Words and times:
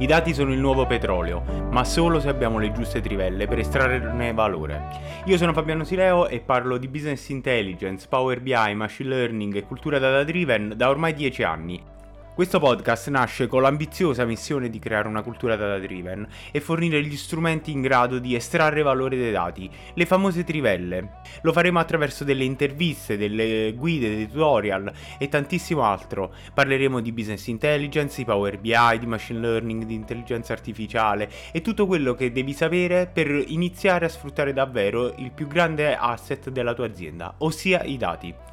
I 0.00 0.06
dati 0.06 0.32
sono 0.32 0.52
il 0.52 0.60
nuovo 0.60 0.86
petrolio, 0.86 1.42
ma 1.70 1.82
solo 1.82 2.20
se 2.20 2.28
abbiamo 2.28 2.60
le 2.60 2.70
giuste 2.70 3.00
trivelle 3.00 3.48
per 3.48 3.58
estrarne 3.58 4.32
valore. 4.32 4.80
Io 5.24 5.36
sono 5.36 5.52
Fabiano 5.52 5.82
Sileo 5.82 6.28
e 6.28 6.38
parlo 6.38 6.78
di 6.78 6.86
business 6.86 7.28
intelligence, 7.30 8.06
Power 8.08 8.40
BI, 8.40 8.74
machine 8.74 9.08
learning 9.08 9.56
e 9.56 9.64
cultura 9.64 9.98
data 9.98 10.22
driven 10.22 10.74
da 10.76 10.88
ormai 10.88 11.14
10 11.14 11.42
anni 11.42 11.96
questo 12.38 12.60
podcast 12.60 13.08
nasce 13.08 13.48
con 13.48 13.62
l'ambiziosa 13.62 14.24
missione 14.24 14.70
di 14.70 14.78
creare 14.78 15.08
una 15.08 15.22
cultura 15.22 15.56
data 15.56 15.76
driven 15.80 16.24
e 16.52 16.60
fornire 16.60 17.02
gli 17.02 17.16
strumenti 17.16 17.72
in 17.72 17.80
grado 17.80 18.20
di 18.20 18.36
estrarre 18.36 18.82
valore 18.82 19.18
dai 19.18 19.32
dati, 19.32 19.68
le 19.94 20.06
famose 20.06 20.44
trivelle. 20.44 21.14
Lo 21.42 21.52
faremo 21.52 21.80
attraverso 21.80 22.22
delle 22.22 22.44
interviste, 22.44 23.16
delle 23.16 23.74
guide, 23.76 24.14
dei 24.14 24.30
tutorial 24.30 24.88
e 25.18 25.28
tantissimo 25.28 25.82
altro. 25.82 26.32
Parleremo 26.54 27.00
di 27.00 27.10
business 27.10 27.44
intelligence, 27.48 28.18
di 28.18 28.24
Power 28.24 28.56
BI, 28.60 28.98
di 29.00 29.06
machine 29.06 29.40
learning, 29.40 29.82
di 29.82 29.94
intelligenza 29.94 30.52
artificiale 30.52 31.28
e 31.50 31.60
tutto 31.60 31.88
quello 31.88 32.14
che 32.14 32.30
devi 32.30 32.52
sapere 32.52 33.10
per 33.12 33.30
iniziare 33.48 34.04
a 34.04 34.08
sfruttare 34.08 34.52
davvero 34.52 35.12
il 35.16 35.32
più 35.32 35.48
grande 35.48 35.96
asset 35.96 36.50
della 36.50 36.72
tua 36.72 36.86
azienda, 36.86 37.34
ossia 37.38 37.82
i 37.82 37.96
dati. 37.96 38.47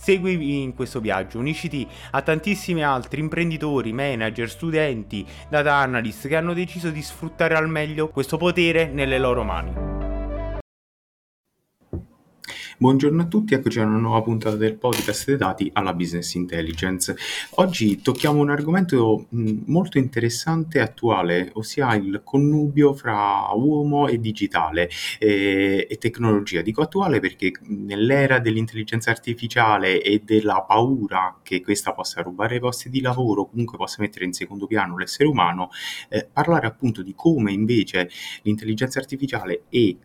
Seguimi 0.00 0.62
in 0.62 0.74
questo 0.74 1.00
viaggio, 1.00 1.38
unisciti 1.38 1.86
a 2.12 2.22
tantissimi 2.22 2.84
altri 2.84 3.20
imprenditori, 3.20 3.92
manager, 3.92 4.48
studenti, 4.48 5.26
data 5.50 5.74
analyst 5.74 6.28
che 6.28 6.36
hanno 6.36 6.54
deciso 6.54 6.90
di 6.90 7.02
sfruttare 7.02 7.56
al 7.56 7.68
meglio 7.68 8.08
questo 8.08 8.36
potere 8.36 8.86
nelle 8.86 9.18
loro 9.18 9.42
mani. 9.42 10.07
Buongiorno 12.80 13.22
a 13.22 13.26
tutti, 13.26 13.54
eccoci 13.54 13.80
a 13.80 13.86
una 13.86 13.98
nuova 13.98 14.22
puntata 14.22 14.54
del 14.54 14.76
podcast 14.76 15.26
dei 15.26 15.36
dati 15.36 15.68
alla 15.72 15.94
Business 15.94 16.34
Intelligence. 16.34 17.16
Oggi 17.56 18.00
tocchiamo 18.00 18.40
un 18.40 18.50
argomento 18.50 19.26
molto 19.30 19.98
interessante 19.98 20.78
e 20.78 20.82
attuale, 20.82 21.50
ossia 21.54 21.96
il 21.96 22.20
connubio 22.22 22.94
fra 22.94 23.48
uomo 23.52 24.06
e 24.06 24.20
digitale 24.20 24.88
eh, 25.18 25.88
e 25.90 25.98
tecnologia. 25.98 26.62
Dico 26.62 26.80
attuale 26.80 27.18
perché 27.18 27.50
nell'era 27.62 28.38
dell'intelligenza 28.38 29.10
artificiale 29.10 30.00
e 30.00 30.22
della 30.24 30.62
paura 30.62 31.40
che 31.42 31.60
questa 31.60 31.92
possa 31.92 32.22
rubare 32.22 32.54
i 32.54 32.60
posti 32.60 32.90
di 32.90 33.00
lavoro, 33.00 33.46
comunque 33.46 33.76
possa 33.76 33.96
mettere 33.98 34.24
in 34.24 34.32
secondo 34.32 34.68
piano 34.68 34.96
l'essere 34.96 35.28
umano, 35.28 35.70
eh, 36.08 36.28
parlare 36.32 36.68
appunto 36.68 37.02
di 37.02 37.12
come 37.16 37.50
invece 37.50 38.08
l'intelligenza 38.42 39.00
artificiale 39.00 39.64
e 39.68 39.96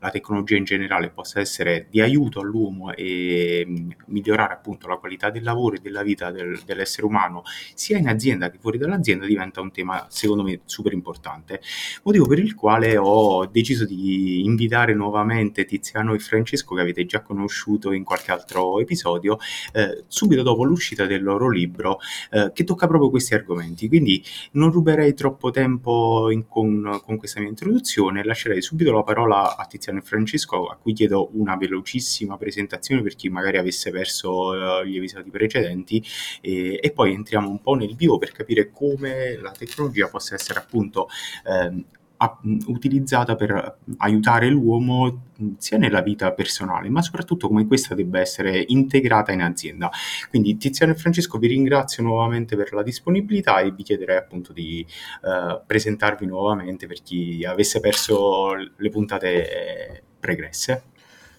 la 0.00 0.10
tecnologia 0.10 0.56
in 0.56 0.64
generale 0.64 1.10
possa 1.10 1.40
essere 1.40 1.86
di 1.90 2.00
aiuto 2.00 2.40
all'uomo 2.40 2.92
e 2.92 3.64
mm, 3.66 3.90
migliorare 4.06 4.52
appunto 4.52 4.88
la 4.88 4.96
qualità 4.96 5.30
del 5.30 5.42
lavoro 5.42 5.76
e 5.76 5.80
della 5.80 6.02
vita 6.02 6.30
del, 6.30 6.60
dell'essere 6.64 7.06
umano 7.06 7.42
sia 7.74 7.98
in 7.98 8.08
azienda 8.08 8.50
che 8.50 8.58
fuori 8.58 8.78
dall'azienda 8.78 9.26
diventa 9.26 9.60
un 9.60 9.70
tema 9.70 10.06
secondo 10.08 10.42
me 10.42 10.60
super 10.64 10.92
importante 10.92 11.60
motivo 12.02 12.26
per 12.26 12.38
il 12.38 12.54
quale 12.54 12.96
ho 12.96 13.46
deciso 13.46 13.84
di 13.84 14.44
invitare 14.44 14.94
nuovamente 14.94 15.64
Tiziano 15.64 16.14
e 16.14 16.18
Francesco 16.18 16.74
che 16.74 16.80
avete 16.80 17.04
già 17.06 17.20
conosciuto 17.20 17.92
in 17.92 18.04
qualche 18.04 18.32
altro 18.32 18.80
episodio 18.80 19.38
eh, 19.72 20.04
subito 20.06 20.42
dopo 20.42 20.64
l'uscita 20.64 21.06
del 21.06 21.22
loro 21.22 21.48
libro 21.48 21.98
eh, 22.30 22.50
che 22.52 22.64
tocca 22.64 22.86
proprio 22.86 23.10
questi 23.10 23.34
argomenti. 23.34 23.88
Quindi 23.88 24.22
non 24.52 24.70
ruberei 24.70 25.14
troppo 25.14 25.50
tempo 25.50 26.30
in, 26.30 26.46
con, 26.46 27.00
con 27.04 27.16
questa 27.16 27.40
mia 27.40 27.48
introduzione 27.48 28.24
lascerei 28.24 28.62
subito 28.62 28.92
la 28.92 29.02
parola 29.02 29.56
a 29.56 29.63
Tiziano 29.66 29.98
e 29.98 30.02
Francesco, 30.02 30.66
a 30.66 30.76
cui 30.76 30.92
chiedo 30.92 31.30
una 31.34 31.56
velocissima 31.56 32.36
presentazione 32.36 33.02
per 33.02 33.14
chi 33.14 33.28
magari 33.28 33.58
avesse 33.58 33.90
perso 33.90 34.50
uh, 34.50 34.84
gli 34.84 34.96
episodi 34.96 35.30
precedenti 35.30 36.04
e, 36.40 36.78
e, 36.82 36.90
poi 36.92 37.12
entriamo 37.12 37.48
un 37.48 37.60
po' 37.60 37.74
nel 37.74 37.94
vivo 37.94 38.18
per 38.18 38.32
capire 38.32 38.70
come 38.70 39.36
la 39.36 39.52
tecnologia 39.52 40.08
possa 40.08 40.34
essere 40.34 40.58
appunto 40.58 41.08
eh, 42.16 42.58
utilizzata 42.66 43.34
per 43.34 43.78
aiutare 43.98 44.48
l'uomo 44.48 45.22
sia 45.58 45.78
nella 45.78 46.00
vita 46.00 46.32
personale, 46.32 46.88
ma 46.88 47.02
soprattutto 47.02 47.48
come 47.48 47.66
questa 47.66 47.94
debba 47.94 48.20
essere 48.20 48.64
integrata 48.68 49.32
in 49.32 49.42
azienda. 49.42 49.90
Quindi 50.30 50.56
Tiziano 50.56 50.92
e 50.92 50.96
Francesco 50.96 51.38
vi 51.38 51.48
ringrazio 51.48 52.02
nuovamente 52.02 52.56
per 52.56 52.72
la 52.72 52.82
disponibilità 52.82 53.60
e 53.60 53.72
vi 53.72 53.82
chiederei 53.82 54.16
appunto 54.16 54.52
di 54.52 54.86
uh, 55.22 55.60
presentarvi 55.66 56.26
nuovamente 56.26 56.86
per 56.86 57.02
chi 57.02 57.44
avesse 57.44 57.80
perso 57.80 58.54
le 58.54 58.88
puntate 58.90 60.02
pregresse. 60.20 60.84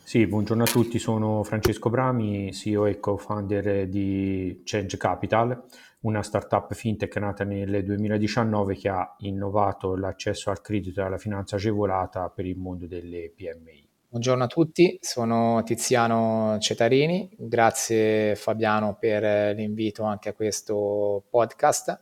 Sì, 0.03 0.27
buongiorno 0.27 0.61
a 0.61 0.67
tutti, 0.67 0.99
sono 0.99 1.41
Francesco 1.43 1.89
Brami, 1.89 2.53
CEO 2.53 2.85
e 2.85 2.99
co-founder 2.99 3.87
di 3.87 4.61
Change 4.63 4.97
Capital 4.97 5.63
una 6.05 6.21
startup 6.21 6.71
fintech 6.73 7.15
nata 7.17 7.43
nel 7.43 7.83
2019 7.83 8.75
che 8.75 8.89
ha 8.89 9.15
innovato 9.19 9.95
l'accesso 9.95 10.51
al 10.51 10.61
credito 10.61 11.01
e 11.01 11.03
alla 11.03 11.17
finanza 11.17 11.55
agevolata 11.55 12.29
per 12.29 12.45
il 12.45 12.57
mondo 12.57 12.85
delle 12.85 13.31
PMI. 13.35 13.87
Buongiorno 14.09 14.43
a 14.43 14.47
tutti, 14.47 14.97
sono 15.01 15.63
Tiziano 15.63 16.57
Cetarini, 16.59 17.29
grazie 17.35 18.35
Fabiano 18.35 18.95
per 18.99 19.55
l'invito 19.55 20.03
anche 20.03 20.29
a 20.29 20.33
questo 20.33 21.23
podcast 21.27 22.01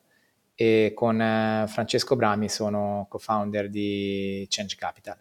e 0.54 0.92
con 0.94 1.20
eh, 1.20 1.66
Francesco 1.68 2.16
Brami 2.16 2.50
sono 2.50 3.08
co-founder 3.10 3.70
di 3.70 4.46
Change 4.50 4.76
Capital. 4.76 5.18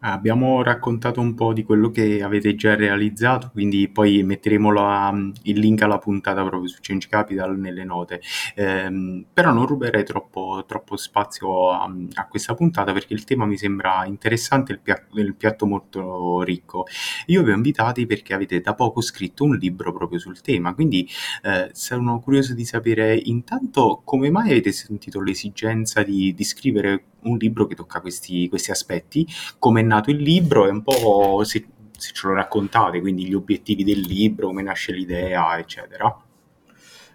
Abbiamo 0.00 0.62
raccontato 0.62 1.20
un 1.20 1.34
po' 1.34 1.52
di 1.52 1.64
quello 1.64 1.90
che 1.90 2.22
avete 2.22 2.54
già 2.54 2.76
realizzato, 2.76 3.50
quindi 3.52 3.88
poi 3.88 4.22
metteremo 4.22 4.70
la, 4.70 5.12
il 5.42 5.58
link 5.58 5.82
alla 5.82 5.98
puntata 5.98 6.44
proprio 6.44 6.68
su 6.68 6.78
Change 6.80 7.08
Capital 7.08 7.58
nelle 7.58 7.82
note. 7.82 8.20
Eh, 8.54 9.24
però 9.32 9.52
non 9.52 9.66
ruberei 9.66 10.04
troppo, 10.04 10.62
troppo 10.68 10.96
spazio 10.96 11.70
a, 11.72 11.92
a, 12.14 12.26
questa 12.28 12.54
puntata 12.54 12.92
perché 12.92 13.12
il 13.12 13.24
tema 13.24 13.44
mi 13.44 13.56
sembra 13.56 14.04
interessante 14.06 14.70
e 14.70 14.74
il, 14.76 14.80
pia- 14.80 15.04
il 15.14 15.34
piatto 15.34 15.66
molto 15.66 16.42
ricco. 16.42 16.86
Io 17.26 17.42
vi 17.42 17.50
ho 17.50 17.54
invitati 17.54 18.06
perché 18.06 18.34
avete 18.34 18.60
da 18.60 18.74
poco 18.74 19.00
scritto 19.00 19.42
un 19.42 19.56
libro 19.56 19.92
proprio 19.92 20.20
sul 20.20 20.40
tema, 20.40 20.74
quindi 20.74 21.08
eh, 21.42 21.70
sono 21.72 22.20
curioso 22.20 22.54
di 22.54 22.64
sapere 22.64 23.16
intanto 23.16 24.02
come 24.04 24.30
mai 24.30 24.50
avete 24.50 24.70
sentito 24.70 25.20
l'esigenza 25.20 26.04
di, 26.04 26.32
di 26.34 26.44
scrivere 26.44 27.02
un 27.22 27.36
libro 27.36 27.66
che 27.66 27.74
tocca 27.74 28.00
questi, 28.00 28.48
questi 28.48 28.70
aspetti, 28.70 29.26
come 29.58 29.80
è 29.80 29.84
nato 29.84 30.10
il 30.10 30.18
libro 30.18 30.66
e 30.66 30.70
un 30.70 30.82
po' 30.82 31.42
se, 31.44 31.66
se 31.96 32.12
ce 32.12 32.26
lo 32.26 32.34
raccontate, 32.34 33.00
quindi 33.00 33.26
gli 33.26 33.34
obiettivi 33.34 33.84
del 33.84 34.00
libro, 34.00 34.48
come 34.48 34.62
nasce 34.62 34.92
l'idea, 34.92 35.58
eccetera. 35.58 36.22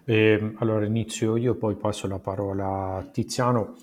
Eh, 0.06 0.54
allora 0.58 0.86
inizio 0.86 1.38
io, 1.38 1.56
poi 1.56 1.76
passo 1.76 2.08
la 2.08 2.20
parola 2.20 2.98
a 2.98 3.04
Tiziano. 3.04 3.76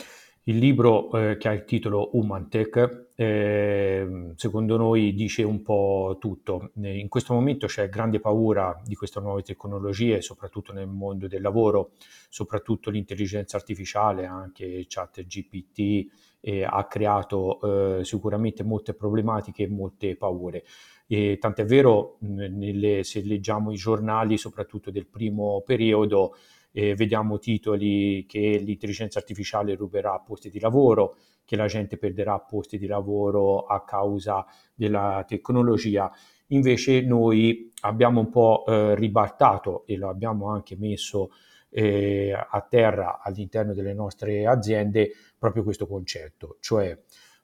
Il 0.44 0.56
libro 0.56 1.10
eh, 1.12 1.36
che 1.36 1.48
ha 1.48 1.52
il 1.52 1.64
titolo 1.64 2.16
Human 2.16 2.48
Tech, 2.48 3.08
eh, 3.14 4.32
secondo 4.36 4.78
noi 4.78 5.12
dice 5.12 5.42
un 5.42 5.60
po' 5.60 6.16
tutto. 6.18 6.70
In 6.76 7.08
questo 7.08 7.34
momento 7.34 7.66
c'è 7.66 7.90
grande 7.90 8.20
paura 8.20 8.80
di 8.82 8.94
queste 8.94 9.20
nuove 9.20 9.42
tecnologie, 9.42 10.22
soprattutto 10.22 10.72
nel 10.72 10.86
mondo 10.86 11.28
del 11.28 11.42
lavoro, 11.42 11.90
soprattutto 12.30 12.88
l'intelligenza 12.88 13.58
artificiale, 13.58 14.24
anche 14.24 14.86
chat 14.88 15.22
GPT, 15.26 16.06
eh, 16.40 16.64
ha 16.64 16.86
creato 16.86 17.98
eh, 17.98 18.04
sicuramente 18.04 18.62
molte 18.64 18.94
problematiche 18.94 19.64
e 19.64 19.68
molte 19.68 20.16
paure. 20.16 20.64
E 21.06 21.36
tant'è 21.38 21.66
vero, 21.66 22.16
nelle, 22.20 23.04
se 23.04 23.20
leggiamo 23.22 23.72
i 23.72 23.76
giornali, 23.76 24.38
soprattutto 24.38 24.90
del 24.90 25.06
primo 25.06 25.62
periodo, 25.66 26.34
eh, 26.72 26.94
vediamo 26.94 27.38
titoli 27.38 28.24
che 28.26 28.60
l'intelligenza 28.62 29.18
artificiale 29.18 29.74
ruberà 29.74 30.18
posti 30.18 30.50
di 30.50 30.60
lavoro, 30.60 31.16
che 31.44 31.56
la 31.56 31.66
gente 31.66 31.96
perderà 31.96 32.38
posti 32.38 32.78
di 32.78 32.86
lavoro 32.86 33.64
a 33.64 33.84
causa 33.84 34.46
della 34.74 35.24
tecnologia. 35.26 36.10
Invece 36.48 37.02
noi 37.02 37.70
abbiamo 37.80 38.20
un 38.20 38.28
po' 38.28 38.64
eh, 38.66 38.94
ribaltato 38.94 39.84
e 39.86 39.96
lo 39.96 40.08
abbiamo 40.08 40.48
anche 40.48 40.76
messo 40.76 41.30
eh, 41.70 42.32
a 42.32 42.60
terra 42.68 43.20
all'interno 43.22 43.72
delle 43.74 43.94
nostre 43.94 44.46
aziende 44.46 45.10
proprio 45.38 45.62
questo 45.62 45.86
concetto, 45.86 46.56
cioè 46.60 46.96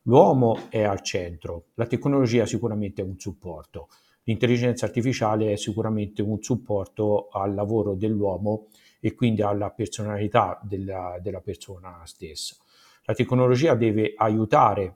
l'uomo 0.02 0.68
è 0.68 0.82
al 0.82 1.02
centro, 1.02 1.66
la 1.74 1.86
tecnologia 1.86 2.46
sicuramente 2.46 3.02
è 3.02 3.04
un 3.04 3.18
supporto, 3.18 3.88
l'intelligenza 4.24 4.86
artificiale 4.86 5.52
è 5.52 5.56
sicuramente 5.56 6.22
un 6.22 6.42
supporto 6.42 7.28
al 7.30 7.54
lavoro 7.54 7.94
dell'uomo 7.94 8.66
e 9.00 9.14
quindi 9.14 9.42
alla 9.42 9.70
personalità 9.70 10.60
della, 10.62 11.18
della 11.20 11.40
persona 11.40 12.02
stessa. 12.04 12.56
La 13.04 13.14
tecnologia 13.14 13.74
deve 13.74 14.14
aiutare, 14.16 14.94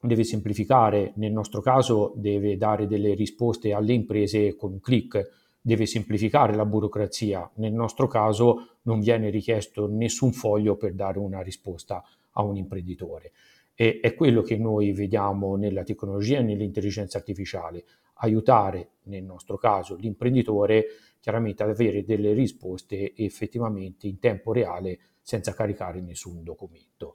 deve 0.00 0.24
semplificare, 0.24 1.12
nel 1.16 1.32
nostro 1.32 1.60
caso 1.60 2.12
deve 2.16 2.56
dare 2.56 2.86
delle 2.86 3.14
risposte 3.14 3.72
alle 3.72 3.94
imprese 3.94 4.54
con 4.54 4.72
un 4.72 4.80
clic, 4.80 5.56
deve 5.60 5.86
semplificare 5.86 6.54
la 6.54 6.64
burocrazia, 6.64 7.50
nel 7.56 7.72
nostro 7.72 8.06
caso 8.06 8.78
non 8.82 9.00
viene 9.00 9.30
richiesto 9.30 9.88
nessun 9.88 10.32
foglio 10.32 10.76
per 10.76 10.94
dare 10.94 11.18
una 11.18 11.40
risposta 11.40 12.02
a 12.32 12.42
un 12.42 12.56
imprenditore. 12.56 13.32
E 13.74 14.00
è 14.00 14.14
quello 14.14 14.42
che 14.42 14.56
noi 14.56 14.92
vediamo 14.92 15.56
nella 15.56 15.84
tecnologia 15.84 16.38
e 16.38 16.42
nell'intelligenza 16.42 17.18
artificiale, 17.18 17.84
aiutare 18.18 18.90
nel 19.04 19.24
nostro 19.24 19.56
caso 19.56 19.96
l'imprenditore 19.96 20.86
chiaramente 21.20 21.62
ad 21.62 21.70
avere 21.70 22.04
delle 22.04 22.32
risposte 22.32 23.14
effettivamente 23.16 24.06
in 24.06 24.18
tempo 24.18 24.52
reale 24.52 24.98
senza 25.20 25.52
caricare 25.52 26.00
nessun 26.00 26.42
documento. 26.42 27.14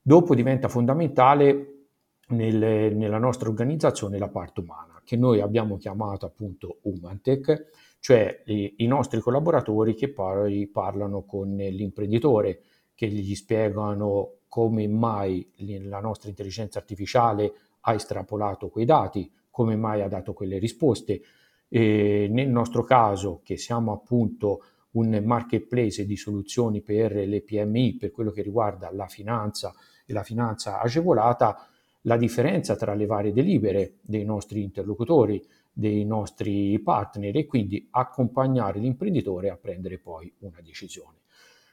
Dopo 0.00 0.34
diventa 0.34 0.68
fondamentale 0.68 1.86
nel, 2.28 2.94
nella 2.94 3.18
nostra 3.18 3.48
organizzazione 3.48 4.18
la 4.18 4.28
parte 4.28 4.60
umana, 4.60 5.00
che 5.04 5.16
noi 5.16 5.40
abbiamo 5.40 5.76
chiamato 5.76 6.26
appunto 6.26 6.78
Humantech, 6.82 7.96
cioè 8.00 8.42
i, 8.46 8.74
i 8.78 8.86
nostri 8.86 9.20
collaboratori 9.20 9.94
che 9.94 10.12
poi 10.12 10.68
parlano 10.68 11.24
con 11.24 11.56
l'imprenditore, 11.56 12.60
che 12.94 13.08
gli 13.08 13.34
spiegano 13.34 14.40
come 14.48 14.88
mai 14.88 15.50
la 15.82 16.00
nostra 16.00 16.28
intelligenza 16.28 16.78
artificiale 16.78 17.52
ha 17.80 17.94
estrapolato 17.94 18.68
quei 18.68 18.84
dati, 18.84 19.30
come 19.58 19.74
mai 19.74 20.02
ha 20.02 20.08
dato 20.08 20.34
quelle 20.34 20.58
risposte. 20.58 21.20
E 21.68 22.28
nel 22.30 22.48
nostro 22.48 22.84
caso, 22.84 23.40
che 23.42 23.56
siamo 23.56 23.90
appunto 23.90 24.62
un 24.92 25.20
marketplace 25.24 26.06
di 26.06 26.16
soluzioni 26.16 26.80
per 26.80 27.12
le 27.12 27.42
PMI, 27.42 27.96
per 27.96 28.12
quello 28.12 28.30
che 28.30 28.42
riguarda 28.42 28.88
la 28.92 29.08
finanza 29.08 29.74
e 30.06 30.12
la 30.12 30.22
finanza 30.22 30.80
agevolata, 30.80 31.66
la 32.02 32.16
differenza 32.16 32.76
tra 32.76 32.94
le 32.94 33.06
varie 33.06 33.32
delibere 33.32 33.94
dei 34.00 34.24
nostri 34.24 34.62
interlocutori, 34.62 35.44
dei 35.72 36.04
nostri 36.04 36.78
partner 36.78 37.36
e 37.36 37.46
quindi 37.46 37.88
accompagnare 37.90 38.78
l'imprenditore 38.78 39.50
a 39.50 39.56
prendere 39.56 39.98
poi 39.98 40.32
una 40.38 40.60
decisione. 40.62 41.16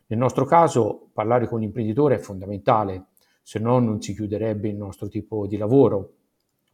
Nel 0.08 0.18
nostro 0.18 0.46
caso 0.46 1.10
parlare 1.14 1.48
con 1.48 1.60
l'imprenditore 1.60 2.16
è 2.16 2.20
fondamentale, 2.20 3.10
se 3.44 3.60
no 3.60 3.78
non 3.78 4.02
si 4.02 4.16
chiuderebbe 4.16 4.70
il 4.70 4.76
nostro 4.76 5.08
tipo 5.08 5.46
di 5.46 5.58
lavoro, 5.58 6.14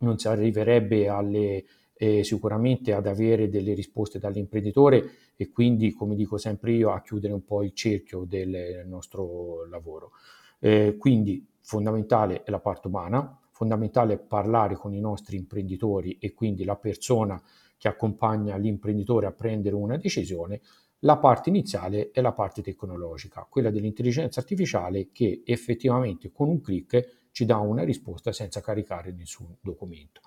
non 0.01 0.17
si 0.17 0.27
arriverebbe 0.27 1.07
alle, 1.07 1.65
eh, 1.93 2.23
sicuramente 2.23 2.93
ad 2.93 3.07
avere 3.07 3.49
delle 3.49 3.73
risposte 3.73 4.19
dall'imprenditore 4.19 5.11
e 5.35 5.49
quindi, 5.49 5.91
come 5.91 6.15
dico 6.15 6.37
sempre 6.37 6.73
io, 6.73 6.91
a 6.91 7.01
chiudere 7.01 7.33
un 7.33 7.43
po' 7.43 7.63
il 7.63 7.73
cerchio 7.73 8.25
del 8.25 8.83
nostro 8.85 9.65
lavoro. 9.67 10.11
Eh, 10.59 10.95
quindi 10.97 11.45
fondamentale 11.61 12.43
è 12.43 12.51
la 12.51 12.59
parte 12.59 12.87
umana, 12.87 13.39
fondamentale 13.51 14.17
parlare 14.17 14.75
con 14.75 14.93
i 14.93 14.99
nostri 14.99 15.37
imprenditori 15.37 16.17
e 16.19 16.33
quindi 16.33 16.63
la 16.63 16.75
persona 16.75 17.41
che 17.77 17.87
accompagna 17.87 18.57
l'imprenditore 18.57 19.25
a 19.25 19.31
prendere 19.31 19.75
una 19.75 19.97
decisione, 19.97 20.61
la 20.99 21.17
parte 21.17 21.49
iniziale 21.49 22.11
è 22.11 22.21
la 22.21 22.31
parte 22.31 22.61
tecnologica, 22.61 23.47
quella 23.49 23.71
dell'intelligenza 23.71 24.39
artificiale 24.39 25.09
che 25.11 25.41
effettivamente 25.45 26.31
con 26.31 26.47
un 26.47 26.61
clic 26.61 27.20
ci 27.31 27.45
dà 27.45 27.57
una 27.57 27.83
risposta 27.83 28.31
senza 28.31 28.61
caricare 28.61 29.11
nessun 29.11 29.55
documento. 29.61 30.21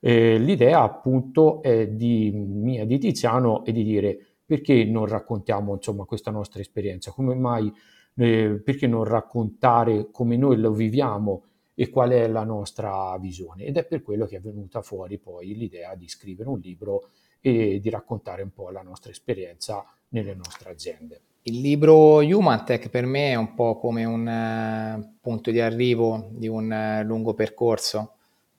Eh, 0.00 0.38
l'idea 0.38 0.82
appunto 0.82 1.62
è 1.62 1.88
di 1.88 2.30
mia 2.30 2.84
di 2.84 2.98
Tiziano 2.98 3.64
è 3.64 3.72
di 3.72 3.82
dire 3.82 4.18
perché 4.44 4.84
non 4.84 5.06
raccontiamo 5.06 5.72
insomma 5.74 6.04
questa 6.04 6.30
nostra 6.30 6.60
esperienza, 6.60 7.10
come 7.10 7.34
mai 7.34 7.72
eh, 8.16 8.60
perché 8.62 8.86
non 8.86 9.04
raccontare 9.04 10.10
come 10.10 10.36
noi 10.36 10.58
lo 10.58 10.72
viviamo 10.72 11.44
e 11.74 11.88
qual 11.88 12.10
è 12.10 12.28
la 12.28 12.44
nostra 12.44 13.16
visione. 13.18 13.64
Ed 13.64 13.76
è 13.76 13.84
per 13.84 14.02
quello 14.02 14.26
che 14.26 14.36
è 14.36 14.40
venuta 14.40 14.82
fuori 14.82 15.18
poi 15.18 15.56
l'idea 15.56 15.94
di 15.94 16.08
scrivere 16.08 16.48
un 16.48 16.58
libro 16.58 17.10
e 17.40 17.80
di 17.80 17.90
raccontare 17.90 18.42
un 18.42 18.52
po' 18.52 18.70
la 18.70 18.82
nostra 18.82 19.10
esperienza 19.10 19.84
nelle 20.14 20.34
nostre 20.34 20.70
aziende. 20.70 21.20
Il 21.42 21.60
libro 21.60 22.18
Human 22.18 22.64
Tech 22.64 22.88
per 22.88 23.04
me 23.04 23.32
è 23.32 23.34
un 23.34 23.54
po' 23.54 23.76
come 23.78 24.04
un 24.04 24.26
uh, 24.26 25.18
punto 25.20 25.50
di 25.50 25.60
arrivo 25.60 26.28
di 26.30 26.48
un 26.48 26.70
uh, 26.70 27.04
lungo 27.04 27.34
percorso 27.34 28.14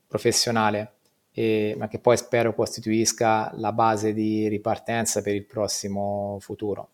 professionale, 0.06 0.92
e, 1.31 1.74
ma 1.78 1.88
che 1.88 2.00
poi 2.00 2.16
spero 2.16 2.54
costituisca 2.54 3.52
la 3.56 3.72
base 3.72 4.13
di 4.13 4.48
ripartenza 4.48 5.22
per 5.22 5.34
il 5.34 5.46
prossimo 5.46 6.38
futuro. 6.40 6.90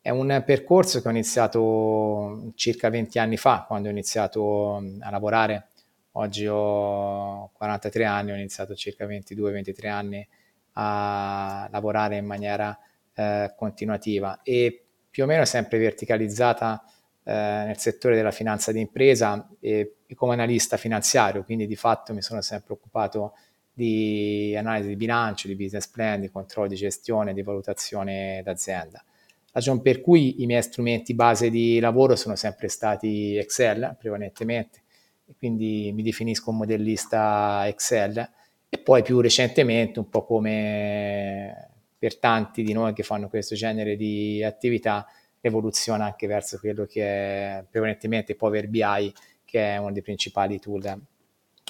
È 0.00 0.10
un 0.10 0.42
percorso 0.46 1.00
che 1.00 1.08
ho 1.08 1.10
iniziato 1.10 2.52
circa 2.54 2.90
20 2.90 3.18
anni 3.18 3.36
fa, 3.36 3.64
quando 3.66 3.88
ho 3.88 3.90
iniziato 3.90 4.76
a 4.76 5.10
lavorare. 5.10 5.68
Oggi 6.12 6.46
ho 6.46 7.50
43 7.54 8.04
anni, 8.04 8.30
ho 8.30 8.34
iniziato 8.34 8.74
circa 8.74 9.06
22-23 9.06 9.88
anni 9.88 10.28
a 10.74 11.66
lavorare 11.72 12.18
in 12.18 12.26
maniera 12.26 12.78
eh, 13.14 13.54
continuativa. 13.56 14.40
E 14.42 14.84
più 15.10 15.24
o 15.24 15.26
meno 15.26 15.44
sempre 15.44 15.78
verticalizzata 15.78 16.84
eh, 17.22 17.32
nel 17.32 17.78
settore 17.78 18.16
della 18.16 18.30
finanza 18.30 18.72
d'impresa 18.72 19.48
e, 19.60 19.96
e 20.06 20.14
come 20.14 20.34
analista 20.34 20.76
finanziario, 20.76 21.44
quindi 21.44 21.66
di 21.66 21.76
fatto 21.76 22.12
mi 22.12 22.22
sono 22.22 22.40
sempre 22.40 22.74
occupato 22.74 23.34
di 23.72 24.54
analisi 24.56 24.88
di 24.88 24.96
bilancio, 24.96 25.48
di 25.48 25.56
business 25.56 25.88
plan, 25.88 26.20
di 26.20 26.30
controllo 26.30 26.68
di 26.68 26.76
gestione, 26.76 27.32
di 27.32 27.42
valutazione 27.42 28.40
d'azienda. 28.44 29.04
Ragione 29.52 29.80
per 29.80 30.00
cui 30.00 30.42
i 30.42 30.46
miei 30.46 30.62
strumenti 30.62 31.14
base 31.14 31.48
di 31.48 31.78
lavoro 31.78 32.16
sono 32.16 32.36
sempre 32.36 32.68
stati 32.68 33.36
Excel 33.36 33.96
prevalentemente, 33.98 34.82
e 35.26 35.34
quindi 35.38 35.90
mi 35.94 36.02
definisco 36.02 36.50
un 36.50 36.58
modellista 36.58 37.62
Excel 37.66 38.30
e 38.68 38.78
poi 38.78 39.02
più 39.02 39.20
recentemente, 39.20 39.98
un 39.98 40.08
po' 40.08 40.24
come 40.24 41.70
per 42.04 42.18
tanti 42.18 42.62
di 42.62 42.74
noi 42.74 42.92
che 42.92 43.02
fanno 43.02 43.30
questo 43.30 43.54
genere 43.54 43.96
di 43.96 44.44
attività, 44.44 45.06
evoluziona 45.40 46.04
anche 46.04 46.26
verso 46.26 46.58
quello 46.58 46.84
che 46.84 47.02
è 47.02 47.64
prevalentemente 47.66 48.34
Power 48.34 48.68
BI, 48.68 49.10
che 49.42 49.72
è 49.72 49.78
uno 49.78 49.90
dei 49.90 50.02
principali 50.02 50.58
tool 50.58 51.00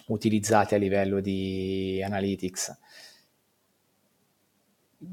utilizzati 0.07 0.75
a 0.75 0.79
livello 0.79 1.21
di 1.21 2.03
analytics 2.05 2.79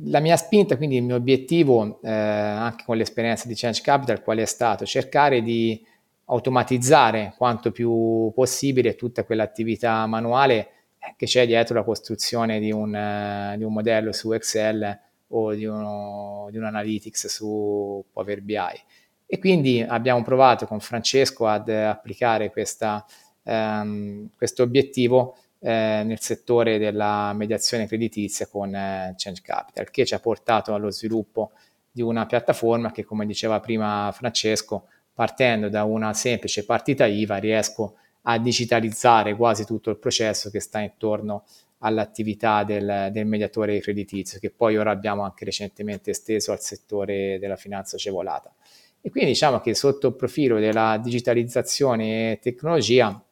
la 0.05 0.21
mia 0.21 0.37
spinta, 0.37 0.77
quindi 0.77 0.95
il 0.95 1.03
mio 1.03 1.15
obiettivo, 1.15 1.99
eh, 2.01 2.09
anche 2.09 2.85
con 2.85 2.95
l'esperienza 2.95 3.45
di 3.45 3.55
Change 3.55 3.81
Capital, 3.81 4.23
qual 4.23 4.37
è 4.37 4.45
stato? 4.45 4.85
Cercare 4.85 5.41
di 5.41 5.85
automatizzare 6.25 7.33
quanto 7.37 7.71
più 7.71 8.31
possibile 8.33 8.95
tutta 8.95 9.25
quell'attività 9.25 10.05
manuale 10.07 10.69
che 11.17 11.25
c'è 11.25 11.45
dietro 11.45 11.75
la 11.75 11.83
costruzione 11.83 12.59
di 12.59 12.71
un, 12.71 12.93
uh, 12.93 13.57
di 13.57 13.63
un 13.63 13.73
modello 13.73 14.13
su 14.13 14.31
Excel 14.31 14.99
o 15.31 15.53
di, 15.53 15.65
uno, 15.65 16.47
di 16.51 16.57
un 16.57 16.63
analytics 16.63 17.27
su 17.27 18.03
Power 18.11 18.41
BI. 18.41 18.57
E 19.25 19.39
quindi 19.39 19.81
abbiamo 19.81 20.23
provato 20.23 20.65
con 20.65 20.79
Francesco 20.79 21.47
ad 21.47 21.69
applicare 21.69 22.51
questa, 22.51 23.05
um, 23.43 24.29
questo 24.35 24.63
obiettivo 24.63 25.35
eh, 25.59 26.01
nel 26.03 26.19
settore 26.19 26.77
della 26.77 27.31
mediazione 27.33 27.87
creditizia 27.87 28.47
con 28.47 28.73
eh, 28.73 29.13
Change 29.15 29.41
Capital, 29.41 29.89
che 29.89 30.05
ci 30.05 30.13
ha 30.13 30.19
portato 30.19 30.73
allo 30.73 30.89
sviluppo 30.89 31.51
di 31.91 32.01
una 32.01 32.25
piattaforma 32.25 32.91
che, 32.91 33.03
come 33.03 33.25
diceva 33.25 33.59
prima 33.59 34.11
Francesco, 34.13 34.87
partendo 35.13 35.69
da 35.69 35.83
una 35.83 36.13
semplice 36.13 36.65
partita 36.65 37.05
IVA 37.05 37.37
riesco 37.37 37.95
a 38.23 38.37
digitalizzare 38.37 39.35
quasi 39.35 39.65
tutto 39.65 39.89
il 39.89 39.97
processo 39.97 40.49
che 40.49 40.59
sta 40.59 40.79
intorno 40.79 41.43
all'attività 41.83 42.63
del, 42.63 43.09
del, 43.11 43.25
mediatore 43.25 43.79
creditizio, 43.79 44.39
che 44.39 44.51
poi 44.51 44.77
ora 44.77 44.91
abbiamo 44.91 45.23
anche 45.23 45.45
recentemente 45.45 46.11
esteso 46.11 46.51
al 46.51 46.61
settore 46.61 47.37
della 47.39 47.55
finanza 47.55 47.95
agevolata. 47.95 48.53
E 49.01 49.09
quindi 49.09 49.31
diciamo 49.31 49.59
che 49.61 49.73
sotto 49.73 50.07
il 50.07 50.15
profilo 50.15 50.59
della 50.59 50.99
digitalizzazione 51.01 52.33
e 52.33 52.39
tecnologia 52.39 53.23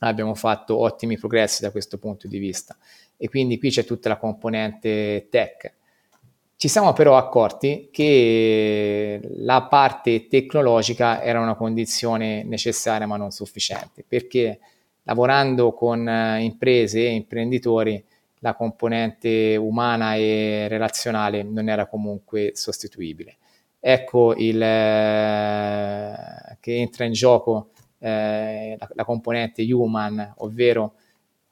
abbiamo 0.00 0.34
fatto 0.34 0.76
ottimi 0.76 1.16
progressi 1.16 1.62
da 1.62 1.70
questo 1.70 1.98
punto 1.98 2.26
di 2.26 2.38
vista 2.38 2.76
e 3.16 3.28
quindi 3.28 3.58
qui 3.58 3.70
c'è 3.70 3.84
tutta 3.84 4.08
la 4.08 4.18
componente 4.18 5.28
tech. 5.30 5.74
Ci 6.56 6.68
siamo 6.68 6.92
però 6.92 7.16
accorti 7.16 7.88
che 7.92 9.20
la 9.36 9.62
parte 9.64 10.26
tecnologica 10.26 11.22
era 11.22 11.40
una 11.40 11.54
condizione 11.54 12.42
necessaria 12.44 13.06
ma 13.06 13.16
non 13.16 13.30
sufficiente, 13.30 14.04
perché 14.06 14.58
lavorando 15.06 15.72
con 15.72 16.06
eh, 16.08 16.42
imprese 16.42 17.00
e 17.00 17.14
imprenditori 17.14 18.04
la 18.40 18.54
componente 18.54 19.56
umana 19.56 20.14
e 20.14 20.66
relazionale 20.68 21.42
non 21.42 21.68
era 21.68 21.86
comunque 21.86 22.52
sostituibile. 22.54 23.38
Ecco 23.80 24.34
il, 24.34 24.60
eh, 24.60 26.14
che 26.60 26.76
entra 26.76 27.04
in 27.04 27.12
gioco 27.12 27.70
eh, 27.98 28.76
la, 28.78 28.88
la, 28.94 29.04
componente 29.04 29.62
human, 29.72 30.34
ovvero 30.38 30.94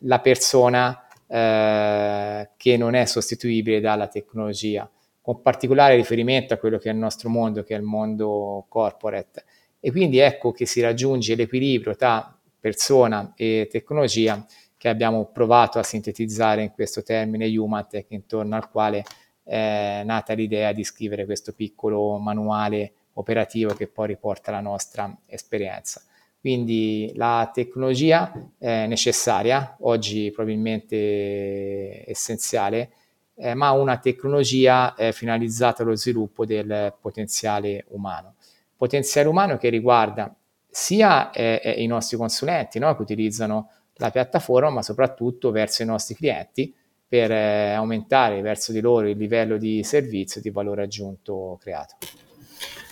la 0.00 0.20
persona 0.20 1.06
eh, 1.26 2.50
che 2.56 2.76
non 2.76 2.94
è 2.94 3.04
sostituibile 3.04 3.80
dalla 3.80 4.08
tecnologia, 4.08 4.88
con 5.20 5.40
particolare 5.42 5.94
riferimento 5.94 6.54
a 6.54 6.58
quello 6.58 6.78
che 6.78 6.90
è 6.90 6.92
il 6.92 6.99
nostro 6.99 7.28
mondo, 7.28 7.62
che 7.62 7.75
è 7.75 7.78
il 7.78 7.84
mondo 7.84 8.66
corporate. 8.68 9.44
E 9.80 9.90
quindi 9.90 10.18
ecco 10.18 10.50
che 10.52 10.66
si 10.66 10.80
raggiunge 10.80 11.34
l'equilibrio 11.34 11.94
tra 11.94 12.37
persona 12.64 13.35
e 13.37 13.68
tecnologia 13.71 14.42
che 14.78 14.88
abbiamo 14.88 15.26
provato 15.26 15.78
a 15.78 15.83
sintetizzare 15.83 16.62
in 16.62 16.71
questo 16.71 17.02
termine 17.02 17.54
Humatech, 17.54 18.06
intorno 18.12 18.56
al 18.56 18.71
quale 18.71 19.04
è 19.42 20.00
nata 20.02 20.33
l'idea 20.33 20.73
di 20.73 20.83
scrivere 20.83 21.26
questo 21.26 21.52
piccolo 21.52 22.16
manuale 22.16 22.92
operativo 23.14 23.75
che 23.75 23.87
poi 23.87 24.06
riporta 24.06 24.50
la 24.50 24.61
nostra 24.61 25.14
esperienza. 25.26 26.00
Quindi 26.40 27.12
la 27.16 27.50
tecnologia 27.52 28.33
è 28.56 28.87
necessaria, 28.87 29.76
oggi 29.80 30.30
probabilmente 30.30 32.09
essenziale, 32.09 32.92
eh, 33.35 33.52
ma 33.52 33.73
una 33.73 33.99
tecnologia 33.99 34.94
è 34.94 35.12
finalizzata 35.12 35.83
allo 35.83 35.97
sviluppo 35.97 36.47
del 36.47 36.94
potenziale 36.99 37.85
umano. 37.88 38.37
potenziale 38.75 39.28
umano 39.28 39.59
che 39.59 39.68
riguarda 39.68 40.35
sia 40.74 41.30
eh, 41.30 41.60
eh, 41.62 41.70
i 41.84 41.86
nostri 41.86 42.16
consulenti 42.16 42.80
no? 42.80 42.96
che 42.96 43.02
utilizzano 43.02 43.70
la 43.98 44.10
piattaforma, 44.10 44.70
ma 44.70 44.82
soprattutto 44.82 45.52
verso 45.52 45.84
i 45.84 45.86
nostri 45.86 46.16
clienti 46.16 46.74
per 47.06 47.30
eh, 47.30 47.74
aumentare 47.74 48.40
verso 48.40 48.72
di 48.72 48.80
loro 48.80 49.08
il 49.08 49.16
livello 49.16 49.56
di 49.56 49.84
servizio 49.84 50.40
e 50.40 50.42
di 50.42 50.50
valore 50.50 50.82
aggiunto 50.82 51.56
creato. 51.60 51.94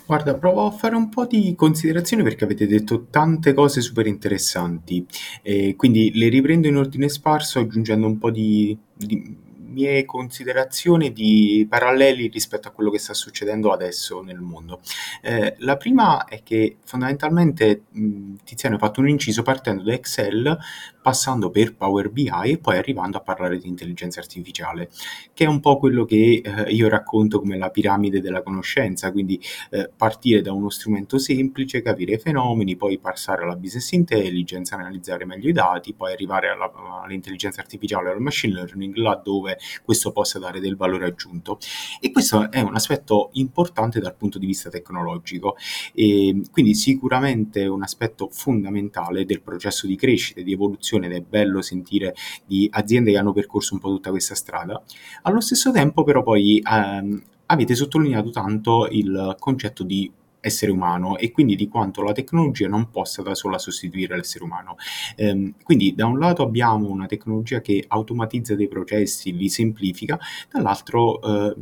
Guarda, 0.07 0.35
provo 0.35 0.67
a 0.67 0.71
fare 0.71 0.95
un 0.95 1.09
po' 1.09 1.27
di 1.27 1.55
considerazioni 1.57 2.23
perché 2.23 2.45
avete 2.45 2.69
detto 2.69 3.07
tante 3.11 3.53
cose 3.53 3.81
super 3.81 4.07
interessanti, 4.07 5.05
e 5.43 5.75
quindi 5.75 6.13
le 6.15 6.29
riprendo 6.29 6.69
in 6.69 6.77
ordine 6.77 7.09
sparso 7.09 7.59
aggiungendo 7.59 8.07
un 8.07 8.19
po' 8.19 8.31
di, 8.31 8.79
di 8.95 9.37
mie 9.73 10.05
considerazioni 10.05 11.13
di 11.13 11.67
paralleli 11.69 12.29
rispetto 12.29 12.69
a 12.69 12.71
quello 12.71 12.91
che 12.91 12.99
sta 12.99 13.15
succedendo 13.15 13.73
adesso 13.73 14.21
nel 14.23 14.41
mondo. 14.41 14.81
Eh, 15.23 15.55
la 15.59 15.77
prima 15.77 16.25
è 16.25 16.43
che 16.43 16.77
fondamentalmente 16.85 17.85
mh, 17.91 18.35
Tiziano 18.45 18.77
ha 18.77 18.79
fatto 18.79 19.01
un 19.01 19.09
inciso 19.09 19.43
partendo 19.43 19.83
da 19.83 19.93
Excel, 19.93 20.59
passando 21.03 21.51
per 21.51 21.75
Power 21.75 22.11
BI 22.11 22.31
e 22.45 22.59
poi 22.59 22.77
arrivando 22.79 23.19
a 23.19 23.21
parlare 23.21 23.59
di 23.59 23.67
intelligenza 23.67 24.21
artificiale, 24.21 24.89
che 25.35 25.45
è 25.45 25.49
un 25.49 25.61
po' 25.61 25.77
quello 25.79 26.05
che 26.05 26.41
eh, 26.45 26.71
io 26.73 26.89
racconto 26.89 27.41
come 27.41 27.59
la 27.59 27.71
piramide 27.71 28.21
della 28.21 28.43
conoscenza, 28.43 29.11
quindi 29.11 29.41
eh, 29.71 29.91
partire 29.95 30.41
da 30.41 30.53
uno 30.53 30.71
strumento 30.71 31.19
semplice, 31.19 31.83
capire 31.83 32.15
i 32.15 32.19
fenomeni, 32.19 32.77
poi 32.77 32.99
passare 32.99 33.43
alla 33.43 33.57
business 33.57 33.91
intelligence, 33.93 34.73
analizzare 34.75 35.25
meglio 35.25 35.49
i 35.49 35.53
dati, 35.53 35.93
poi 35.93 36.13
arrivare 36.13 36.49
alla, 36.49 36.71
all'intelligenza 37.03 37.61
artificiale, 37.61 38.11
al 38.11 38.21
machine 38.21 38.55
learning, 38.55 38.95
laddove 38.95 39.59
questo 39.85 40.13
possa 40.13 40.39
dare 40.39 40.61
del 40.61 40.77
valore 40.77 41.07
aggiunto. 41.07 41.59
E 42.01 42.13
questo 42.13 42.51
è 42.51 42.61
un 42.61 42.77
aspetto 42.77 43.31
importante 43.33 43.99
dal 43.99 44.15
punto 44.15 44.39
di 44.39 44.47
vista 44.47 44.71
tecnologico, 44.71 45.57
e 45.93 46.43
quindi 46.51 46.75
sicuramente 46.75 47.67
un 47.67 47.83
aspetto 47.83 48.29
fondamentale 48.31 49.25
del 49.25 49.43
processo 49.43 49.89
di 49.89 49.97
crescita 49.97 50.41
e 50.41 50.45
di 50.45 50.53
evoluzione 50.53 50.91
ed 51.01 51.13
è 51.13 51.21
bello 51.21 51.63
sentire 51.63 52.15
di 52.45 52.69
aziende 52.73 53.13
che 53.13 53.19
hanno 53.19 53.33
percorso 53.33 53.75
un 53.75 53.81
po' 53.81 53.89
tutta 53.89 54.11
questa 54.11 54.35
strada. 54.35 54.83
Allo 55.23 55.41
stesso 55.41 55.71
tempo 55.71 56.05
però 56.05 56.23
poi 56.23 56.63
ehm, 56.65 57.23
avete 57.47 57.75
sottolineato 57.75 58.31
tanto 58.31 58.89
il 58.91 59.37
concetto 59.39 59.85
di 59.85 60.11
essere 60.43 60.73
umano 60.73 61.17
e 61.17 61.31
quindi 61.31 61.55
di 61.55 61.69
quanto 61.69 62.03
la 62.03 62.13
tecnologia 62.13 62.69
non 62.69 62.91
possa 62.91 63.23
da 63.23 63.35
sola 63.35 63.59
sostituire 63.59 64.17
l'essere 64.17 64.45
umano. 64.45 64.77
Ehm, 65.17 65.55
quindi 65.63 65.95
da 65.95 66.07
un 66.07 66.19
lato 66.19 66.43
abbiamo 66.43 66.91
una 66.91 67.07
tecnologia 67.07 67.61
che 67.61 67.85
automatizza 67.87 68.55
dei 68.55 68.69
processi, 68.69 69.35
li 69.35 69.49
semplifica, 69.49 70.19
dall'altro 70.51 71.21
eh, 71.23 71.55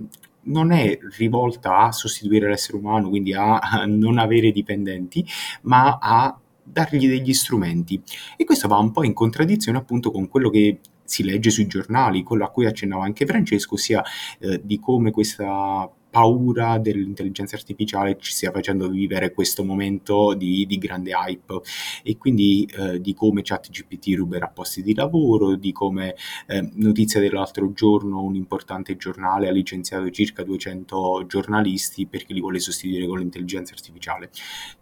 non 0.43 0.73
è 0.73 0.99
rivolta 1.19 1.79
a 1.81 1.93
sostituire 1.93 2.49
l'essere 2.49 2.79
umano, 2.79 3.11
quindi 3.11 3.35
a 3.35 3.85
non 3.87 4.19
avere 4.19 4.51
dipendenti, 4.51 5.25
ma 5.63 5.99
a 6.01 6.40
dargli 6.71 7.09
degli 7.09 7.33
strumenti. 7.33 8.01
E 8.37 8.45
questo 8.45 8.69
va 8.69 8.79
un 8.79 8.93
po' 8.93 9.05
in 9.05 9.13
contraddizione 9.13 9.79
appunto 9.79 10.11
con 10.11 10.29
quello 10.29 10.51
che 10.51 10.81
si 11.05 11.25
legge 11.25 11.51
sui 11.51 11.67
giornali, 11.67 12.23
quello 12.23 12.45
a 12.45 12.51
cui 12.51 12.67
accennava 12.67 13.05
anche 13.05 13.27
Francesco, 13.27 13.77
sia 13.77 14.03
eh, 14.39 14.61
di 14.63 14.79
come 14.79 15.11
questa 15.11 15.91
paura 16.11 16.79
dell'intelligenza 16.79 17.57
artificiale 17.57 18.17
ci 18.19 18.33
stia 18.33 18.51
facendo 18.51 18.89
vivere 18.89 19.33
questo 19.33 19.65
momento 19.65 20.35
di, 20.35 20.67
di 20.67 20.79
grande 20.79 21.13
hype 21.13 21.61
e 22.03 22.17
quindi 22.19 22.69
eh, 22.77 23.01
di 23.01 23.15
come 23.15 23.43
ChatGPT 23.43 24.15
ruberà 24.17 24.49
posti 24.49 24.83
di 24.83 24.95
lavoro, 24.95 25.55
di 25.55 25.73
come 25.73 26.17
eh, 26.49 26.69
notizia 26.75 27.21
dell'altro 27.21 27.73
giorno 27.73 28.23
un 28.23 28.35
importante 28.35 28.97
giornale 28.97 29.49
ha 29.49 29.53
licenziato 29.53 30.11
circa 30.11 30.43
200 30.43 31.25
giornalisti 31.27 32.07
perché 32.07 32.33
li 32.33 32.41
vuole 32.41 32.59
sostituire 32.59 33.07
con 33.07 33.19
l'intelligenza 33.19 33.73
artificiale. 33.73 34.31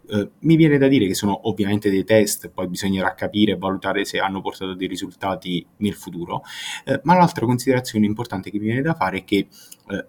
Eh, 0.09 0.29
mi 0.39 0.55
viene 0.55 0.77
da 0.77 0.87
dire 0.87 1.05
che 1.05 1.13
sono 1.13 1.47
ovviamente 1.47 1.89
dei 1.89 2.03
test, 2.03 2.49
poi 2.49 2.67
bisognerà 2.67 3.13
capire 3.13 3.51
e 3.53 3.57
valutare 3.57 4.05
se 4.05 4.19
hanno 4.19 4.41
portato 4.41 4.73
dei 4.73 4.87
risultati 4.87 5.65
nel 5.77 5.93
futuro, 5.93 6.41
eh, 6.85 6.99
ma 7.03 7.15
l'altra 7.15 7.45
considerazione 7.45 8.05
importante 8.05 8.49
che 8.49 8.57
mi 8.57 8.65
viene 8.65 8.81
da 8.81 8.95
fare 8.95 9.19
è 9.19 9.23
che 9.23 9.47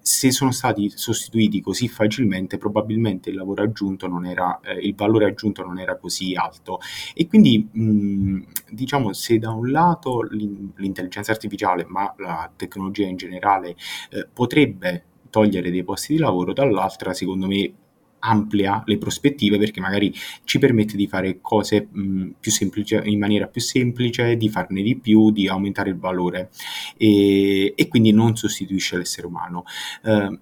se 0.03 0.31
sono 0.31 0.51
stati 0.51 0.91
sostituiti 0.91 1.61
così 1.61 1.89
facilmente, 1.89 2.59
probabilmente 2.59 3.31
il 3.31 3.37
lavoro 3.37 3.63
aggiunto 3.63 4.07
non 4.07 4.27
era, 4.27 4.61
eh, 4.61 4.75
il 4.75 4.95
valore 4.95 5.27
aggiunto 5.27 5.65
non 5.65 5.79
era 5.79 5.97
così 5.97 6.35
alto. 6.35 6.79
E 7.15 7.27
quindi, 7.27 7.69
mh, 7.71 8.41
diciamo, 8.71 9.13
se 9.13 9.39
da 9.39 9.51
un 9.51 9.71
lato 9.71 10.23
l'intelligenza 10.23 11.33
artificiale, 11.33 11.85
ma 11.89 12.13
la 12.19 12.51
tecnologia 12.55 13.07
in 13.07 13.17
generale, 13.17 13.77
eh, 14.11 14.27
potrebbe 14.33 15.05
togliere 15.31 15.71
dei 15.71 15.85
posti 15.85 16.15
di 16.15 16.19
lavoro, 16.21 16.53
dall'altra, 16.53 17.15
secondo 17.15 17.47
me, 17.47 17.73
amplia 18.21 18.83
le 18.87 18.99
prospettive 18.99 19.59
perché 19.59 19.81
magari 19.81 20.13
ci 20.45 20.59
permette 20.59 20.97
di 20.97 21.07
fare 21.07 21.41
cose 21.41 21.89
mh, 21.91 22.29
più 22.41 22.51
semplici 22.51 22.99
in 23.05 23.19
maniera 23.19 23.47
più 23.47 23.61
semplice, 23.61 24.37
di 24.37 24.49
farne 24.49 24.83
di 24.83 24.97
più, 24.97 25.31
di 25.31 25.49
aumentare 25.49 25.91
il 25.91 25.99
valore 25.99 26.51
e, 26.97 27.73
e 27.77 27.89
quindi 27.89 28.13
non 28.13 28.37
sostituisce 28.37 28.97
l'essere 28.97 29.27
umano. 29.27 29.65
Eh, 30.05 30.39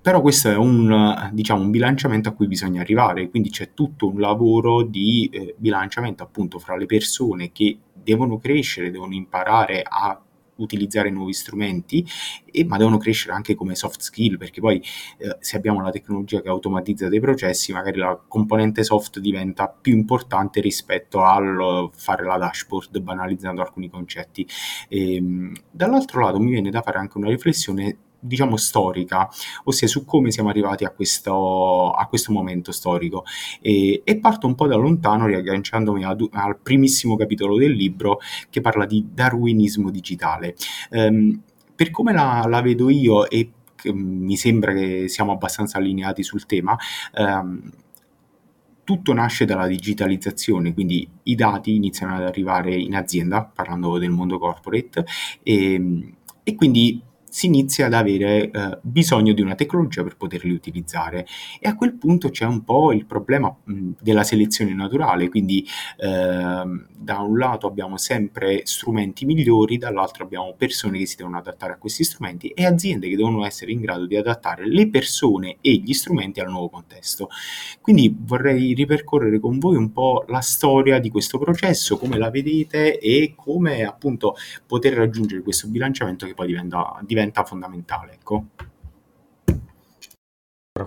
però 0.00 0.22
questo 0.22 0.48
è 0.48 0.56
un, 0.56 1.28
diciamo, 1.32 1.60
un, 1.60 1.70
bilanciamento 1.70 2.28
a 2.28 2.32
cui 2.32 2.46
bisogna 2.46 2.80
arrivare, 2.80 3.28
quindi 3.28 3.50
c'è 3.50 3.74
tutto 3.74 4.08
un 4.08 4.20
lavoro 4.20 4.82
di 4.82 5.28
eh, 5.30 5.54
bilanciamento 5.58 6.22
appunto 6.22 6.58
fra 6.58 6.76
le 6.76 6.86
persone 6.86 7.52
che 7.52 7.78
devono 7.92 8.38
crescere, 8.38 8.90
devono 8.90 9.12
imparare 9.12 9.82
a 9.86 10.18
utilizzare 10.58 11.10
nuovi 11.10 11.32
strumenti, 11.32 12.06
e, 12.50 12.64
ma 12.64 12.76
devono 12.76 12.98
crescere 12.98 13.34
anche 13.34 13.54
come 13.54 13.74
soft 13.74 14.00
skill, 14.00 14.36
perché 14.36 14.60
poi 14.60 14.82
eh, 15.18 15.36
se 15.40 15.56
abbiamo 15.56 15.82
la 15.82 15.90
tecnologia 15.90 16.40
che 16.40 16.48
automatizza 16.48 17.08
dei 17.08 17.20
processi, 17.20 17.72
magari 17.72 17.98
la 17.98 18.18
componente 18.26 18.84
soft 18.84 19.18
diventa 19.18 19.68
più 19.68 19.94
importante 19.94 20.60
rispetto 20.60 21.22
al 21.22 21.90
fare 21.92 22.24
la 22.24 22.38
dashboard, 22.38 22.98
banalizzando 23.00 23.60
alcuni 23.62 23.88
concetti. 23.88 24.46
E, 24.88 25.14
ehm, 25.16 25.52
dall'altro 25.70 26.20
lato 26.20 26.38
mi 26.38 26.50
viene 26.50 26.70
da 26.70 26.82
fare 26.82 26.98
anche 26.98 27.18
una 27.18 27.28
riflessione 27.28 27.96
diciamo 28.20 28.56
storica, 28.56 29.28
ossia 29.64 29.86
su 29.86 30.04
come 30.04 30.30
siamo 30.30 30.48
arrivati 30.48 30.84
a 30.84 30.90
questo, 30.90 31.90
a 31.90 32.06
questo 32.06 32.32
momento 32.32 32.72
storico. 32.72 33.24
E, 33.60 34.02
e, 34.04 34.18
parto 34.18 34.46
un 34.46 34.54
po' 34.54 34.66
da 34.66 34.76
lontano, 34.76 35.26
riagganciandomi 35.26 36.04
ad, 36.04 36.26
al 36.32 36.58
primissimo 36.58 37.16
capitolo 37.16 37.56
del 37.56 37.72
libro 37.72 38.20
che 38.50 38.60
parla 38.60 38.86
di 38.86 39.06
darwinismo 39.12 39.90
digitale. 39.90 40.54
Um, 40.90 41.42
per 41.74 41.90
come 41.90 42.12
la, 42.12 42.44
la, 42.48 42.60
vedo 42.60 42.90
io 42.90 43.28
e 43.28 43.52
mi 43.92 44.36
sembra 44.36 44.72
che 44.72 45.06
siamo 45.08 45.32
abbastanza 45.32 45.78
allineati 45.78 46.24
sul 46.24 46.44
tema, 46.46 46.76
um, 47.16 47.70
tutto 48.82 49.12
nasce 49.12 49.44
dalla 49.44 49.66
digitalizzazione, 49.66 50.72
quindi 50.72 51.06
i 51.24 51.34
dati 51.34 51.74
iniziano 51.74 52.16
ad 52.16 52.22
arrivare 52.22 52.74
in 52.74 52.96
azienda, 52.96 53.44
parlando 53.44 53.98
del 53.98 54.08
mondo 54.08 54.38
corporate, 54.38 55.04
e, 55.42 56.14
e 56.42 56.54
quindi 56.54 57.00
si 57.28 57.46
inizia 57.46 57.86
ad 57.86 57.94
avere 57.94 58.50
eh, 58.50 58.78
bisogno 58.82 59.32
di 59.32 59.42
una 59.42 59.54
tecnologia 59.54 60.02
per 60.02 60.16
poterli 60.16 60.50
utilizzare 60.50 61.26
e 61.60 61.68
a 61.68 61.76
quel 61.76 61.94
punto 61.94 62.30
c'è 62.30 62.44
un 62.44 62.64
po' 62.64 62.92
il 62.92 63.06
problema 63.06 63.54
mh, 63.64 63.90
della 64.00 64.24
selezione 64.24 64.74
naturale, 64.74 65.28
quindi 65.28 65.66
eh, 65.98 66.06
da 66.06 67.18
un 67.18 67.38
lato 67.38 67.66
abbiamo 67.66 67.96
sempre 67.96 68.62
strumenti 68.64 69.24
migliori, 69.24 69.78
dall'altro 69.78 70.24
abbiamo 70.24 70.54
persone 70.56 70.98
che 70.98 71.06
si 71.06 71.16
devono 71.16 71.38
adattare 71.38 71.74
a 71.74 71.76
questi 71.76 72.04
strumenti 72.04 72.48
e 72.48 72.64
aziende 72.64 73.08
che 73.08 73.16
devono 73.16 73.44
essere 73.44 73.72
in 73.72 73.80
grado 73.80 74.06
di 74.06 74.16
adattare 74.16 74.66
le 74.66 74.88
persone 74.88 75.58
e 75.60 75.74
gli 75.74 75.92
strumenti 75.92 76.40
al 76.40 76.50
nuovo 76.50 76.68
contesto. 76.68 77.28
Quindi 77.80 78.14
vorrei 78.18 78.72
ripercorrere 78.74 79.38
con 79.38 79.58
voi 79.58 79.76
un 79.76 79.92
po' 79.92 80.24
la 80.28 80.40
storia 80.40 80.98
di 80.98 81.10
questo 81.10 81.38
processo, 81.38 81.98
come 81.98 82.18
la 82.18 82.30
vedete 82.30 82.98
e 82.98 83.34
come 83.36 83.84
appunto 83.84 84.34
poter 84.66 84.94
raggiungere 84.94 85.42
questo 85.42 85.68
bilanciamento 85.68 86.26
che 86.26 86.34
poi 86.34 86.48
diventa, 86.48 86.98
diventa 87.02 87.17
diventa 87.18 87.44
fondamentale. 87.44 88.12
Ecco. 88.12 88.46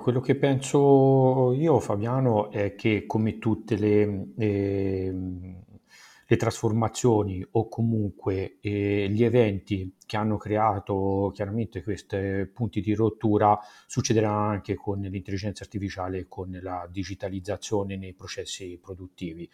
Quello 0.01 0.21
che 0.21 0.35
penso 0.35 1.51
io, 1.51 1.79
Fabiano, 1.81 2.49
è 2.49 2.75
che 2.75 3.05
come 3.05 3.39
tutte 3.39 3.75
le, 3.75 4.29
eh, 4.37 5.13
le 6.25 6.37
trasformazioni 6.37 7.45
o 7.51 7.67
comunque 7.67 8.57
eh, 8.61 9.09
gli 9.09 9.23
eventi 9.23 9.97
che 10.05 10.15
hanno 10.15 10.37
creato 10.37 11.31
chiaramente 11.33 11.83
questi 11.83 12.49
punti 12.53 12.79
di 12.79 12.93
rottura 12.93 13.59
succederà 13.85 14.31
anche 14.31 14.75
con 14.75 15.01
l'intelligenza 15.01 15.63
artificiale 15.63 16.19
e 16.19 16.27
con 16.29 16.57
la 16.61 16.87
digitalizzazione 16.89 17.97
nei 17.97 18.13
processi 18.13 18.79
produttivi. 18.81 19.47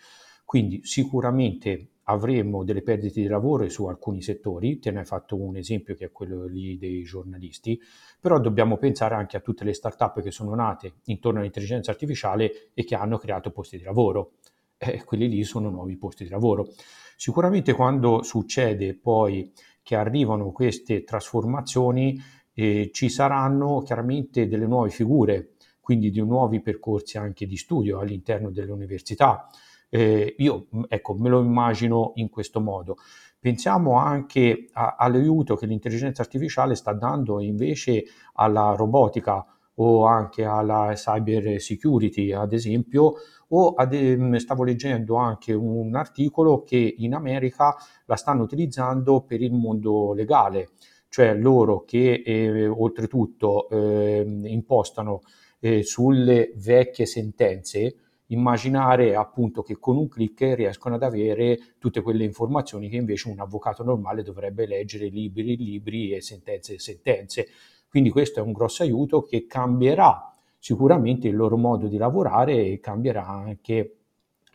Quindi 0.46 0.82
sicuramente 0.84 1.90
avremo 2.10 2.64
delle 2.64 2.82
perdite 2.82 3.22
di 3.22 3.28
lavoro 3.28 3.68
su 3.70 3.86
alcuni 3.86 4.22
settori, 4.22 4.80
te 4.80 4.92
ne 4.92 5.00
hai 5.00 5.06
fatto 5.06 5.36
un 5.36 5.58
esempio 5.58 5.96
che 5.96 6.06
è 6.06 6.12
quello 6.12 6.46
lì 6.46 6.78
dei 6.78 7.04
giornalisti, 7.04 7.80
però 8.20 8.40
dobbiamo 8.40 8.78
pensare 8.78 9.16
anche 9.16 9.38
a 9.38 9.42
tutte 9.42 9.64
le 9.64 9.74
start-up 9.74 10.22
che 10.22 10.32
sono 10.32 10.54
nate 10.56 10.96
intorno 11.06 11.40
all'intelligenza 11.40 11.92
artificiale 11.92 12.72
e 12.74 12.84
che 12.84 12.96
hanno 12.96 13.18
creato 13.18 13.52
posti 13.52 13.78
di 13.78 13.84
lavoro. 13.84 14.34
Eh, 14.78 15.04
quelli 15.04 15.28
lì 15.28 15.44
sono 15.44 15.70
nuovi 15.70 15.98
posti 15.98 16.24
di 16.24 16.30
lavoro. 16.30 16.68
Sicuramente 17.16 17.74
quando 17.74 18.22
succede 18.22 18.96
poi 18.96 19.52
che 19.82 19.96
arrivano 19.96 20.52
queste 20.52 21.04
trasformazioni 21.04 22.22
eh, 22.54 22.90
ci 22.94 23.10
saranno 23.10 23.82
chiaramente 23.82 24.48
delle 24.48 24.68
nuove 24.68 24.90
figure 24.92 25.54
quindi 25.88 26.10
di 26.10 26.20
nuovi 26.20 26.60
percorsi 26.60 27.18
anche 27.18 27.46
di 27.46 27.56
studio 27.56 28.00
all'interno 28.00 28.52
delle 28.52 28.74
università. 28.74 29.48
Eh, 29.90 30.36
io 30.38 30.68
ecco, 30.88 31.16
me 31.16 31.30
lo 31.30 31.42
immagino 31.42 32.12
in 32.16 32.30
questo 32.30 32.60
modo. 32.60 32.98
Pensiamo 33.40 33.98
anche 33.98 34.68
a, 34.74 34.96
all'aiuto 34.98 35.56
che 35.56 35.66
l'intelligenza 35.66 36.22
artificiale 36.22 36.76
sta 36.76 36.94
dando 36.94 37.40
invece 37.40 38.04
alla 38.34 38.74
robotica 38.76 39.46
o 39.80 40.06
anche 40.06 40.44
alla 40.44 40.92
cyber 40.96 41.62
security, 41.62 42.32
ad 42.32 42.52
esempio, 42.54 43.14
o 43.50 43.74
ad, 43.76 43.94
ehm, 43.94 44.36
stavo 44.38 44.64
leggendo 44.64 45.16
anche 45.16 45.54
un 45.54 45.96
articolo 45.96 46.64
che 46.64 46.96
in 46.98 47.14
America 47.14 47.76
la 48.06 48.16
stanno 48.16 48.44
utilizzando 48.44 49.22
per 49.22 49.42
il 49.42 49.54
mondo 49.54 50.14
legale, 50.14 50.72
cioè 51.10 51.36
loro 51.36 51.84
che 51.86 52.24
eh, 52.26 52.68
oltretutto 52.68 53.70
eh, 53.70 54.26
impostano 54.46 55.22
eh, 55.60 55.84
sulle 55.84 56.54
vecchie 56.56 57.06
sentenze, 57.06 57.96
immaginare 58.28 59.16
appunto 59.16 59.62
che 59.62 59.78
con 59.80 59.98
un 59.98 60.08
clic 60.08 60.42
riescono 60.56 60.96
ad 60.96 61.04
avere 61.04 61.60
tutte 61.80 62.02
quelle 62.02 62.24
informazioni 62.24 62.90
che 62.90 62.98
invece 62.98 63.30
un 63.30 63.40
avvocato 63.40 63.84
normale 63.84 64.24
dovrebbe 64.24 64.66
leggere 64.66 65.08
libri 65.08 65.54
e 65.54 65.56
libri 65.56 66.12
e 66.14 66.22
sentenze 66.22 66.76
e 66.76 66.80
sentenze. 66.80 67.48
Quindi 67.90 68.10
questo 68.10 68.40
è 68.40 68.44
un 68.44 68.52
grosso 68.52 68.84
aiuto 68.84 69.22
che 69.22 69.46
cambierà 69.46 70.32
sicuramente 70.60 71.28
il 71.28 71.36
loro 71.36 71.56
modo 71.58 71.88
di 71.88 71.98
lavorare 71.98 72.66
e 72.66 72.80
cambierà 72.80 73.26
anche 73.26 73.94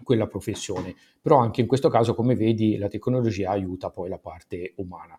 quella 0.02 0.26
professione. 0.26 0.94
Però 1.20 1.38
anche 1.38 1.60
in 1.60 1.66
questo 1.66 1.88
caso, 1.88 2.14
come 2.14 2.34
vedi, 2.34 2.76
la 2.76 2.88
tecnologia 2.88 3.50
aiuta 3.50 3.90
poi 3.90 4.08
la 4.08 4.18
parte 4.18 4.74
umana. 4.76 5.18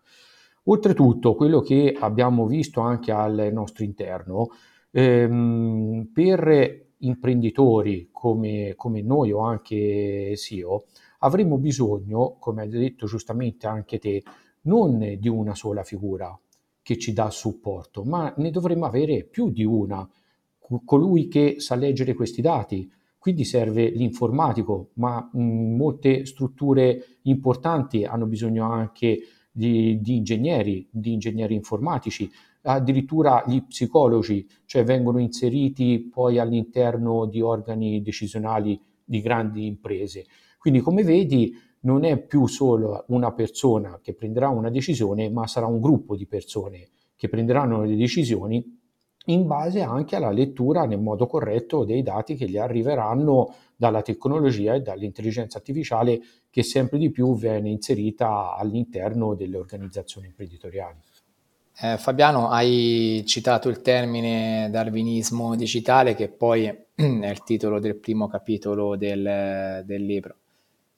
Oltretutto, 0.66 1.36
quello 1.36 1.62
che 1.62 1.96
abbiamo 1.98 2.46
visto 2.46 2.82
anche 2.82 3.12
al 3.12 3.50
nostro 3.52 3.84
interno, 3.84 4.50
ehm, 4.92 6.10
per 6.14 6.83
imprenditori 7.06 8.10
come, 8.12 8.74
come 8.76 9.02
noi 9.02 9.32
o 9.32 9.40
anche 9.40 10.36
SEO, 10.36 10.86
avremo 11.20 11.58
bisogno, 11.58 12.36
come 12.40 12.64
hai 12.64 12.70
detto 12.70 13.06
giustamente 13.06 13.68
anche 13.68 14.00
te, 14.00 14.24
non 14.62 15.18
di 15.20 15.28
una 15.28 15.56
sola 15.56 15.84
figura 15.84 16.38
che 16.82 16.98
ci 16.98 17.14
dà 17.14 17.30
supporto, 17.30 18.04
ma 18.04 18.34
ne 18.38 18.52
dovremmo 18.52 18.86
avere 18.86 19.24
più 19.24 19.50
di 19.50 19.64
una, 19.64 20.08
colui 20.84 21.28
che 21.28 21.56
sa 21.60 21.76
leggere 21.76 22.14
questi 22.14 22.42
dati. 22.42 22.92
Quindi 23.18 23.46
serve 23.46 23.90
l'informatico, 23.90 24.90
ma 24.96 25.30
mh, 25.32 25.42
molte 25.42 26.26
strutture 26.26 27.20
importanti 27.24 28.04
hanno 28.04 28.26
bisogno 28.26 28.70
anche 28.70 29.20
di, 29.50 30.02
di 30.02 30.18
ingegneri, 30.18 30.86
di 30.92 31.14
ingegneri 31.14 31.54
informatici, 31.54 32.30
addirittura 32.64 33.44
gli 33.46 33.62
psicologi, 33.64 34.48
cioè 34.66 34.84
vengono 34.84 35.20
inseriti 35.20 36.10
poi 36.12 36.40
all'interno 36.40 37.26
di 37.26 37.42
organi 37.42 38.02
decisionali 38.02 38.80
di 39.04 39.22
grandi 39.22 39.66
imprese. 39.66 40.26
Quindi 40.58 40.80
come 40.80 41.04
vedi 41.04 41.54
non 41.82 42.06
è 42.06 42.18
più 42.18 42.48
solo 42.48 43.04
una 43.10 43.34
persona 43.34 44.00
che 44.02 44.14
prenderà 44.14 44.50
una 44.50 44.70
decisione, 44.70 45.30
ma 45.30 45.48
sarà 45.48 45.66
un 45.66 45.82
gruppo 45.82 46.16
di 46.16 46.26
persone 46.26 46.90
che 47.16 47.28
prenderanno 47.28 47.84
le 47.84 47.96
decisioni 47.96 48.82
in 49.28 49.48
base 49.48 49.82
anche 49.82 50.18
alla 50.18 50.32
lettura 50.32 50.86
nel 50.86 51.00
modo 51.00 51.28
corretto 51.28 51.86
dei 51.86 52.02
dati 52.02 52.36
che 52.36 52.50
gli 52.50 52.58
arriveranno 52.58 53.54
dalla 53.76 54.02
tecnologia 54.02 54.74
e 54.74 54.82
dall'intelligenza 54.82 55.58
artificiale 55.58 56.22
che 56.50 56.64
sempre 56.64 56.98
di 56.98 57.10
più 57.10 57.36
viene 57.36 57.70
inserita 57.70 58.56
all'interno 58.56 59.34
delle 59.34 59.58
organizzazioni 59.58 60.28
imprenditoriali. 60.28 61.00
Eh, 61.76 61.98
Fabiano, 61.98 62.50
hai 62.50 63.24
citato 63.26 63.68
il 63.68 63.82
termine 63.82 64.70
darwinismo 64.70 65.56
digitale 65.56 66.14
che 66.14 66.30
poi 66.30 66.66
è 66.68 67.02
il 67.02 67.44
titolo 67.44 67.80
del 67.80 67.96
primo 67.96 68.28
capitolo 68.28 68.96
del, 68.96 69.82
del 69.84 70.06
libro. 70.06 70.36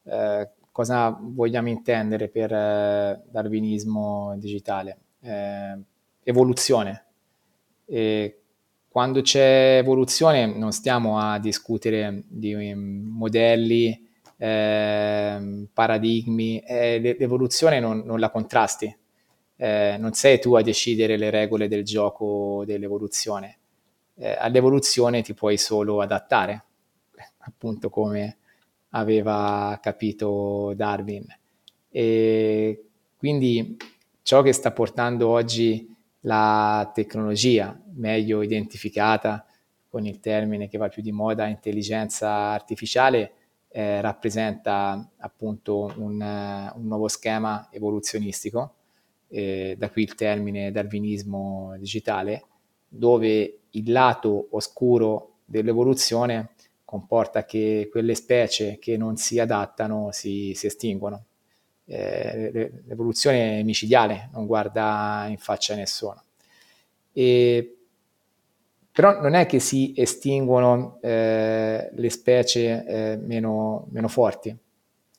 Eh, 0.03 0.49
cosa 0.71 1.17
vogliamo 1.17 1.69
intendere 1.69 2.27
per 2.27 2.51
eh, 2.51 3.21
darwinismo 3.29 4.35
digitale? 4.37 4.97
Eh, 5.21 5.77
evoluzione. 6.23 7.05
E 7.85 8.39
quando 8.89 9.21
c'è 9.21 9.77
evoluzione 9.77 10.45
non 10.45 10.73
stiamo 10.73 11.19
a 11.19 11.39
discutere 11.39 12.23
di 12.27 12.73
modelli, 12.75 14.07
ehm, 14.37 15.67
paradigmi, 15.73 16.59
eh, 16.59 17.15
l'evoluzione 17.17 17.79
non, 17.79 18.03
non 18.05 18.19
la 18.19 18.29
contrasti 18.29 18.93
eh, 19.57 19.95
non 19.99 20.13
sei 20.13 20.39
tu 20.39 20.55
a 20.55 20.61
decidere 20.61 21.17
le 21.17 21.29
regole 21.29 21.67
del 21.67 21.83
gioco 21.83 22.63
dell'evoluzione. 22.65 23.57
Eh, 24.15 24.35
all'evoluzione 24.37 25.21
ti 25.21 25.33
puoi 25.33 25.57
solo 25.57 26.01
adattare, 26.01 26.63
appunto 27.39 27.89
come 27.89 28.37
aveva 28.89 29.77
capito 29.81 30.73
Darwin. 30.75 31.25
E 31.89 32.85
quindi 33.17 33.77
ciò 34.21 34.41
che 34.41 34.53
sta 34.53 34.71
portando 34.71 35.29
oggi 35.29 35.93
la 36.21 36.91
tecnologia, 36.93 37.79
meglio 37.93 38.41
identificata 38.41 39.45
con 39.87 40.05
il 40.05 40.19
termine 40.19 40.67
che 40.67 40.77
va 40.77 40.89
più 40.89 41.01
di 41.01 41.11
moda, 41.11 41.47
intelligenza 41.47 42.29
artificiale, 42.29 43.33
eh, 43.69 44.01
rappresenta 44.01 45.09
appunto 45.17 45.93
un, 45.97 46.21
un 46.21 46.87
nuovo 46.87 47.07
schema 47.07 47.67
evoluzionistico 47.71 48.73
eh, 49.35 49.75
da 49.77 49.89
qui 49.89 50.03
il 50.03 50.15
termine 50.15 50.71
darwinismo 50.71 51.75
digitale, 51.77 52.45
dove 52.87 53.59
il 53.71 53.91
lato 53.91 54.47
oscuro 54.51 55.39
dell'evoluzione 55.43 56.51
comporta 56.85 57.43
che 57.43 57.89
quelle 57.91 58.15
specie 58.15 58.77
che 58.79 58.95
non 58.95 59.17
si 59.17 59.37
adattano 59.37 60.09
si, 60.11 60.53
si 60.55 60.67
estinguono. 60.67 61.25
Eh, 61.85 62.71
l'evoluzione 62.85 63.59
è 63.59 63.63
micidiale, 63.63 64.29
non 64.31 64.45
guarda 64.45 65.25
in 65.27 65.37
faccia 65.37 65.73
a 65.73 65.77
nessuno. 65.77 66.23
E, 67.11 67.77
però 68.89 69.19
non 69.19 69.33
è 69.33 69.45
che 69.45 69.59
si 69.59 69.93
estinguono 69.97 70.99
eh, 71.01 71.89
le 71.93 72.09
specie 72.09 72.85
eh, 72.85 73.17
meno, 73.17 73.87
meno 73.89 74.07
forti, 74.07 74.55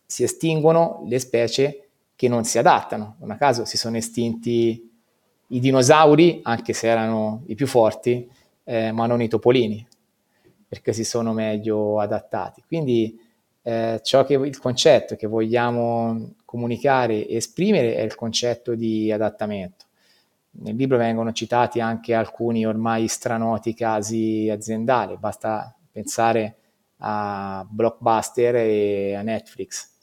si 0.07 0.23
estinguono 0.23 1.05
le 1.07 1.19
specie 1.19 1.86
che 2.17 2.29
non 2.29 2.45
si 2.45 2.59
adattano. 2.59 3.17
Non 3.21 3.31
a 3.31 3.37
caso 3.37 3.65
si 3.65 3.77
sono 3.77 3.97
estinti 3.99 4.91
i 5.49 5.61
dinosauri, 5.61 6.41
anche 6.43 6.73
se 6.73 6.89
erano 6.89 7.45
i 7.47 7.55
più 7.55 7.67
forti, 7.67 8.29
eh, 8.65 8.91
ma 8.91 9.07
non 9.07 9.23
i 9.23 9.29
topolini, 9.29 9.87
perché 10.67 10.93
si 10.93 11.05
sono 11.05 11.33
meglio 11.33 12.01
adattati. 12.01 12.65
Quindi 12.67 13.17
eh, 13.63 14.01
che, 14.03 14.35
il 14.35 14.59
concetto 14.59 15.15
che 15.15 15.27
vogliamo 15.27 16.35
comunicare 16.45 17.27
e 17.27 17.37
esprimere 17.37 17.95
è 17.95 18.01
il 18.01 18.15
concetto 18.15 18.75
di 18.75 19.13
adattamento. 19.13 19.85
Nel 20.59 20.75
libro 20.75 20.97
vengono 20.97 21.33
citati 21.33 21.81
anche 21.81 22.15
alcuni 22.15 22.65
ormai 22.65 23.09
stranoti 23.09 23.75
casi 23.75 24.49
aziendali, 24.51 25.17
basta 25.19 25.77
pensare 25.93 26.57
a 26.99 27.67
Blockbuster 27.69 28.57
e 28.57 29.15
a 29.15 29.23
Netflix. 29.23 29.96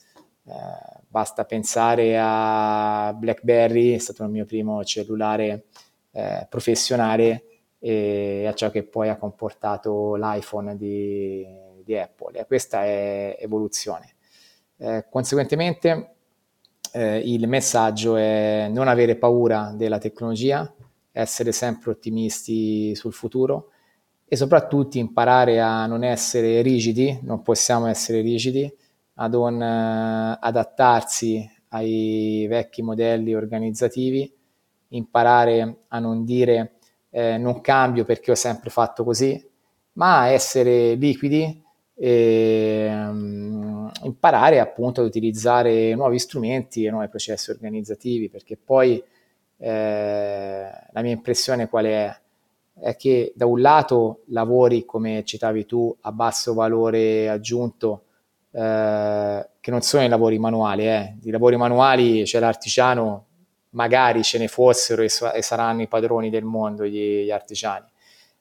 Eh, 0.45 1.01
Basta 1.13 1.45
pensare 1.45 2.17
a 2.19 3.13
BlackBerry, 3.15 3.93
è 3.93 3.99
stato 3.99 4.23
il 4.23 4.31
mio 4.31 4.45
primo 4.45 4.83
cellulare 4.83 5.65
eh, 6.09 6.47
professionale 6.49 7.43
e 7.77 8.47
a 8.47 8.53
ciò 8.55 8.71
che 8.71 8.81
poi 8.81 9.09
ha 9.09 9.17
comportato 9.17 10.15
l'iPhone 10.15 10.75
di, 10.75 11.45
di 11.83 11.95
Apple. 11.95 12.39
E 12.39 12.47
questa 12.47 12.83
è 12.83 13.37
evoluzione. 13.39 14.15
Eh, 14.77 15.05
conseguentemente 15.07 16.15
eh, 16.93 17.19
il 17.19 17.47
messaggio 17.47 18.15
è 18.15 18.67
non 18.71 18.87
avere 18.87 19.15
paura 19.15 19.71
della 19.75 19.99
tecnologia, 19.99 20.73
essere 21.11 21.51
sempre 21.51 21.91
ottimisti 21.91 22.95
sul 22.95 23.13
futuro 23.13 23.69
e 24.25 24.35
soprattutto 24.35 24.97
imparare 24.97 25.61
a 25.61 25.85
non 25.85 26.03
essere 26.03 26.63
rigidi, 26.63 27.19
non 27.21 27.43
possiamo 27.43 27.85
essere 27.85 28.21
rigidi, 28.21 28.75
a 29.15 29.27
non 29.27 29.61
eh, 29.61 30.37
adattarsi 30.39 31.49
ai 31.69 32.45
vecchi 32.47 32.81
modelli 32.81 33.33
organizzativi, 33.33 34.31
imparare 34.89 35.77
a 35.87 35.99
non 35.99 36.23
dire 36.23 36.73
eh, 37.09 37.37
non 37.37 37.61
cambio 37.61 38.05
perché 38.05 38.31
ho 38.31 38.35
sempre 38.35 38.69
fatto 38.69 39.03
così, 39.03 39.41
ma 39.93 40.27
essere 40.27 40.95
liquidi 40.95 41.61
e 41.95 42.87
um, 42.89 43.91
imparare 44.03 44.59
appunto 44.59 45.01
ad 45.01 45.07
utilizzare 45.07 45.93
nuovi 45.93 46.17
strumenti 46.19 46.85
e 46.85 46.89
nuovi 46.89 47.07
processi 47.07 47.51
organizzativi, 47.51 48.29
perché 48.29 48.57
poi 48.57 49.01
eh, 49.57 50.69
la 50.91 51.01
mia 51.01 51.11
impressione 51.11 51.69
qual 51.69 51.85
è? 51.85 52.21
È 52.75 52.95
che 52.95 53.33
da 53.35 53.45
un 53.45 53.61
lato 53.61 54.23
lavori, 54.27 54.83
come 54.85 55.23
citavi 55.23 55.65
tu, 55.65 55.95
a 56.01 56.11
basso 56.11 56.55
valore 56.55 57.29
aggiunto, 57.29 58.05
eh, 58.53 59.49
che 59.59 59.71
non 59.71 59.81
sono 59.81 60.03
i 60.03 60.07
lavori 60.07 60.37
manuali, 60.37 60.87
eh. 60.87 61.15
di 61.19 61.31
lavori 61.31 61.57
manuali 61.57 62.23
c'è 62.23 62.39
l'artigiano, 62.39 63.25
magari 63.71 64.21
ce 64.21 64.37
ne 64.37 64.47
fossero 64.47 65.01
e, 65.01 65.09
e 65.33 65.41
saranno 65.41 65.81
i 65.81 65.87
padroni 65.87 66.29
del 66.29 66.43
mondo 66.43 66.85
gli, 66.85 67.23
gli 67.23 67.31
artigiani, 67.31 67.87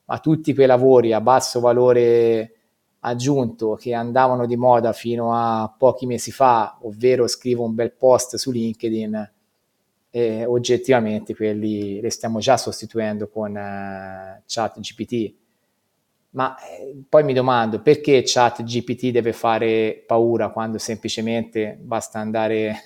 ma 0.04 0.18
tutti 0.18 0.52
quei 0.54 0.66
lavori 0.66 1.14
a 1.14 1.20
basso 1.22 1.60
valore 1.60 2.56
aggiunto 3.00 3.74
che 3.74 3.94
andavano 3.94 4.46
di 4.46 4.56
moda 4.56 4.92
fino 4.92 5.34
a 5.34 5.74
pochi 5.76 6.04
mesi 6.06 6.30
fa, 6.30 6.78
ovvero 6.82 7.26
scrivo 7.26 7.64
un 7.64 7.74
bel 7.74 7.92
post 7.92 8.36
su 8.36 8.50
LinkedIn, 8.50 9.32
eh, 10.10 10.44
oggettivamente 10.44 11.34
quelli 11.34 12.00
li 12.02 12.10
stiamo 12.10 12.38
già 12.38 12.58
sostituendo 12.58 13.28
con 13.28 13.56
eh, 13.56 14.42
chat 14.46 14.78
GPT. 14.78 15.40
Ma 16.34 16.56
eh, 16.58 17.02
poi 17.08 17.24
mi 17.24 17.32
domando 17.32 17.80
perché 17.80 18.22
chat 18.24 18.62
GPT 18.62 19.10
deve 19.10 19.32
fare 19.32 20.02
paura 20.06 20.48
quando 20.50 20.78
semplicemente 20.78 21.78
basta 21.80 22.18
andare 22.18 22.76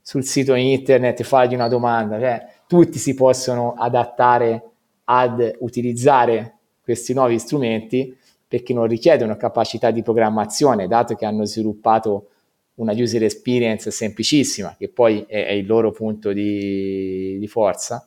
sul 0.00 0.24
sito 0.24 0.54
internet 0.54 1.20
e 1.20 1.24
fargli 1.24 1.54
una 1.54 1.68
domanda. 1.68 2.18
Cioè, 2.18 2.46
tutti 2.66 2.98
si 2.98 3.14
possono 3.14 3.74
adattare 3.74 4.62
ad 5.04 5.56
utilizzare 5.60 6.54
questi 6.82 7.12
nuovi 7.12 7.38
strumenti 7.38 8.16
perché 8.48 8.72
non 8.72 8.86
richiedono 8.86 9.36
capacità 9.36 9.90
di 9.90 10.02
programmazione, 10.02 10.86
dato 10.86 11.16
che 11.16 11.24
hanno 11.24 11.44
sviluppato 11.44 12.28
una 12.74 12.92
user 12.92 13.24
experience 13.24 13.90
semplicissima, 13.90 14.76
che 14.78 14.88
poi 14.88 15.24
è, 15.26 15.46
è 15.46 15.52
il 15.52 15.66
loro 15.66 15.90
punto 15.90 16.32
di, 16.32 17.36
di, 17.38 17.48
forza, 17.48 18.06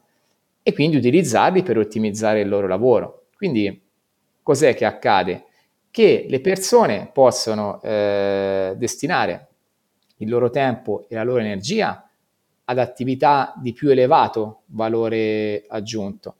e 0.63 0.73
quindi 0.73 0.95
utilizzarli 0.95 1.63
per 1.63 1.77
ottimizzare 1.77 2.41
il 2.41 2.47
loro 2.47 2.67
lavoro. 2.67 3.25
Quindi 3.35 3.88
cos'è 4.49 4.73
che 4.73 4.85
accade? 4.85 5.43
Che 5.91 6.25
le 6.27 6.41
persone 6.41 7.11
possono 7.13 7.79
eh, 7.83 8.73
destinare 8.75 9.47
il 10.17 10.27
loro 10.27 10.49
tempo 10.49 11.05
e 11.07 11.13
la 11.13 11.21
loro 11.21 11.39
energia 11.39 12.09
ad 12.65 12.79
attività 12.79 13.53
di 13.57 13.73
più 13.73 13.89
elevato 13.89 14.61
valore 14.67 15.65
aggiunto 15.67 16.35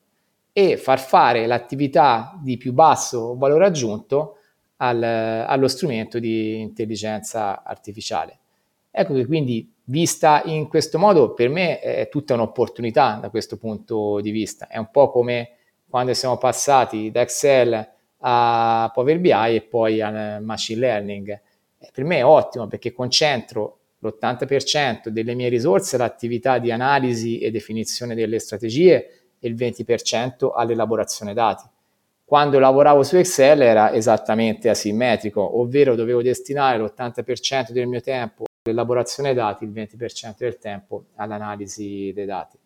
e 0.52 0.78
far 0.78 1.00
fare 1.00 1.46
l'attività 1.46 2.36
di 2.42 2.58
più 2.58 2.74
basso 2.74 3.38
valore 3.38 3.68
aggiunto 3.68 4.38
al, 4.78 5.04
allo 5.04 5.68
strumento 5.68 6.18
di 6.18 6.60
intelligenza 6.62 7.62
artificiale. 7.62 8.40
Ecco 8.90 9.14
che 9.14 9.28
quindi 9.28 9.72
vista 9.84 10.42
in 10.46 10.68
questo 10.68 10.98
modo 10.98 11.36
per 11.36 11.50
me 11.50 11.80
è 11.80 12.10
tutta 12.10 12.34
un'opportunità 12.34 13.20
da 13.22 13.30
questo 13.30 13.58
punto 13.58 14.20
di 14.20 14.32
vista. 14.32 14.68
È 14.68 14.80
un 14.80 14.90
po' 14.90 15.12
come 15.12 15.52
quando 15.88 16.16
siamo 16.16 16.38
passati 16.40 17.12
da 17.12 17.22
Excel 17.22 17.98
a 18.20 18.92
Power 18.94 19.20
BI 19.20 19.56
e 19.56 19.62
poi 19.62 20.02
al 20.02 20.44
machine 20.44 20.80
learning. 20.80 21.42
Per 21.92 22.04
me 22.04 22.18
è 22.18 22.26
ottimo 22.26 22.68
perché 22.68 22.92
concentro 22.92 23.78
l'80% 24.00 25.10
delle 25.10 25.34
mie 25.34 25.50
risorse 25.50 25.96
all'attività 25.96 26.58
di 26.58 26.72
analisi 26.72 27.40
e 27.40 27.52
definizione 27.52 28.16
delle 28.16 28.40
strategie 28.40 29.10
e 29.40 29.48
il 29.48 29.56
20% 29.56 30.52
all'elaborazione 30.54 31.34
dati. 31.34 31.66
Quando 32.24 32.60
lavoravo 32.60 33.02
su 33.04 33.16
Excel 33.16 33.62
era 33.62 33.92
esattamente 33.92 34.70
asimmetrico, 34.70 35.60
ovvero 35.60 35.96
dovevo 35.96 36.22
destinare 36.22 36.78
l'80% 36.78 37.72
del 37.72 37.88
mio 37.88 38.02
tempo 38.02 38.46
all'elaborazione 38.64 39.34
dati, 39.34 39.64
il 39.64 39.72
20% 39.72 40.36
del 40.38 40.58
tempo 40.60 41.06
all'analisi 41.16 42.12
dei 42.14 42.26
dati. 42.26 42.58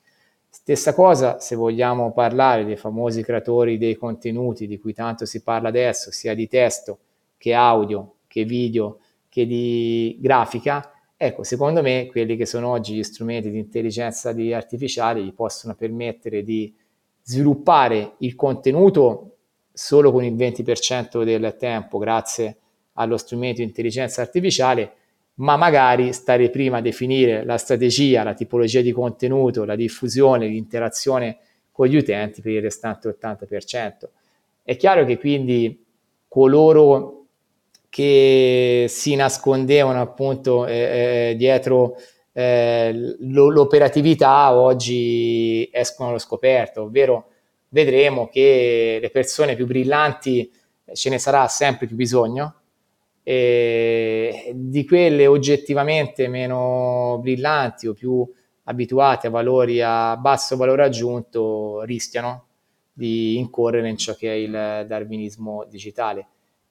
Stessa 0.56 0.94
cosa 0.94 1.40
se 1.40 1.56
vogliamo 1.56 2.14
parlare 2.14 2.64
dei 2.64 2.78
famosi 2.78 3.24
creatori 3.24 3.80
dei 3.80 3.96
contenuti 3.96 4.68
di 4.68 4.78
cui 4.78 4.94
tanto 4.94 5.26
si 5.26 5.42
parla 5.42 5.70
adesso, 5.70 6.12
sia 6.12 6.36
di 6.36 6.48
testo 6.48 7.00
che 7.38 7.56
audio, 7.56 8.18
che 8.28 8.44
video, 8.44 9.00
che 9.30 9.48
di 9.48 10.16
grafica, 10.22 10.94
Ecco, 11.16 11.44
secondo 11.44 11.82
me 11.82 12.08
quelli 12.08 12.36
che 12.36 12.46
sono 12.46 12.70
oggi 12.70 12.96
gli 12.96 13.04
strumenti 13.04 13.50
di 13.50 13.58
intelligenza 13.58 14.30
artificiale 14.30 15.24
gli 15.24 15.34
possono 15.34 15.74
permettere 15.74 16.44
di 16.44 16.76
sviluppare 17.22 18.16
il 18.20 18.36
contenuto 18.36 19.38
solo 19.72 20.12
con 20.12 20.26
il 20.26 20.36
20% 20.36 21.24
del 21.24 21.56
tempo 21.58 21.98
grazie 21.98 22.58
allo 22.94 23.16
strumento 23.16 23.62
di 23.62 23.68
intelligenza 23.68 24.22
artificiale, 24.22 24.96
ma 25.36 25.58
magari 25.58 26.14
stare 26.14 26.50
prima 26.50 26.78
a 26.78 26.82
definire 26.82 27.44
la 27.44 27.58
strategia, 27.58 28.24
la 28.24 28.34
tipologia 28.34 28.82
di 28.82 28.92
contenuto, 28.92 29.64
la 29.64 29.76
diffusione, 29.76 30.48
l'interazione 30.48 31.38
con 31.72 31.88
gli 31.88 31.96
utenti 31.96 32.42
per 32.42 32.52
il 32.52 32.62
restante 32.62 33.10
80%. 33.10 34.10
È 34.62 34.76
chiaro 34.76 35.06
che 35.06 35.18
quindi 35.18 35.84
coloro 36.28 37.26
che 37.90 38.86
si 38.90 39.16
nascondevano 39.16 40.02
appunto 40.02 40.66
eh, 40.66 41.30
eh, 41.32 41.36
dietro 41.36 41.96
eh, 42.32 43.16
l'operatività 43.20 44.54
oggi 44.54 45.70
escono 45.72 46.10
allo 46.10 46.18
scoperto, 46.18 46.84
ovvero 46.84 47.28
vedremo 47.70 48.28
che 48.28 49.00
le 49.02 49.10
persone 49.10 49.56
più 49.56 49.66
brillanti 49.66 50.52
eh, 50.86 50.96
ce 50.96 51.10
ne 51.10 51.20
sarà 51.20 51.48
sempre 51.48 51.86
più 51.86 51.96
bisogno 51.96 52.56
e 53.24 54.52
di 54.54 54.86
quelle 54.86 55.28
oggettivamente 55.28 56.28
meno 56.28 57.20
brillanti 57.22 57.88
o 57.88 57.94
più 57.94 58.30
abituate 58.66 59.28
a 59.28 59.30
valori 59.30 59.82
a 59.82 60.16
basso 60.18 60.58
valore 60.58 60.84
aggiunto 60.84 61.82
rischiano 61.84 62.46
di 62.94 63.38
incorrere 63.38 63.90
in 63.90 63.98
ciò 63.98 64.14
che 64.14 64.30
è 64.30 64.36
il 64.36 64.86
darwinismo 64.88 65.66
digitale. 65.70 66.28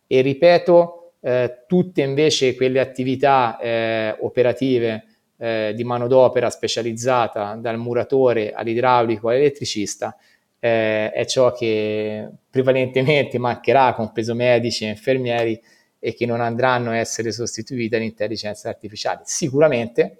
E 0.06 0.20
ripeto, 0.20 1.12
eh, 1.20 1.64
tutte 1.66 2.02
invece 2.02 2.54
quelle 2.54 2.80
attività 2.80 3.58
eh, 3.58 4.16
operative 4.20 5.04
eh, 5.38 5.72
di 5.74 5.84
manodopera 5.84 6.50
specializzata 6.50 7.56
dal 7.56 7.78
muratore 7.78 8.52
all'idraulico 8.52 9.28
all'elettricista 9.28 10.16
eh, 10.64 11.10
è 11.10 11.24
ciò 11.26 11.52
che 11.52 12.28
prevalentemente 12.48 13.38
mancherà, 13.38 13.94
compreso 13.94 14.34
medici 14.34 14.84
e 14.84 14.90
infermieri, 14.90 15.60
e 16.04 16.14
che 16.14 16.26
non 16.26 16.40
andranno 16.40 16.90
a 16.90 16.96
essere 16.96 17.30
sostituiti 17.30 17.88
dall'intelligenza 17.88 18.68
artificiale. 18.68 19.20
Sicuramente 19.22 20.16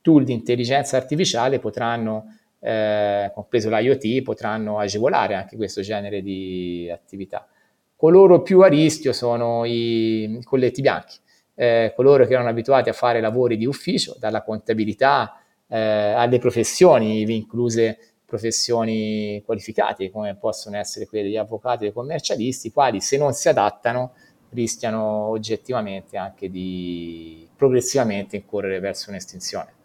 tool 0.00 0.24
di 0.24 0.32
intelligenza 0.32 0.96
artificiale 0.96 1.58
potranno, 1.58 2.38
eh, 2.60 3.30
compreso 3.34 3.68
l'IoT, 3.68 4.22
potranno 4.22 4.78
agevolare 4.78 5.34
anche 5.34 5.56
questo 5.56 5.82
genere 5.82 6.22
di 6.22 6.88
attività. 6.90 7.46
Coloro 7.94 8.40
più 8.40 8.60
a 8.60 8.68
rischio 8.68 9.12
sono 9.12 9.66
i 9.66 10.40
colletti 10.44 10.80
bianchi, 10.80 11.18
eh, 11.56 11.92
coloro 11.94 12.24
che 12.24 12.32
erano 12.32 12.48
abituati 12.48 12.88
a 12.88 12.94
fare 12.94 13.20
lavori 13.20 13.58
di 13.58 13.66
ufficio, 13.66 14.16
dalla 14.18 14.42
contabilità 14.42 15.42
eh, 15.68 15.78
alle 15.78 16.38
professioni, 16.38 17.30
incluse 17.34 17.98
professioni 18.24 19.42
qualificate 19.44 20.10
come 20.10 20.36
possono 20.36 20.78
essere 20.78 21.06
quelle 21.06 21.28
di 21.28 21.36
avvocati 21.36 21.84
e 21.84 21.92
commercialisti, 21.92 22.70
quali 22.70 23.02
se 23.02 23.18
non 23.18 23.34
si 23.34 23.50
adattano 23.50 24.14
rischiano 24.50 25.02
oggettivamente 25.28 26.16
anche 26.16 26.50
di 26.50 27.46
progressivamente 27.56 28.36
incorrere 28.36 28.80
verso 28.80 29.10
un'estinzione. 29.10 29.76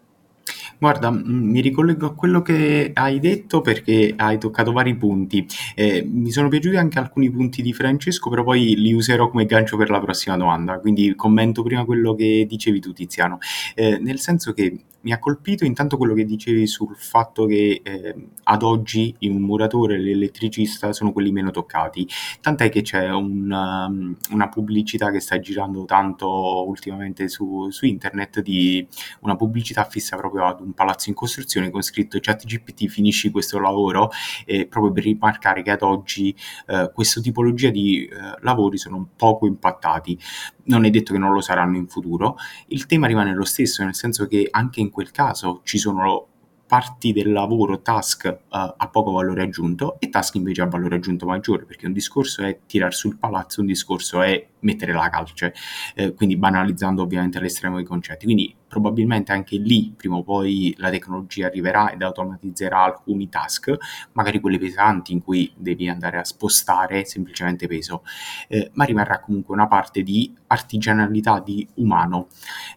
Guarda, 0.78 1.10
mm, 1.10 1.50
mi 1.50 1.60
ricollego 1.60 2.06
a 2.06 2.14
quello 2.14 2.42
che 2.42 2.90
hai 2.92 3.18
detto 3.20 3.60
perché 3.60 4.12
hai 4.16 4.38
toccato 4.38 4.72
vari 4.72 4.96
punti. 4.96 5.46
Eh, 5.74 6.04
mi 6.06 6.30
sono 6.30 6.48
piaciuti 6.48 6.76
anche 6.76 6.98
alcuni 6.98 7.30
punti 7.30 7.62
di 7.62 7.72
Francesco, 7.72 8.28
però 8.30 8.42
poi 8.44 8.74
li 8.76 8.92
userò 8.92 9.30
come 9.30 9.46
gancio 9.46 9.76
per 9.76 9.90
la 9.90 10.00
prossima 10.00 10.36
domanda. 10.36 10.78
Quindi 10.80 11.14
commento 11.14 11.62
prima 11.62 11.84
quello 11.84 12.14
che 12.14 12.44
dicevi 12.48 12.80
tu, 12.80 12.92
Tiziano. 12.92 13.38
Eh, 13.74 13.98
nel 13.98 14.18
senso 14.18 14.52
che 14.52 14.78
mi 15.04 15.12
ha 15.12 15.18
colpito 15.18 15.64
intanto 15.64 15.96
quello 15.96 16.14
che 16.14 16.24
dicevi 16.24 16.66
sul 16.66 16.96
fatto 16.96 17.46
che 17.46 17.80
eh, 17.82 18.14
ad 18.44 18.62
oggi 18.62 19.14
un 19.20 19.42
muratore 19.42 19.94
e 19.94 19.98
l'elettricista 19.98 20.92
sono 20.92 21.12
quelli 21.12 21.30
meno 21.30 21.50
toccati, 21.50 22.06
tant'è 22.40 22.70
che 22.70 22.82
c'è 22.82 23.10
una, 23.10 23.86
um, 23.86 24.16
una 24.30 24.48
pubblicità 24.48 25.10
che 25.10 25.20
sta 25.20 25.38
girando 25.38 25.84
tanto 25.84 26.66
ultimamente 26.66 27.28
su, 27.28 27.70
su, 27.70 27.86
internet 27.86 28.40
di 28.40 28.86
una 29.20 29.36
pubblicità 29.36 29.84
fissa 29.84 30.16
proprio 30.16 30.46
ad 30.46 30.60
un 30.60 30.72
palazzo 30.72 31.10
in 31.10 31.14
costruzione 31.14 31.70
con 31.70 31.82
scritto 31.82 32.18
ChatGPT 32.20 32.86
finisci 32.88 33.30
questo 33.30 33.58
lavoro? 33.58 34.10
Eh, 34.46 34.66
proprio 34.66 34.92
per 34.92 35.04
rimarcare 35.04 35.62
che 35.62 35.70
ad 35.70 35.82
oggi 35.82 36.34
eh, 36.66 36.90
questa 36.94 37.20
tipologia 37.20 37.68
di 37.70 38.06
eh, 38.06 38.16
lavori 38.40 38.78
sono 38.78 39.06
poco 39.16 39.46
impattati 39.46 40.18
non 40.64 40.84
è 40.84 40.90
detto 40.90 41.12
che 41.12 41.18
non 41.18 41.32
lo 41.32 41.40
saranno 41.40 41.76
in 41.76 41.88
futuro, 41.88 42.36
il 42.68 42.86
tema 42.86 43.06
rimane 43.06 43.34
lo 43.34 43.44
stesso, 43.44 43.84
nel 43.84 43.94
senso 43.94 44.26
che 44.26 44.48
anche 44.50 44.80
in 44.80 44.90
quel 44.90 45.10
caso 45.10 45.60
ci 45.64 45.78
sono 45.78 46.28
parti 46.66 47.12
del 47.12 47.30
lavoro, 47.30 47.82
task 47.82 48.24
uh, 48.26 48.46
a 48.48 48.88
poco 48.90 49.12
valore 49.12 49.42
aggiunto 49.42 50.00
e 50.00 50.08
task 50.08 50.34
invece 50.36 50.62
a 50.62 50.66
valore 50.66 50.96
aggiunto 50.96 51.26
maggiore, 51.26 51.64
perché 51.64 51.86
un 51.86 51.92
discorso 51.92 52.42
è 52.42 52.60
tirare 52.66 52.92
sul 52.92 53.18
palazzo, 53.18 53.60
un 53.60 53.66
discorso 53.66 54.22
è 54.22 54.44
mettere 54.60 54.92
la 54.92 55.08
calce, 55.10 55.54
eh, 55.94 56.14
quindi 56.14 56.36
banalizzando 56.36 57.02
ovviamente 57.02 57.38
all'estremo 57.38 57.78
i 57.78 57.84
concetti. 57.84 58.24
Quindi 58.24 58.54
probabilmente 58.74 59.30
anche 59.30 59.56
lì 59.56 59.94
prima 59.96 60.16
o 60.16 60.24
poi 60.24 60.74
la 60.78 60.90
tecnologia 60.90 61.46
arriverà 61.46 61.92
ed 61.92 62.02
automatizzerà 62.02 62.82
alcuni 62.82 63.28
task, 63.28 63.72
magari 64.12 64.40
quelli 64.40 64.58
pesanti 64.58 65.12
in 65.12 65.22
cui 65.22 65.52
devi 65.56 65.88
andare 65.88 66.18
a 66.18 66.24
spostare 66.24 67.04
semplicemente 67.04 67.68
peso, 67.68 68.02
eh, 68.48 68.70
ma 68.74 68.84
rimarrà 68.84 69.20
comunque 69.20 69.54
una 69.54 69.68
parte 69.68 70.02
di 70.02 70.34
artigianalità 70.48 71.38
di 71.38 71.66
umano. 71.74 72.26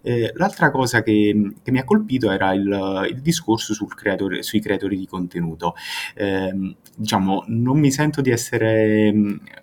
Eh, 0.03 0.31
l'altra 0.35 0.69
cosa 0.69 1.01
che, 1.01 1.53
che, 1.63 1.71
mi 1.71 1.79
ha 1.79 1.83
colpito 1.83 2.29
era 2.29 2.53
il, 2.53 3.07
il 3.09 3.21
discorso 3.21 3.73
creatore, 3.87 4.43
sui 4.43 4.61
creatori 4.61 4.97
di 4.97 5.07
contenuto. 5.07 5.73
Eh, 6.13 6.75
diciamo, 6.95 7.43
non 7.47 7.79
mi 7.79 7.91
sento 7.91 8.21
di 8.21 8.29
essere 8.29 9.11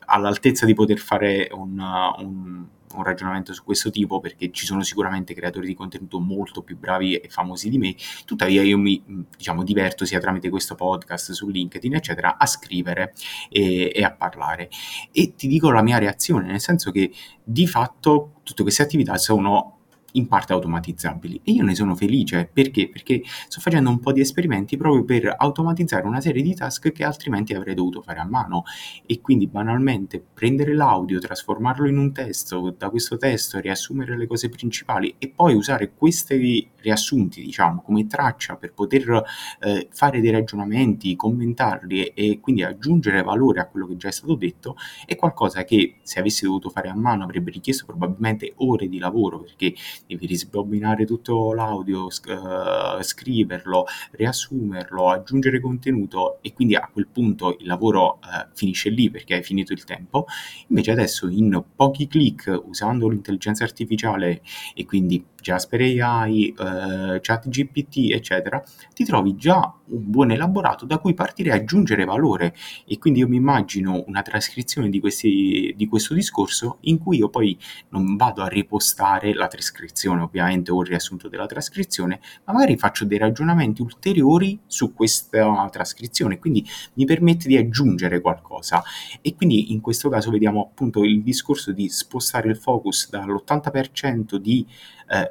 all'altezza 0.06 0.66
di 0.66 0.74
poter 0.74 0.98
fare 0.98 1.48
un, 1.52 1.78
un 2.18 2.66
un 2.96 3.04
ragionamento 3.04 3.52
su 3.52 3.64
questo 3.64 3.90
tipo 3.90 4.20
perché 4.20 4.50
ci 4.50 4.66
sono 4.66 4.82
sicuramente 4.82 5.34
creatori 5.34 5.66
di 5.66 5.74
contenuto 5.74 6.18
molto 6.18 6.62
più 6.62 6.78
bravi 6.78 7.16
e 7.16 7.28
famosi 7.28 7.68
di 7.68 7.78
me, 7.78 7.94
tuttavia 8.24 8.62
io 8.62 8.78
mi 8.78 9.02
diciamo, 9.36 9.62
diverto 9.62 10.04
sia 10.04 10.20
tramite 10.20 10.48
questo 10.48 10.74
podcast 10.74 11.32
su 11.32 11.48
LinkedIn 11.48 11.94
eccetera 11.94 12.36
a 12.36 12.46
scrivere 12.46 13.14
e, 13.50 13.92
e 13.94 14.02
a 14.02 14.12
parlare. 14.12 14.68
E 15.12 15.34
ti 15.34 15.48
dico 15.48 15.70
la 15.70 15.82
mia 15.82 15.98
reazione 15.98 16.46
nel 16.46 16.60
senso 16.60 16.90
che 16.90 17.12
di 17.42 17.66
fatto 17.66 18.40
tutte 18.42 18.62
queste 18.62 18.82
attività 18.82 19.16
sono 19.18 19.73
in 20.16 20.26
parte 20.26 20.52
automatizzabili. 20.52 21.40
E 21.44 21.52
io 21.52 21.62
ne 21.62 21.74
sono 21.74 21.94
felice. 21.94 22.48
Perché? 22.52 22.88
Perché 22.88 23.22
sto 23.48 23.60
facendo 23.60 23.90
un 23.90 24.00
po' 24.00 24.12
di 24.12 24.20
esperimenti 24.20 24.76
proprio 24.76 25.04
per 25.04 25.34
automatizzare 25.36 26.06
una 26.06 26.20
serie 26.20 26.42
di 26.42 26.54
task 26.54 26.92
che 26.92 27.04
altrimenti 27.04 27.54
avrei 27.54 27.74
dovuto 27.74 28.02
fare 28.02 28.20
a 28.20 28.24
mano. 28.24 28.64
E 29.06 29.20
quindi 29.20 29.46
banalmente 29.46 30.22
prendere 30.32 30.74
l'audio, 30.74 31.18
trasformarlo 31.18 31.88
in 31.88 31.98
un 31.98 32.12
testo, 32.12 32.74
da 32.76 32.90
questo 32.90 33.16
testo 33.16 33.58
riassumere 33.58 34.16
le 34.16 34.26
cose 34.26 34.48
principali 34.48 35.14
e 35.18 35.28
poi 35.28 35.54
usare 35.54 35.92
questi 35.94 36.70
riassunti 36.84 37.42
diciamo 37.42 37.82
come 37.82 38.06
traccia 38.06 38.56
per 38.56 38.72
poter 38.74 39.22
eh, 39.60 39.88
fare 39.90 40.20
dei 40.20 40.30
ragionamenti, 40.30 41.16
commentarli 41.16 42.04
e, 42.04 42.12
e 42.14 42.40
quindi 42.40 42.62
aggiungere 42.62 43.22
valore 43.22 43.60
a 43.60 43.66
quello 43.66 43.86
che 43.86 43.96
già 43.96 44.08
è 44.08 44.12
stato 44.12 44.34
detto 44.34 44.76
è 45.06 45.16
qualcosa 45.16 45.64
che 45.64 45.96
se 46.02 46.20
avessi 46.20 46.44
dovuto 46.44 46.68
fare 46.68 46.88
a 46.88 46.94
mano 46.94 47.24
avrebbe 47.24 47.50
richiesto 47.50 47.86
probabilmente 47.86 48.52
ore 48.56 48.88
di 48.88 48.98
lavoro 48.98 49.40
perché 49.40 49.74
devi 50.06 50.26
risbobinare 50.26 51.04
tutto 51.04 51.52
l'audio, 51.52 52.04
uh, 52.04 53.02
scriverlo, 53.02 53.86
riassumerlo, 54.12 55.10
aggiungere 55.10 55.60
contenuto 55.60 56.38
e 56.42 56.52
quindi 56.52 56.74
a 56.74 56.88
quel 56.92 57.06
punto 57.06 57.56
il 57.58 57.66
lavoro 57.66 58.18
uh, 58.22 58.48
finisce 58.54 58.90
lì 58.90 59.10
perché 59.10 59.34
hai 59.34 59.42
finito 59.42 59.72
il 59.72 59.84
tempo. 59.84 60.26
Invece 60.68 60.90
adesso 60.90 61.28
in 61.28 61.62
pochi 61.74 62.06
clic 62.06 62.62
usando 62.66 63.08
l'intelligenza 63.08 63.64
artificiale 63.64 64.42
e 64.74 64.84
quindi 64.84 65.24
Jasper 65.44 66.02
AI, 66.02 66.48
eh, 66.48 67.20
ChatGPT, 67.20 68.10
eccetera, 68.12 68.64
ti 68.94 69.04
trovi 69.04 69.36
già 69.36 69.74
un 69.86 70.10
buon 70.10 70.30
elaborato 70.30 70.86
da 70.86 70.96
cui 70.96 71.12
partire 71.12 71.50
e 71.50 71.52
aggiungere 71.52 72.06
valore. 72.06 72.54
E 72.86 72.96
quindi 72.96 73.20
io 73.20 73.28
mi 73.28 73.36
immagino 73.36 74.02
una 74.06 74.22
trascrizione 74.22 74.88
di, 74.88 75.00
questi, 75.00 75.74
di 75.76 75.86
questo 75.86 76.14
discorso 76.14 76.78
in 76.82 76.98
cui 76.98 77.18
io 77.18 77.28
poi 77.28 77.58
non 77.90 78.16
vado 78.16 78.42
a 78.42 78.48
ripostare 78.48 79.34
la 79.34 79.46
trascrizione, 79.46 80.22
ovviamente, 80.22 80.72
o 80.72 80.80
il 80.80 80.86
riassunto 80.86 81.28
della 81.28 81.46
trascrizione, 81.46 82.20
ma 82.46 82.54
magari 82.54 82.78
faccio 82.78 83.04
dei 83.04 83.18
ragionamenti 83.18 83.82
ulteriori 83.82 84.58
su 84.66 84.94
questa 84.94 85.68
trascrizione, 85.70 86.38
quindi 86.38 86.66
mi 86.94 87.04
permette 87.04 87.48
di 87.48 87.58
aggiungere 87.58 88.22
qualcosa. 88.22 88.82
E 89.20 89.34
quindi 89.34 89.72
in 89.72 89.82
questo 89.82 90.08
caso 90.08 90.30
vediamo 90.30 90.62
appunto 90.62 91.04
il 91.04 91.22
discorso 91.22 91.72
di 91.72 91.90
spostare 91.90 92.48
il 92.48 92.56
focus 92.56 93.10
dall'80% 93.10 94.36
di 94.36 94.66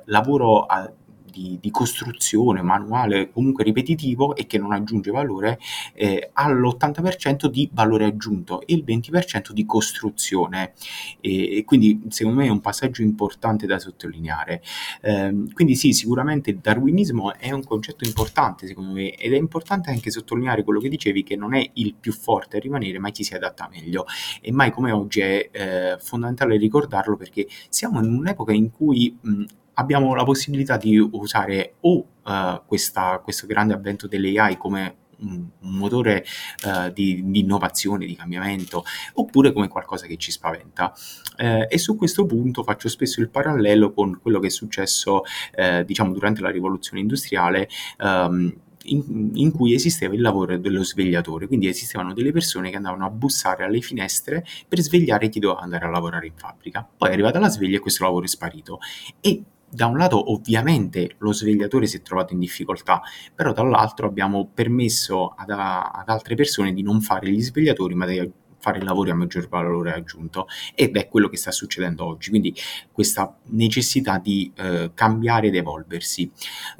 lavoro 0.06 0.66
a, 0.66 0.92
di, 1.34 1.58
di, 1.60 1.72
costruzione 1.72 2.62
manuale 2.62 3.32
comunque 3.32 3.64
ripetitivo 3.64 4.36
e 4.36 4.46
che 4.46 4.60
non 4.60 4.72
aggiunge 4.72 5.10
valore 5.10 5.60
eh, 5.96 6.30
all'80% 6.34 7.48
di 7.48 7.68
valore 7.74 8.06
aggiunto 8.06 8.62
e 8.62 8.76
il 8.76 8.84
20% 8.86 9.50
di 9.52 9.66
costruzione. 9.66 10.74
E, 11.20 11.58
e, 11.58 11.64
quindi 11.66 12.04
secondo 12.10 12.40
me 12.40 12.46
è 12.46 12.52
un 12.52 12.62
passaggio 12.62 13.02
importante 13.02 13.66
da 13.66 13.80
sottolineare. 13.80 14.62
Eh, 15.02 15.46
quindi 15.54 15.76
sì 15.76 15.92
sicuramente 15.92 16.52
il 16.52 16.60
darwinismo 16.60 17.34
è 17.34 17.52
un 17.52 17.64
concetto 17.64 18.06
importante 18.06 18.68
secondo 18.68 18.94
me 18.94 19.16
ed 19.16 19.34
è 19.34 19.38
importante 19.38 19.90
anche 19.90 20.12
sottolineare 20.12 20.64
quello 20.64 20.80
che 20.80 20.90
dicevi 20.90 21.24
che 21.24 21.36
non 21.36 21.56
è 21.56 21.68
il 21.74 21.96
più 22.00 22.14
forte 22.14 22.58
a 22.58 22.60
rimanere 22.60 23.00
ma 23.00 23.10
chi 23.10 23.24
si 23.24 23.34
adatta 23.34 23.68
meglio. 23.72 24.06
E 24.40 24.52
mai 24.52 24.70
come 24.70 24.92
oggi 24.92 25.22
è 25.22 25.50
eh, 25.52 25.98
fondamentale 26.00 26.58
ricordarlo 26.58 27.16
perché 27.18 27.48
siamo 27.70 28.04
in 28.04 28.14
un'epoca 28.14 28.52
in 28.52 28.70
cui 28.70 29.18
mh, 29.20 29.44
abbiamo 29.76 30.14
la 30.16 30.24
possibilità 30.24 30.78
di 30.78 30.98
usare 30.98 31.76
o 31.82 32.06
uh, 32.24 32.62
questa, 32.66 33.20
questo 33.24 33.48
grande 33.48 33.74
avvento 33.74 34.08
delle 34.08 34.38
AI 34.40 34.58
come 34.58 34.98
un, 35.24 35.48
motore 35.60 36.26
uh, 36.66 36.92
di, 36.92 37.22
di, 37.24 37.40
innovazione, 37.40 38.06
di 38.06 38.16
cambiamento, 38.16 38.84
oppure 39.14 39.52
come 39.52 39.68
qualcosa 39.68 40.06
che 40.06 40.18
ci 40.18 40.32
spaventa. 40.32 40.94
Eh, 41.38 41.68
e 41.70 41.78
su 41.78 41.96
questo 41.96 42.26
punto 42.26 42.64
faccio 42.64 42.90
spesso 42.90 43.22
il 43.22 43.30
parallelo 43.30 43.94
con 43.94 44.20
quello 44.22 44.40
che 44.40 44.48
è 44.48 44.52
successo, 44.52 45.24
eh, 45.56 45.84
diciamo, 45.86 46.14
durante 46.14 46.42
la 46.42 46.50
rivoluzione 46.50 47.00
industriale. 47.00 47.70
Um, 48.00 48.54
in, 48.86 49.32
in, 49.36 49.52
cui 49.54 49.74
esisteva 49.74 50.14
il 50.14 50.20
lavoro 50.20 50.58
dello 50.58 50.84
svegliatore, 50.84 51.48
quindi 51.48 51.70
esistevano 51.70 52.14
delle 52.14 52.34
persone 52.34 52.70
che 52.70 52.76
andavano 52.76 53.06
a 53.06 53.10
bussare 53.10 53.64
alle 53.64 53.80
finestre 53.80 54.44
per 54.68 54.82
svegliare 54.82 55.30
chi 55.30 55.40
doveva 55.40 55.62
andare 55.62 55.86
a 55.86 55.90
lavorare 55.90 56.28
in 56.28 56.34
fabbrica. 56.36 56.86
Poi 56.98 57.08
è 57.08 57.14
arrivata 57.14 57.40
la 57.40 57.48
sveglia 57.48 57.78
e 57.78 57.80
questo 57.80 58.04
lavoro 58.04 58.26
è 58.26 58.28
sparito. 58.28 58.80
E 59.22 59.42
da 59.74 59.88
un 59.88 59.98
lato 59.98 60.32
ovviamente 60.32 61.16
lo 61.18 61.34
svegliatore 61.34 61.88
si 61.88 61.98
è 61.98 62.02
trovato 62.02 62.34
in 62.34 62.40
difficoltà, 62.40 63.02
però 63.34 63.52
dall'altro 63.54 64.08
abbiamo 64.08 64.50
permesso 64.54 65.34
ad, 65.36 65.50
ad 65.50 66.08
altre 66.08 66.36
persone 66.36 66.74
di 66.74 66.84
non 66.84 67.02
fare 67.02 67.30
gli 67.30 67.42
svegliatori, 67.42 67.96
ma 67.96 68.06
di 68.06 68.32
fare 68.64 68.82
lavori 68.82 69.10
a 69.10 69.16
maggior 69.16 69.50
valore 69.50 69.92
aggiunto 69.92 70.48
ed 70.74 70.96
è 70.96 71.10
quello 71.10 71.28
che 71.28 71.36
sta 71.36 71.52
succedendo 71.52 72.06
oggi, 72.06 72.30
quindi 72.30 72.56
questa 72.94 73.36
necessità 73.48 74.20
di 74.20 74.50
eh, 74.56 74.92
cambiare 74.94 75.48
ed 75.48 75.56
evolversi. 75.56 76.32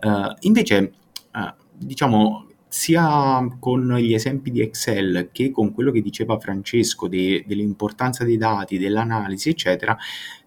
Uh, 0.02 0.34
invece, 0.42 0.94
uh, 1.34 1.54
diciamo, 1.76 2.48
sia 2.70 3.46
con 3.60 3.96
gli 3.98 4.14
esempi 4.14 4.50
di 4.50 4.62
Excel 4.62 5.30
che 5.32 5.52
con 5.52 5.74
quello 5.74 5.92
che 5.92 6.02
diceva 6.02 6.40
Francesco 6.40 7.08
de, 7.08 7.44
dell'importanza 7.46 8.24
dei 8.24 8.38
dati, 8.38 8.80
dell'analisi, 8.80 9.50
eccetera, 9.50 9.96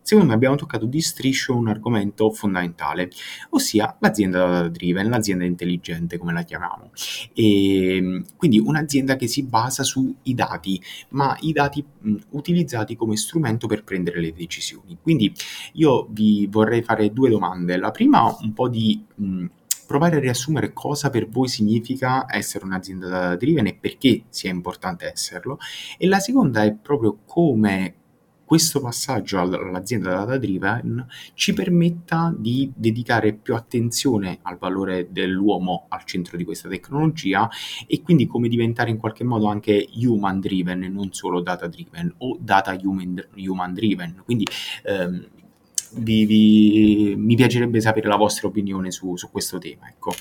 secondo 0.07 0.29
me 0.29 0.37
abbiamo 0.37 0.55
toccato 0.55 0.87
di 0.87 1.01
striscio 1.01 1.57
un 1.57 1.67
argomento 1.67 2.31
fondamentale, 2.31 3.11
ossia 3.51 3.97
l'azienda 3.99 4.39
data 4.39 4.69
driven, 4.69 5.09
l'azienda 5.09 5.45
intelligente 5.45 6.17
come 6.17 6.33
la 6.33 6.45
chiamiamo. 6.45 6.93
E, 7.35 8.23
quindi 8.37 8.61
un'azienda 8.61 9.17
che 9.17 9.27
si 9.27 9.43
basa 9.43 9.83
sui 9.83 10.15
dati, 10.23 10.81
ma 11.09 11.37
i 11.41 11.51
dati 11.53 11.85
mh, 11.85 12.15
utilizzati 12.31 12.95
come 12.95 13.17
strumento 13.17 13.67
per 13.67 13.83
prendere 13.83 14.21
le 14.21 14.33
decisioni. 14.33 14.97
Quindi 15.03 15.35
io 15.73 16.07
vi 16.11 16.47
vorrei 16.49 16.83
fare 16.83 17.13
due 17.13 17.29
domande. 17.29 17.77
La 17.77 17.91
prima 17.91 18.33
un 18.41 18.53
po' 18.53 18.69
di... 18.69 19.05
Mh, 19.17 19.47
provare 19.87 20.17
a 20.17 20.19
riassumere 20.19 20.73
cosa 20.73 21.11
per 21.11 21.29
voi 21.29 21.47
significa 21.47 22.27
essere 22.29 22.65
un'azienda 22.65 23.09
data 23.09 23.37
driven 23.37 23.69
e 23.69 23.79
perché 23.81 24.25
sia 24.31 24.51
importante 24.51 25.07
esserlo. 25.07 25.59
E 25.97 26.09
la 26.09 26.19
seconda 26.19 26.65
è 26.65 26.75
proprio 26.75 27.21
come 27.25 27.95
questo 28.47 28.81
passaggio 28.81 29.41
all'azienda 29.41 30.11
data 30.11 30.39
driven 30.39 31.05
ci 31.35 31.53
permetta 31.53 32.33
di 32.35 32.73
dedicare 32.75 33.35
più 33.35 33.57
attenzione 33.57 34.39
al 34.43 34.57
valore 34.57 35.09
dell'uomo 35.11 35.87
al 35.89 36.05
centro 36.05 36.37
di 36.37 36.45
questa 36.45 36.69
tecnologia 36.69 37.51
e 37.89 38.03
quindi 38.03 38.27
come 38.27 38.47
diventare 38.49 38.91
in 38.91 38.99
qualche 38.99 39.25
modo 39.25 39.49
anche 39.49 39.89
human 39.95 40.39
driven 40.39 40.85
e 40.85 40.89
non 40.89 41.13
solo 41.13 41.41
data 41.41 41.67
driven 41.67 42.15
o 42.19 42.39
data 42.41 42.79
human, 42.81 43.21
human 43.35 43.75
driven. 43.75 44.23
Quindi 44.25 44.47
ehm, 44.85 45.27
vi, 45.95 46.25
vi, 46.25 47.15
mi 47.17 47.35
piacerebbe 47.35 47.81
sapere 47.81 48.07
la 48.07 48.17
vostra 48.17 48.47
opinione 48.47 48.93
su, 48.93 49.17
su 49.17 49.29
questo 49.29 49.59
tema. 49.59 49.89
Ecco. 49.89 50.13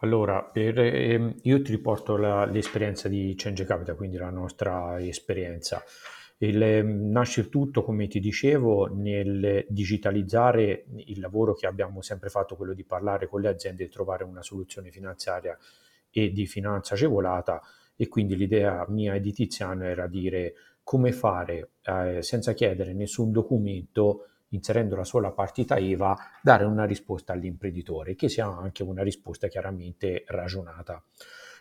Allora, 0.00 0.42
per, 0.42 0.78
ehm, 0.78 1.34
io 1.42 1.62
ti 1.62 1.72
riporto 1.72 2.16
la, 2.16 2.44
l'esperienza 2.44 3.08
di 3.08 3.34
Change 3.36 3.64
Capital, 3.64 3.96
quindi 3.96 4.18
la 4.18 4.30
nostra 4.30 5.00
esperienza. 5.00 5.82
Il, 6.48 6.62
ehm, 6.62 7.10
nasce 7.10 7.48
tutto, 7.48 7.82
come 7.82 8.06
ti 8.06 8.20
dicevo, 8.20 8.86
nel 8.94 9.64
digitalizzare 9.68 10.86
il 11.06 11.20
lavoro 11.20 11.54
che 11.54 11.66
abbiamo 11.66 12.02
sempre 12.02 12.28
fatto, 12.28 12.56
quello 12.56 12.74
di 12.74 12.84
parlare 12.84 13.28
con 13.28 13.40
le 13.40 13.48
aziende 13.48 13.84
e 13.84 13.88
trovare 13.88 14.24
una 14.24 14.42
soluzione 14.42 14.90
finanziaria 14.90 15.56
e 16.10 16.32
di 16.32 16.46
finanza 16.46 16.94
agevolata 16.94 17.60
e 17.96 18.08
quindi 18.08 18.36
l'idea 18.36 18.84
mia 18.88 19.14
e 19.14 19.20
di 19.20 19.32
Tiziano 19.32 19.84
era 19.84 20.06
dire 20.06 20.54
come 20.82 21.12
fare 21.12 21.70
eh, 21.82 22.22
senza 22.22 22.52
chiedere 22.52 22.92
nessun 22.92 23.32
documento 23.32 24.26
inserendo 24.48 24.94
la 24.94 25.04
sola 25.04 25.32
partita 25.32 25.78
IVA, 25.78 26.16
dare 26.40 26.64
una 26.64 26.84
risposta 26.84 27.32
all'imprenditore, 27.32 28.14
che 28.14 28.28
sia 28.28 28.46
anche 28.46 28.82
una 28.82 29.02
risposta 29.02 29.48
chiaramente 29.48 30.24
ragionata. 30.28 31.02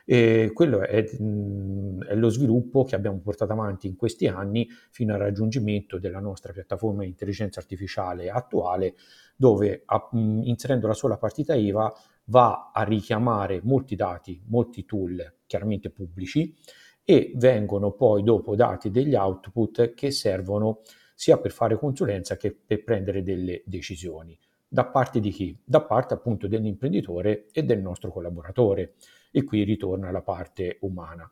E 0.05 0.51
quello 0.53 0.81
è, 0.81 1.01
mh, 1.17 2.05
è, 2.07 2.15
lo 2.15 2.29
sviluppo 2.29 2.83
che 2.83 2.95
abbiamo 2.95 3.19
portato 3.19 3.53
avanti 3.53 3.87
in 3.87 3.95
questi 3.95 4.27
anni 4.27 4.67
fino 4.91 5.13
al 5.13 5.19
raggiungimento 5.19 5.97
della 5.97 6.19
nostra 6.19 6.51
piattaforma 6.51 7.03
di 7.03 7.09
intelligenza 7.09 7.59
artificiale 7.59 8.29
attuale, 8.29 8.95
dove 9.35 9.83
mh, 10.11 10.41
inserendo 10.43 10.87
la 10.87 10.93
sola 10.93 11.17
partita 11.17 11.55
IVA 11.55 11.93
va 12.25 12.71
a 12.73 12.83
richiamare 12.83 13.61
molti 13.63 13.95
dati, 13.95 14.41
molti 14.47 14.85
tool 14.85 15.35
chiaramente 15.45 15.89
pubblici 15.89 16.55
e 17.03 17.33
vengono 17.35 17.91
poi 17.91 18.23
dopo 18.23 18.55
dati 18.55 18.89
degli 18.89 19.15
output 19.15 19.93
che 19.93 20.11
servono 20.11 20.81
sia 21.15 21.37
per 21.37 21.51
fare 21.51 21.77
consulenza 21.77 22.37
che 22.37 22.53
per 22.53 22.83
prendere 22.83 23.23
delle 23.23 23.61
decisioni. 23.65 24.37
Da 24.67 24.85
parte 24.85 25.19
di 25.19 25.29
chi? 25.29 25.57
Da 25.63 25.81
parte 25.81 26.13
appunto 26.13 26.47
dell'imprenditore 26.47 27.45
e 27.51 27.63
del 27.63 27.79
nostro 27.81 28.11
collaboratore. 28.11 28.95
E 29.35 29.43
qui 29.43 29.63
ritorna 29.63 30.11
la 30.11 30.21
parte 30.21 30.77
umana. 30.81 31.29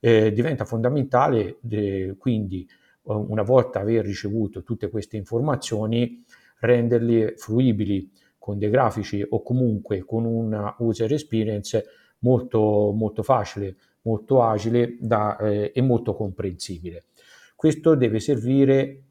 Eh, 0.00 0.32
diventa 0.32 0.64
fondamentale 0.64 1.58
eh, 1.70 2.16
quindi 2.18 2.68
una 3.04 3.42
volta 3.42 3.80
aver 3.80 4.04
ricevuto 4.04 4.62
tutte 4.62 4.88
queste 4.88 5.16
informazioni 5.16 6.24
renderle 6.60 7.34
fruibili 7.36 8.10
con 8.38 8.58
dei 8.58 8.70
grafici 8.70 9.24
o 9.26 9.42
comunque 9.42 10.04
con 10.04 10.24
una 10.24 10.74
user 10.78 11.12
experience 11.12 11.84
molto, 12.20 12.92
molto 12.94 13.22
facile, 13.22 13.76
molto 14.02 14.42
agile 14.42 14.96
da, 15.00 15.36
eh, 15.38 15.72
e 15.74 15.80
molto 15.82 16.14
comprensibile. 16.14 17.04
Questo 17.54 17.94
deve 17.94 18.20
servire 18.20 19.02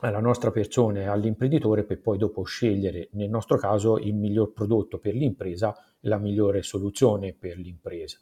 alla 0.00 0.20
nostra 0.20 0.50
persona 0.50 1.00
e 1.00 1.06
all'imprenditore 1.06 1.84
per 1.84 2.00
poi 2.00 2.18
dopo 2.18 2.42
scegliere, 2.42 3.08
nel 3.12 3.28
nostro 3.28 3.58
caso, 3.58 3.98
il 3.98 4.14
miglior 4.14 4.52
prodotto 4.52 4.98
per 4.98 5.14
l'impresa 5.14 5.74
la 6.00 6.18
migliore 6.18 6.62
soluzione 6.62 7.32
per 7.32 7.58
l'impresa. 7.58 8.18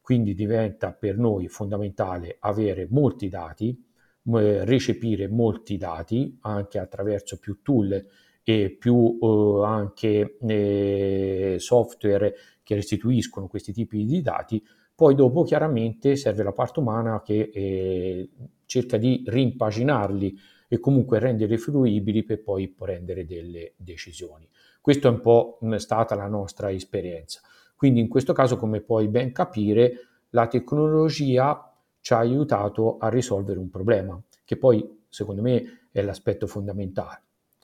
Quindi 0.00 0.34
diventa 0.34 0.92
per 0.92 1.16
noi 1.16 1.48
fondamentale 1.48 2.36
avere 2.40 2.86
molti 2.90 3.28
dati, 3.28 3.82
recepire 4.24 5.28
molti 5.28 5.76
dati 5.76 6.36
anche 6.42 6.78
attraverso 6.78 7.38
più 7.38 7.60
tool 7.62 8.06
e 8.42 8.76
più 8.78 9.18
eh, 9.20 9.64
anche 9.64 10.36
eh, 10.46 11.56
software 11.58 12.34
che 12.62 12.74
restituiscono 12.74 13.48
questi 13.48 13.72
tipi 13.72 14.04
di 14.04 14.20
dati. 14.20 14.62
Poi 14.94 15.14
dopo 15.14 15.42
chiaramente 15.42 16.16
serve 16.16 16.42
la 16.42 16.52
parte 16.52 16.80
umana 16.80 17.22
che 17.22 17.50
eh, 17.52 18.30
cerca 18.66 18.96
di 18.96 19.22
rimpaginarli 19.26 20.38
e 20.68 20.78
comunque 20.78 21.18
renderli 21.18 21.56
fruibili 21.56 22.22
per 22.24 22.42
poi 22.42 22.68
prendere 22.68 23.24
delle 23.24 23.72
decisioni. 23.76 24.48
Questa 24.84 25.08
è 25.08 25.10
un 25.10 25.20
po' 25.20 25.58
stata 25.76 26.14
la 26.14 26.28
nostra 26.28 26.70
esperienza. 26.70 27.40
Quindi 27.74 28.00
in 28.00 28.08
questo 28.08 28.34
caso, 28.34 28.58
come 28.58 28.82
puoi 28.82 29.08
ben 29.08 29.32
capire, 29.32 29.94
la 30.28 30.46
tecnologia 30.46 31.74
ci 32.02 32.12
ha 32.12 32.18
aiutato 32.18 32.98
a 32.98 33.08
risolvere 33.08 33.58
un 33.58 33.70
problema, 33.70 34.22
che 34.44 34.58
poi 34.58 35.06
secondo 35.08 35.40
me 35.40 35.86
è 35.90 36.02
l'aspetto 36.02 36.46
fondamentale. 36.46 37.22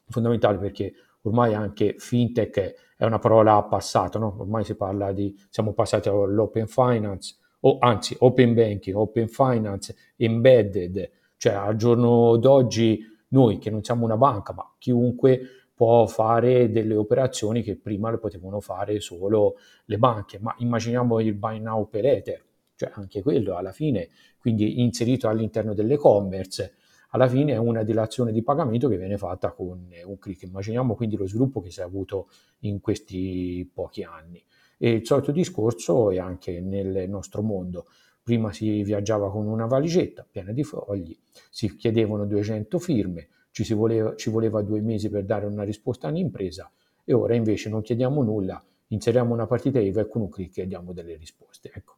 Fondamentale 0.08 0.56
perché 0.56 0.94
ormai 1.20 1.52
anche 1.52 1.96
fintech 1.98 2.94
è 2.96 3.04
una 3.04 3.18
parola 3.18 3.62
passata, 3.64 4.18
no? 4.18 4.34
ormai 4.38 4.64
si 4.64 4.74
parla 4.74 5.12
di, 5.12 5.38
siamo 5.50 5.74
passati 5.74 6.08
all'open 6.08 6.68
finance, 6.68 7.36
o 7.60 7.76
anzi 7.80 8.16
open 8.20 8.54
banking, 8.54 8.96
open 8.96 9.28
finance, 9.28 9.94
embedded, 10.16 11.10
cioè 11.36 11.52
al 11.52 11.76
giorno 11.76 12.38
d'oggi 12.38 12.98
noi 13.28 13.58
che 13.58 13.68
non 13.68 13.84
siamo 13.84 14.06
una 14.06 14.16
banca, 14.16 14.54
ma 14.54 14.74
chiunque 14.78 15.59
può 15.80 16.06
fare 16.06 16.70
delle 16.70 16.94
operazioni 16.94 17.62
che 17.62 17.74
prima 17.74 18.10
le 18.10 18.18
potevano 18.18 18.60
fare 18.60 19.00
solo 19.00 19.56
le 19.86 19.96
banche, 19.96 20.38
ma 20.38 20.54
immaginiamo 20.58 21.20
il 21.20 21.32
buy 21.32 21.58
now 21.58 21.88
pay 21.88 22.02
later, 22.02 22.44
cioè 22.76 22.90
anche 22.92 23.22
quello 23.22 23.56
alla 23.56 23.72
fine, 23.72 24.10
quindi 24.36 24.82
inserito 24.82 25.26
all'interno 25.26 25.72
dell'e-commerce, 25.72 26.74
alla 27.12 27.26
fine 27.28 27.54
è 27.54 27.56
una 27.56 27.82
dilazione 27.82 28.30
di 28.30 28.42
pagamento 28.42 28.88
che 28.88 28.98
viene 28.98 29.16
fatta 29.16 29.52
con 29.52 29.88
un 30.04 30.18
click. 30.18 30.42
Immaginiamo 30.42 30.94
quindi 30.94 31.16
lo 31.16 31.26
sviluppo 31.26 31.62
che 31.62 31.70
si 31.70 31.80
è 31.80 31.82
avuto 31.82 32.28
in 32.58 32.80
questi 32.80 33.66
pochi 33.72 34.02
anni. 34.02 34.44
E 34.76 34.90
il 34.90 35.06
solito 35.06 35.32
discorso 35.32 36.10
è 36.10 36.18
anche 36.18 36.60
nel 36.60 37.08
nostro 37.08 37.40
mondo. 37.40 37.86
Prima 38.22 38.52
si 38.52 38.82
viaggiava 38.82 39.30
con 39.30 39.46
una 39.46 39.64
valigetta 39.64 40.28
piena 40.30 40.52
di 40.52 40.62
fogli, 40.62 41.18
si 41.48 41.74
chiedevano 41.74 42.26
200 42.26 42.78
firme, 42.78 43.28
ci, 43.50 43.74
voleva, 43.74 44.14
ci 44.16 44.30
voleva 44.30 44.62
due 44.62 44.80
mesi 44.80 45.08
per 45.08 45.24
dare 45.24 45.46
una 45.46 45.64
risposta 45.64 46.08
all'impresa 46.08 46.70
e 47.04 47.12
ora 47.12 47.34
invece 47.34 47.68
non 47.68 47.82
chiediamo 47.82 48.22
nulla, 48.22 48.62
inseriamo 48.88 49.32
una 49.34 49.46
partita 49.46 49.80
IVA 49.80 50.02
e 50.02 50.08
con 50.08 50.22
un 50.22 50.28
clic 50.28 50.58
e 50.58 50.66
diamo 50.66 50.92
delle 50.92 51.16
risposte. 51.16 51.70
Ecco. 51.74 51.94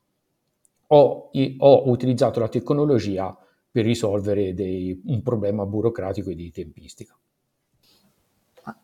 Ho, 0.89 1.31
ho, 1.59 1.89
utilizzato 1.89 2.41
la 2.41 2.49
tecnologia 2.49 3.37
per 3.71 3.85
risolvere 3.85 4.53
dei, 4.53 5.01
un 5.07 5.23
problema 5.23 5.65
burocratico 5.65 6.31
e 6.31 6.35
di 6.35 6.51
tempistica. 6.51 7.17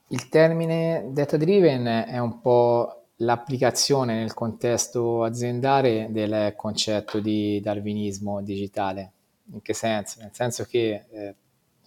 Il 0.09 0.29
termine 0.29 1.09
data 1.13 1.37
driven 1.37 1.85
è 1.85 2.19
un 2.19 2.41
po' 2.41 3.05
l'applicazione 3.17 4.15
nel 4.15 4.33
contesto 4.33 5.23
aziendale 5.23 6.09
del 6.11 6.55
concetto 6.57 7.21
di 7.21 7.61
darwinismo 7.61 8.43
digitale. 8.43 9.13
In 9.53 9.63
che 9.63 9.75
senso? 9.75 10.21
Nel 10.21 10.31
senso 10.33 10.65
che 10.65 11.05
eh, 11.11 11.35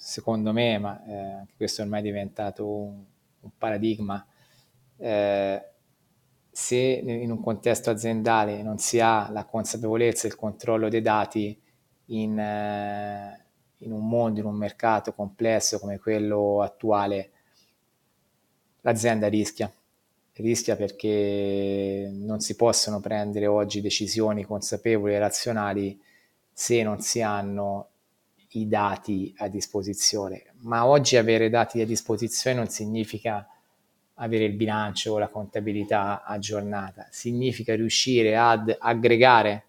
secondo 0.02 0.52
me, 0.52 0.80
ma 0.80 1.04
eh, 1.06 1.14
anche 1.14 1.54
questo 1.56 1.84
ormai 1.84 2.00
è 2.00 2.04
diventato 2.04 2.68
un, 2.68 3.04
un 3.42 3.50
paradigma, 3.56 4.26
eh, 4.98 5.66
se 6.52 6.76
in 6.76 7.30
un 7.30 7.40
contesto 7.40 7.92
aziendale 7.92 8.64
non 8.64 8.80
si 8.80 9.00
ha 9.00 9.30
la 9.30 9.46
consapevolezza 9.46 10.26
e 10.26 10.32
il 10.32 10.36
controllo 10.36 10.90
dei 10.90 11.02
dati 11.02 11.58
in, 12.08 12.38
eh, 12.38 13.46
in 13.78 13.92
un 13.92 14.08
mondo, 14.08 14.40
in 14.40 14.48
un 14.48 14.56
mercato 14.56 15.14
complesso 15.14 15.78
come 15.80 16.00
quello 16.00 16.62
attuale, 16.64 17.30
l'azienda 18.82 19.28
rischia. 19.28 19.72
Rischia 20.34 20.76
perché 20.76 22.10
non 22.12 22.40
si 22.40 22.56
possono 22.56 23.00
prendere 23.00 23.46
oggi 23.46 23.82
decisioni 23.82 24.44
consapevoli 24.44 25.14
e 25.14 25.20
razionali 25.20 26.02
se 26.52 26.82
non 26.82 27.00
si 27.02 27.22
hanno 27.22 27.91
i 28.54 28.68
dati 28.68 29.34
a 29.38 29.48
disposizione. 29.48 30.54
Ma 30.62 30.86
oggi 30.86 31.18
avere 31.18 31.50
dati 31.50 31.82
a 31.82 31.86
disposizione 31.86 32.58
non 32.58 32.68
significa 32.68 33.48
avere 34.16 34.46
il 34.46 34.54
bilancio 34.54 35.14
o 35.14 35.18
la 35.18 35.30
contabilità 35.30 36.24
aggiornata, 36.24 37.08
significa 37.10 37.76
riuscire 37.76 38.36
ad 38.38 38.76
aggregare 38.78 39.66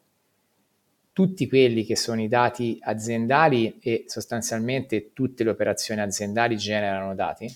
tutti 1.12 1.46
quelli 1.46 1.84
che 1.84 1.96
sono 1.96 2.22
i 2.22 2.28
dati 2.28 2.78
aziendali 2.80 3.78
e 3.80 4.04
sostanzialmente 4.06 5.12
tutte 5.12 5.44
le 5.44 5.50
operazioni 5.50 6.00
aziendali 6.00 6.56
generano 6.56 7.14
dati. 7.14 7.54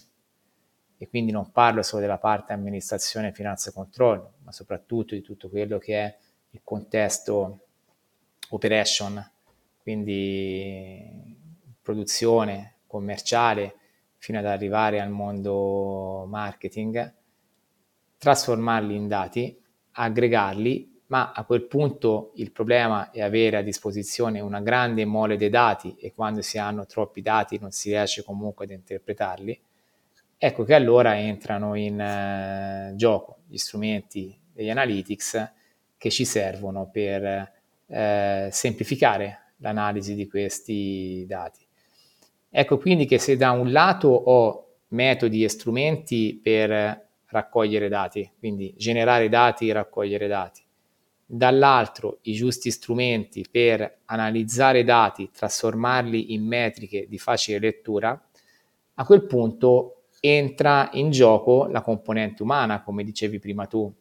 E 0.99 1.09
quindi 1.09 1.33
non 1.33 1.51
parlo 1.53 1.83
solo 1.83 2.03
della 2.03 2.19
parte 2.19 2.53
amministrazione, 2.53 3.33
finanza 3.33 3.69
e 3.69 3.73
controllo, 3.75 4.35
ma 4.45 4.53
soprattutto 4.53 5.15
di 5.15 5.21
tutto 5.21 5.51
quello 5.51 5.79
che 5.79 5.99
è 5.99 6.17
il 6.51 6.61
contesto 6.65 7.67
operation, 8.51 9.23
quindi 9.87 11.01
produzione 11.81 12.79
commerciale 12.88 13.77
fino 14.16 14.37
ad 14.40 14.44
arrivare 14.44 15.01
al 15.01 15.11
mondo 15.11 16.27
marketing, 16.29 17.14
trasformarli 18.18 18.96
in 18.96 19.07
dati, 19.07 19.57
aggregarli, 19.92 21.03
ma 21.07 21.31
a 21.31 21.44
quel 21.44 21.68
punto 21.68 22.33
il 22.35 22.51
problema 22.51 23.12
è 23.12 23.22
avere 23.22 23.59
a 23.59 23.62
disposizione 23.62 24.40
una 24.40 24.61
grande 24.61 25.05
mole 25.05 25.37
dei 25.37 25.51
dati 25.51 25.94
e 26.01 26.12
quando 26.12 26.42
si 26.42 26.59
hanno 26.59 26.85
troppi 26.87 27.22
dati 27.22 27.61
non 27.61 27.70
si 27.70 27.90
riesce 27.90 28.25
comunque 28.25 28.64
ad 28.64 28.72
interpretarli. 28.72 29.62
Ecco 30.37 30.64
che 30.64 30.75
allora 30.75 31.16
entrano 31.16 31.77
in 31.77 32.01
eh, 32.01 32.92
gioco 32.96 33.42
gli 33.46 33.57
strumenti 33.57 34.37
degli 34.53 34.68
analytics 34.68 35.53
che 35.96 36.11
ci 36.11 36.25
servono 36.25 36.90
per 36.90 37.53
eh, 37.87 38.49
semplificare 38.51 39.42
l'analisi 39.59 40.14
di 40.14 40.29
questi 40.29 41.25
dati. 41.27 41.66
Ecco 42.49 42.79
quindi 42.79 43.07
che 43.07 43.19
se 43.19 43.37
da 43.37 43.51
un 43.51 43.71
lato 43.71 44.09
ho 44.09 44.66
metodi 44.88 45.45
e 45.45 45.49
strumenti 45.49 46.38
per 46.42 47.09
raccogliere 47.27 47.88
dati, 47.88 48.31
quindi 48.38 48.73
generare 48.77 49.29
dati 49.29 49.69
e 49.69 49.73
raccogliere 49.73 50.27
dati, 50.27 50.62
dall'altro 51.25 52.19
i 52.23 52.33
giusti 52.33 52.71
strumenti 52.71 53.45
per 53.51 53.99
analizzare 54.07 54.85
dati, 54.85 55.31
trasformarli 55.31 56.33
in 56.33 56.47
metriche 56.47 57.07
di 57.09 57.19
facile 57.19 57.59
lettura, 57.59 58.19
a 58.95 59.05
quel 59.05 59.27
punto 59.27 60.05
entra 60.21 60.88
in 60.92 61.11
gioco 61.11 61.66
la 61.66 61.83
componente 61.83 62.42
umana, 62.42 62.83
come 62.83 63.05
dicevi 63.05 63.38
prima 63.38 63.66
tu, 63.66 63.92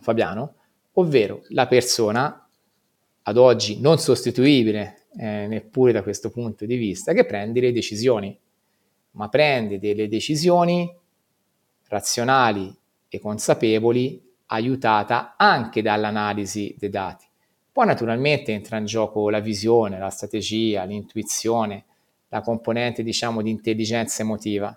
Fabiano, 0.00 0.54
ovvero 0.94 1.42
la 1.48 1.66
persona 1.66 2.48
ad 3.30 3.36
oggi 3.36 3.80
non 3.80 3.98
sostituibile 3.98 5.06
eh, 5.16 5.46
neppure 5.46 5.92
da 5.92 6.02
questo 6.02 6.30
punto 6.30 6.66
di 6.66 6.76
vista, 6.76 7.12
che 7.12 7.24
prende 7.24 7.60
le 7.60 7.72
decisioni, 7.72 8.36
ma 9.12 9.28
prende 9.28 9.78
delle 9.78 10.08
decisioni 10.08 10.92
razionali 11.88 12.74
e 13.08 13.18
consapevoli 13.18 14.20
aiutata 14.46 15.34
anche 15.36 15.80
dall'analisi 15.80 16.74
dei 16.78 16.90
dati. 16.90 17.24
Poi 17.72 17.86
naturalmente 17.86 18.52
entra 18.52 18.78
in 18.78 18.84
gioco 18.84 19.30
la 19.30 19.40
visione, 19.40 19.98
la 19.98 20.10
strategia, 20.10 20.84
l'intuizione, 20.84 21.84
la 22.28 22.40
componente 22.40 23.02
diciamo 23.04 23.42
di 23.42 23.50
intelligenza 23.50 24.22
emotiva, 24.22 24.76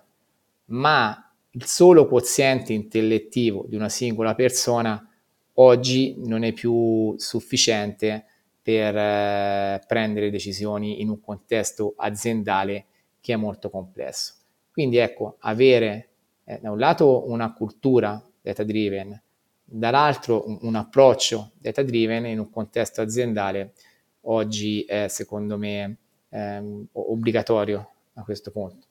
ma 0.66 1.32
il 1.50 1.64
solo 1.66 2.06
quoziente 2.06 2.72
intellettivo 2.72 3.64
di 3.68 3.74
una 3.74 3.88
singola 3.88 4.34
persona 4.34 5.08
oggi 5.54 6.16
non 6.24 6.42
è 6.44 6.52
più 6.52 7.14
sufficiente 7.18 8.26
per 8.64 8.96
eh, 8.96 9.82
prendere 9.86 10.30
decisioni 10.30 11.02
in 11.02 11.10
un 11.10 11.20
contesto 11.20 11.92
aziendale 11.98 12.86
che 13.20 13.34
è 13.34 13.36
molto 13.36 13.68
complesso. 13.68 14.36
Quindi 14.72 14.96
ecco, 14.96 15.36
avere 15.40 16.08
eh, 16.44 16.60
da 16.62 16.70
un 16.70 16.78
lato 16.78 17.30
una 17.30 17.52
cultura 17.52 18.26
data 18.40 18.64
driven, 18.64 19.20
dall'altro 19.62 20.48
un, 20.48 20.58
un 20.62 20.74
approccio 20.76 21.52
data 21.58 21.82
driven 21.82 22.24
in 22.24 22.38
un 22.38 22.48
contesto 22.48 23.02
aziendale 23.02 23.74
oggi 24.22 24.82
è 24.84 25.08
secondo 25.08 25.58
me 25.58 25.98
ehm, 26.30 26.88
obbligatorio 26.92 27.90
a 28.14 28.22
questo 28.22 28.50
punto. 28.50 28.86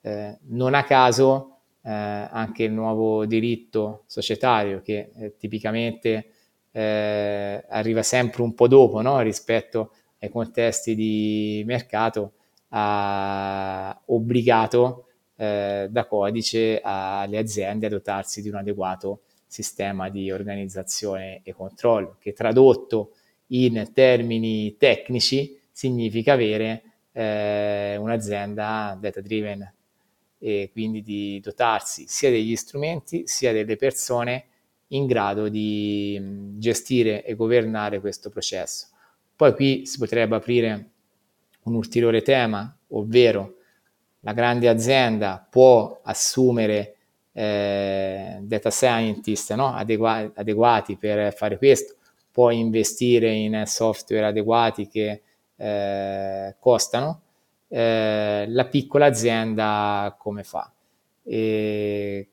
Eh, 0.00 0.38
non 0.42 0.74
a 0.74 0.84
caso 0.84 1.56
eh, 1.82 1.90
anche 1.90 2.62
il 2.62 2.72
nuovo 2.72 3.26
diritto 3.26 4.04
societario 4.06 4.80
che 4.80 5.10
eh, 5.16 5.36
tipicamente 5.36 6.34
eh, 6.78 7.64
arriva 7.68 8.04
sempre 8.04 8.42
un 8.42 8.54
po' 8.54 8.68
dopo 8.68 9.00
no? 9.00 9.20
rispetto 9.20 9.94
ai 10.20 10.28
contesti 10.28 10.94
di 10.94 11.64
mercato, 11.66 12.34
ha 12.68 14.00
obbligato 14.06 15.06
eh, 15.36 15.88
da 15.90 16.06
codice 16.06 16.80
alle 16.80 17.38
aziende 17.38 17.86
a 17.86 17.88
dotarsi 17.88 18.42
di 18.42 18.48
un 18.48 18.56
adeguato 18.56 19.22
sistema 19.44 20.08
di 20.08 20.30
organizzazione 20.30 21.40
e 21.42 21.52
controllo, 21.52 22.16
che 22.20 22.32
tradotto 22.32 23.14
in 23.48 23.90
termini 23.92 24.76
tecnici 24.76 25.58
significa 25.72 26.34
avere 26.34 26.82
eh, 27.10 27.96
un'azienda 27.96 28.96
data 29.00 29.20
driven 29.20 29.72
e 30.38 30.70
quindi 30.70 31.02
di 31.02 31.40
dotarsi 31.40 32.04
sia 32.06 32.30
degli 32.30 32.54
strumenti 32.54 33.26
sia 33.26 33.52
delle 33.52 33.74
persone 33.74 34.44
in 34.88 35.06
grado 35.06 35.48
di 35.48 36.20
gestire 36.56 37.24
e 37.24 37.34
governare 37.34 38.00
questo 38.00 38.30
processo. 38.30 38.88
Poi 39.36 39.54
qui 39.54 39.86
si 39.86 39.98
potrebbe 39.98 40.36
aprire 40.36 40.90
un 41.64 41.74
ulteriore 41.74 42.22
tema, 42.22 42.74
ovvero 42.88 43.56
la 44.20 44.32
grande 44.32 44.68
azienda 44.68 45.46
può 45.48 46.00
assumere 46.02 46.96
eh, 47.32 48.38
data 48.40 48.70
scientist 48.70 49.54
no? 49.54 49.72
Adegua- 49.74 50.32
adeguati 50.34 50.96
per 50.96 51.32
fare 51.34 51.56
questo, 51.58 51.94
può 52.32 52.50
investire 52.50 53.30
in 53.30 53.62
software 53.66 54.26
adeguati 54.26 54.88
che 54.88 55.22
eh, 55.56 56.56
costano, 56.58 57.20
eh, 57.68 58.44
la 58.48 58.66
piccola 58.66 59.06
azienda 59.06 60.16
come 60.18 60.42
fa? 60.42 60.72
E 61.22 62.28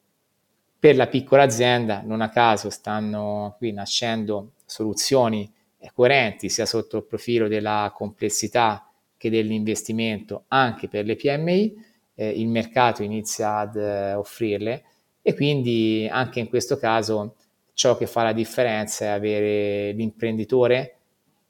per 0.86 0.96
la 0.96 1.08
piccola 1.08 1.42
azienda, 1.42 2.04
non 2.06 2.22
a 2.22 2.30
caso, 2.30 2.70
stanno 2.70 3.56
qui 3.58 3.72
nascendo 3.72 4.52
soluzioni 4.68 5.52
coerenti 5.96 6.48
sia 6.48 6.68
sotto 6.68 6.98
il 6.98 7.06
profilo 7.06 7.48
della 7.48 7.92
complessità 7.92 8.88
che 9.18 9.32
dell'investimento 9.32 10.44
anche 10.50 10.88
per 10.88 11.06
le 11.06 11.16
PMI, 11.16 11.74
eh, 12.14 12.30
il 12.30 12.48
mercato 12.50 13.02
inizia 13.02 13.58
ad 13.58 13.78
eh, 13.78 14.14
offrirle 14.14 14.84
e 15.24 15.34
quindi 15.34 16.08
anche 16.08 16.40
in 16.40 16.50
questo 16.50 16.78
caso 16.78 17.34
ciò 17.74 17.98
che 17.98 18.06
fa 18.06 18.22
la 18.22 18.34
differenza 18.34 19.06
è 19.06 19.08
avere 19.08 19.92
l'imprenditore 19.94 20.98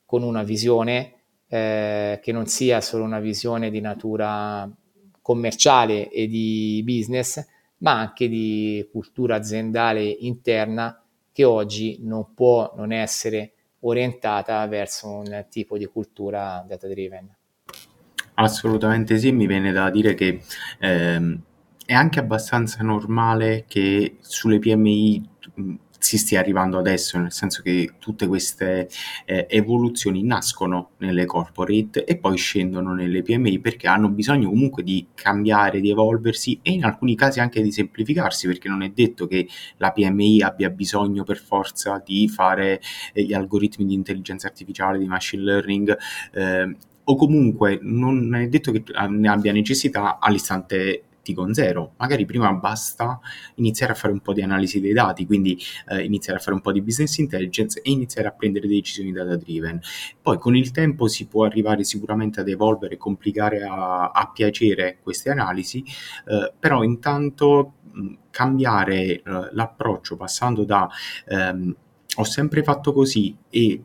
con 0.06 0.24
una 0.24 0.44
visione 0.44 1.14
eh, 1.50 2.22
che 2.24 2.32
non 2.32 2.46
sia 2.46 2.80
solo 2.80 3.04
una 3.04 3.20
visione 3.20 3.70
di 3.70 3.82
natura 3.82 4.66
commerciale 5.22 6.10
e 6.10 6.26
di 6.28 6.82
business, 6.86 7.46
ma 7.86 8.00
anche 8.00 8.28
di 8.28 8.88
cultura 8.92 9.36
aziendale 9.36 10.02
interna 10.04 11.00
che 11.32 11.44
oggi 11.44 12.00
non 12.02 12.34
può 12.34 12.74
non 12.76 12.92
essere 12.92 13.54
orientata 13.82 14.66
verso 14.66 15.08
un 15.08 15.46
tipo 15.52 15.78
di 15.78 15.86
cultura 15.86 16.66
data 16.68 16.88
driven. 16.88 17.30
Assolutamente 18.34 19.20
sì, 19.20 19.32
mi 19.32 19.46
viene 19.46 19.72
da 19.72 19.92
dire 19.92 20.16
che 20.16 20.42
ehm, 20.80 21.40
è 21.86 21.94
anche 21.94 22.20
abbastanza 22.20 22.82
normale 22.82 23.66
che 23.68 24.18
sulle 24.20 24.58
PMI 24.58 25.30
si 26.06 26.20
stia 26.20 26.40
arrivando 26.40 26.78
adesso, 26.78 27.18
nel 27.18 27.32
senso 27.32 27.64
che 27.64 27.94
tutte 27.98 28.28
queste 28.28 28.88
eh, 29.26 29.48
evoluzioni 29.50 30.24
nascono 30.24 30.92
nelle 30.98 31.26
corporate 31.26 32.06
e 32.06 32.18
poi 32.18 32.38
scendono 32.38 32.94
nelle 32.94 33.24
PMI 33.24 33.60
perché 33.60 33.88
hanno 33.88 34.10
bisogno 34.10 34.50
comunque 34.50 34.84
di 34.84 35.08
cambiare, 35.16 35.80
di 35.80 35.90
evolversi 35.90 36.60
e 36.62 36.74
in 36.74 36.84
alcuni 36.84 37.16
casi 37.16 37.40
anche 37.40 37.60
di 37.64 37.72
semplificarsi, 37.72 38.46
perché 38.46 38.70
non 38.70 38.84
è 38.84 38.90
detto 38.90 39.26
che 39.26 39.48
la 39.78 39.92
PMI 39.92 40.44
abbia 40.44 40.70
bisogno 40.70 41.24
per 41.24 41.40
forza 41.40 42.00
di 42.06 42.28
fare 42.28 42.80
eh, 43.12 43.24
gli 43.24 43.34
algoritmi 43.34 43.88
di 43.88 43.96
intelligenza 43.96 44.46
artificiale, 44.46 45.00
di 45.00 45.08
machine 45.08 45.42
learning. 45.42 45.98
Eh, 46.34 46.76
o 47.08 47.16
comunque 47.16 47.80
non 47.82 48.34
è 48.34 48.48
detto 48.48 48.72
che 48.72 48.84
ne 49.10 49.30
abbia 49.30 49.52
necessità 49.52 50.18
all'istante 50.20 51.04
T 51.26 51.34
con 51.34 51.54
zero. 51.54 51.94
Magari 51.98 52.26
prima 52.26 52.54
basta 52.54 53.20
iniziare 53.56 53.94
a 53.94 53.96
fare 53.96 54.14
un 54.14 54.20
po' 54.20 54.32
di 54.32 54.44
analisi 54.44 54.80
dei 54.80 54.94
dati, 54.94 55.26
quindi 55.26 55.60
eh, 55.90 56.04
iniziare 56.04 56.38
a 56.38 56.42
fare 56.42 56.56
un 56.56 56.62
po' 56.62 56.72
di 56.72 56.82
business 56.82 57.18
intelligence 57.18 57.82
e 57.82 57.90
iniziare 57.90 58.28
a 58.28 58.32
prendere 58.32 58.68
decisioni 58.68 59.12
data 59.12 59.36
driven. 59.36 59.80
Poi 60.22 60.38
con 60.38 60.56
il 60.56 60.70
tempo 60.70 61.08
si 61.08 61.28
può 61.28 61.46
arrivare 61.46 61.84
sicuramente 61.84 62.40
ad 62.42 62.48
evolvere 62.48 62.94
e 62.94 62.98
complicare 62.98 63.64
a, 63.64 64.12
a 64.12 64.32
piacere 64.32 65.00
queste 65.02 65.32
analisi, 65.32 65.84
eh, 66.28 66.54
però 66.58 66.84
intanto 66.84 67.74
mh, 67.92 68.14
cambiare 68.30 68.96
eh, 68.96 69.22
l'approccio 69.24 70.16
passando 70.16 70.64
da 70.64 70.88
ehm, 71.28 71.76
ho 72.18 72.24
sempre 72.24 72.64
fatto 72.64 72.94
così 72.94 73.36
e 73.50 73.84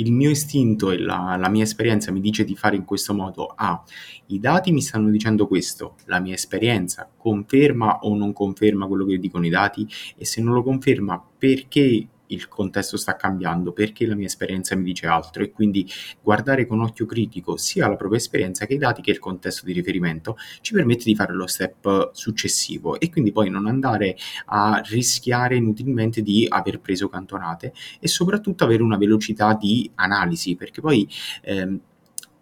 il 0.00 0.12
mio 0.12 0.30
istinto 0.30 0.90
e 0.90 0.98
la, 0.98 1.36
la, 1.38 1.48
mia 1.48 1.62
esperienza 1.62 2.10
mi 2.12 2.20
dice 2.20 2.44
di 2.44 2.56
fare 2.56 2.76
in 2.76 2.84
questo 2.84 3.14
modo. 3.14 3.46
Ah, 3.46 3.82
i 4.26 4.38
dati 4.38 4.72
mi 4.72 4.80
stanno 4.80 5.10
dicendo 5.10 5.46
questo, 5.46 5.96
la 6.06 6.20
mia 6.20 6.34
esperienza 6.34 7.08
conferma 7.16 8.00
o 8.00 8.14
non 8.16 8.32
conferma 8.32 8.86
quello 8.86 9.04
che 9.04 9.18
dicono 9.18 9.46
i 9.46 9.50
dati 9.50 9.86
e 10.16 10.24
se 10.24 10.40
non 10.40 10.54
lo 10.54 10.62
conferma 10.62 11.22
perché 11.38 12.08
il 12.28 12.48
contesto 12.48 12.96
sta 12.96 13.16
cambiando, 13.16 13.72
perché 13.72 14.06
la 14.06 14.14
mia 14.14 14.26
esperienza 14.26 14.74
mi 14.76 14.84
dice 14.84 15.06
altro 15.06 15.42
e 15.42 15.50
quindi 15.50 15.88
guardare 16.22 16.66
con 16.66 16.80
occhio 16.80 17.06
critico 17.06 17.56
sia 17.56 17.88
la 17.88 17.96
propria 17.96 18.18
esperienza 18.18 18.66
che 18.66 18.74
i 18.74 18.78
dati 18.78 19.02
che 19.02 19.10
il 19.10 19.18
contesto 19.18 19.64
di 19.64 19.72
riferimento 19.72 20.36
ci 20.60 20.72
permette 20.72 21.04
di 21.04 21.14
fare 21.14 21.34
lo 21.34 21.46
step 21.46 22.10
successivo 22.12 22.98
e 22.98 23.10
quindi 23.10 23.32
poi 23.32 23.50
non 23.50 23.66
andare 23.66 24.16
a 24.46 24.80
rischiare 24.84 25.56
inutilmente 25.56 26.22
di 26.22 26.46
aver 26.48 26.80
preso 26.80 27.08
cantonate 27.08 27.72
e 28.00 28.08
soprattutto 28.08 28.64
avere 28.64 28.82
una 28.82 28.96
velocità 28.96 29.54
di 29.54 29.90
analisi 29.94 30.56
perché 30.56 30.80
poi 30.80 31.08
ehm, 31.42 31.80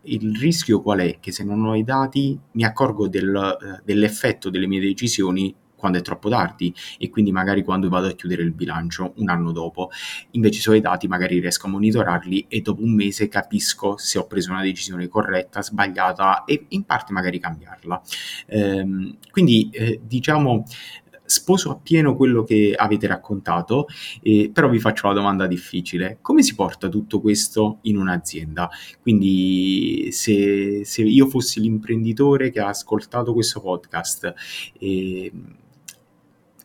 il 0.06 0.36
rischio 0.36 0.82
qual 0.82 1.00
è? 1.00 1.18
Che 1.20 1.32
se 1.32 1.44
non 1.44 1.64
ho 1.64 1.74
i 1.74 1.84
dati 1.84 2.38
mi 2.52 2.64
accorgo 2.64 3.08
del, 3.08 3.34
eh, 3.34 3.82
dell'effetto 3.84 4.50
delle 4.50 4.66
mie 4.66 4.80
decisioni 4.80 5.54
quando 5.86 5.98
è 5.98 6.02
troppo 6.02 6.28
tardi 6.28 6.74
e 6.98 7.08
quindi 7.08 7.30
magari 7.30 7.62
quando 7.62 7.88
vado 7.88 8.08
a 8.08 8.12
chiudere 8.12 8.42
il 8.42 8.52
bilancio 8.52 9.12
un 9.16 9.28
anno 9.28 9.52
dopo. 9.52 9.90
Invece 10.32 10.60
se 10.60 10.70
ho 10.70 10.74
i 10.74 10.80
dati 10.80 11.06
magari 11.06 11.38
riesco 11.38 11.66
a 11.66 11.70
monitorarli 11.70 12.46
e 12.48 12.60
dopo 12.60 12.82
un 12.82 12.92
mese 12.94 13.28
capisco 13.28 13.96
se 13.96 14.18
ho 14.18 14.26
preso 14.26 14.50
una 14.50 14.62
decisione 14.62 15.06
corretta, 15.06 15.62
sbagliata 15.62 16.44
e 16.44 16.66
in 16.68 16.84
parte 16.84 17.12
magari 17.12 17.38
cambiarla. 17.38 18.02
Ehm, 18.46 19.16
quindi 19.30 19.70
eh, 19.72 20.00
diciamo 20.02 20.64
sposo 21.26 21.70
appieno 21.70 22.16
quello 22.16 22.44
che 22.44 22.72
avete 22.76 23.06
raccontato, 23.06 23.86
eh, 24.22 24.50
però 24.52 24.68
vi 24.68 24.78
faccio 24.78 25.08
la 25.08 25.14
domanda 25.14 25.46
difficile. 25.46 26.18
Come 26.22 26.42
si 26.42 26.54
porta 26.54 26.88
tutto 26.88 27.20
questo 27.20 27.78
in 27.82 27.98
un'azienda? 27.98 28.70
Quindi 29.00 30.08
se, 30.12 30.84
se 30.84 31.02
io 31.02 31.26
fossi 31.26 31.60
l'imprenditore 31.60 32.50
che 32.50 32.60
ha 32.60 32.68
ascoltato 32.68 33.32
questo 33.32 33.60
podcast, 33.60 34.32
eh, 34.78 35.32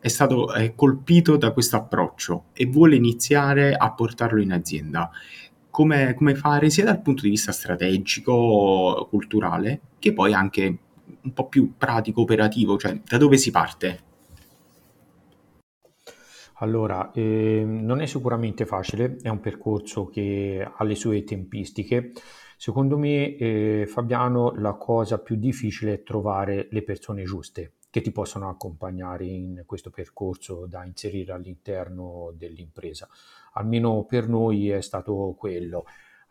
è 0.01 0.07
stato 0.07 0.51
è 0.51 0.73
colpito 0.73 1.37
da 1.37 1.51
questo 1.51 1.75
approccio 1.75 2.45
e 2.53 2.65
vuole 2.65 2.95
iniziare 2.95 3.75
a 3.75 3.93
portarlo 3.93 4.41
in 4.41 4.51
azienda. 4.51 5.11
Come, 5.69 6.15
come 6.15 6.33
fare 6.33 6.71
sia 6.71 6.83
dal 6.83 7.01
punto 7.01 7.21
di 7.21 7.29
vista 7.29 7.51
strategico, 7.51 9.07
culturale, 9.09 9.79
che 9.99 10.11
poi 10.11 10.33
anche 10.33 10.77
un 11.21 11.33
po' 11.33 11.47
più 11.47 11.73
pratico, 11.77 12.21
operativo, 12.21 12.77
cioè 12.77 12.99
da 13.05 13.17
dove 13.17 13.37
si 13.37 13.51
parte? 13.51 13.99
Allora, 16.55 17.11
eh, 17.11 17.63
non 17.63 18.01
è 18.01 18.05
sicuramente 18.07 18.65
facile, 18.65 19.17
è 19.21 19.29
un 19.29 19.39
percorso 19.39 20.07
che 20.07 20.67
ha 20.75 20.83
le 20.83 20.95
sue 20.95 21.23
tempistiche. 21.23 22.11
Secondo 22.57 22.97
me, 22.97 23.35
eh, 23.35 23.85
Fabiano, 23.87 24.53
la 24.55 24.73
cosa 24.73 25.19
più 25.19 25.35
difficile 25.35 25.93
è 25.93 26.03
trovare 26.03 26.67
le 26.71 26.83
persone 26.83 27.23
giuste 27.23 27.73
che 27.91 28.01
ti 28.01 28.11
possono 28.11 28.49
accompagnare 28.49 29.25
in 29.25 29.63
questo 29.65 29.91
percorso 29.91 30.65
da 30.65 30.83
inserire 30.85 31.33
all'interno 31.33 32.33
dell'impresa. 32.35 33.07
Almeno 33.53 34.05
per 34.05 34.27
noi 34.27 34.69
è 34.69 34.81
stato 34.81 35.35
quello 35.37 35.83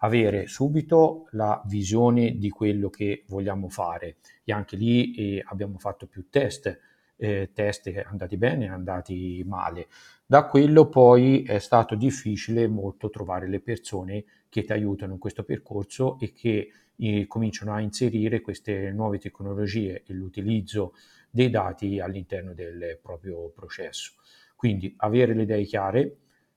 avere 0.03 0.47
subito 0.47 1.29
la 1.33 1.61
visione 1.67 2.39
di 2.39 2.49
quello 2.49 2.89
che 2.89 3.25
vogliamo 3.29 3.69
fare 3.69 4.17
e 4.43 4.53
anche 4.53 4.77
lì 4.77 5.15
eh, 5.15 5.45
abbiamo 5.47 5.79
fatto 5.79 6.07
più 6.07 6.31
test, 6.31 6.79
eh, 7.17 7.51
test 7.53 7.93
andati 8.07 8.39
bene, 8.39 8.69
andati 8.69 9.45
male. 9.47 9.89
Da 10.25 10.47
quello 10.47 10.89
poi 10.89 11.43
è 11.43 11.59
stato 11.59 11.95
difficile 11.95 12.67
molto 12.69 13.11
trovare 13.11 13.47
le 13.49 13.61
persone 13.61 14.25
che 14.49 14.65
ti 14.65 14.73
aiutano 14.73 15.13
in 15.13 15.19
questo 15.19 15.45
percorso 15.45 16.19
e 16.19 16.33
che 16.33 16.73
eh, 16.97 17.27
cominciano 17.27 17.75
a 17.75 17.81
inserire 17.81 18.41
queste 18.41 18.91
nuove 18.93 19.19
tecnologie 19.19 20.03
e 20.07 20.13
l'utilizzo 20.15 20.95
dei 21.31 21.51
dati 21.51 22.01
all'interno 22.01 22.53
del 22.53 22.99
proprio 23.01 23.49
processo. 23.51 24.13
Quindi 24.57 24.93
avere 24.99 25.35
le 25.35 25.43
idee 25.43 25.65
chiare, 25.65 26.17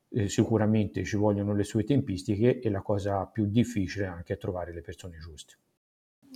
eh, 0.09 0.27
sicuramente 0.27 1.03
ci 1.03 1.15
vogliono 1.15 1.55
le 1.55 1.63
sue 1.63 1.83
tempistiche 1.83 2.59
e 2.59 2.69
la 2.69 2.81
cosa 2.81 3.25
più 3.25 3.45
difficile 3.45 4.05
è 4.05 4.09
anche 4.09 4.37
trovare 4.37 4.73
le 4.73 4.81
persone 4.81 5.17
giuste. 5.19 5.57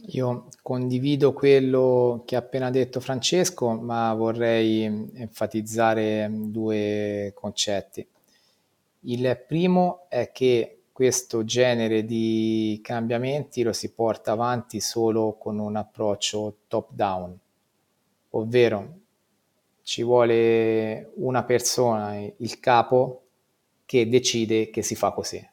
Io 0.10 0.48
condivido 0.62 1.34
quello 1.34 2.22
che 2.26 2.36
ha 2.36 2.40
appena 2.40 2.70
detto 2.70 3.00
Francesco, 3.00 3.72
ma 3.72 4.14
vorrei 4.14 4.84
enfatizzare 4.84 6.30
due 6.32 7.32
concetti. 7.34 8.08
Il 9.02 9.44
primo 9.48 10.06
è 10.10 10.32
che 10.32 10.84
questo 10.92 11.44
genere 11.44 12.06
di 12.06 12.80
cambiamenti 12.84 13.64
lo 13.64 13.74
si 13.74 13.92
porta 13.92 14.32
avanti 14.32 14.80
solo 14.80 15.38
con 15.38 15.60
un 15.60 15.76
approccio 15.76 16.58
top 16.68 16.92
down, 16.92 17.38
ovvero 18.40 19.00
ci 19.82 20.04
vuole 20.04 21.12
una 21.16 21.44
persona, 21.44 22.16
il 22.18 22.60
capo, 22.60 23.24
che 23.86 24.10
decide 24.10 24.70
che 24.70 24.82
si 24.82 24.96
fa 24.96 25.12
così. 25.12 25.46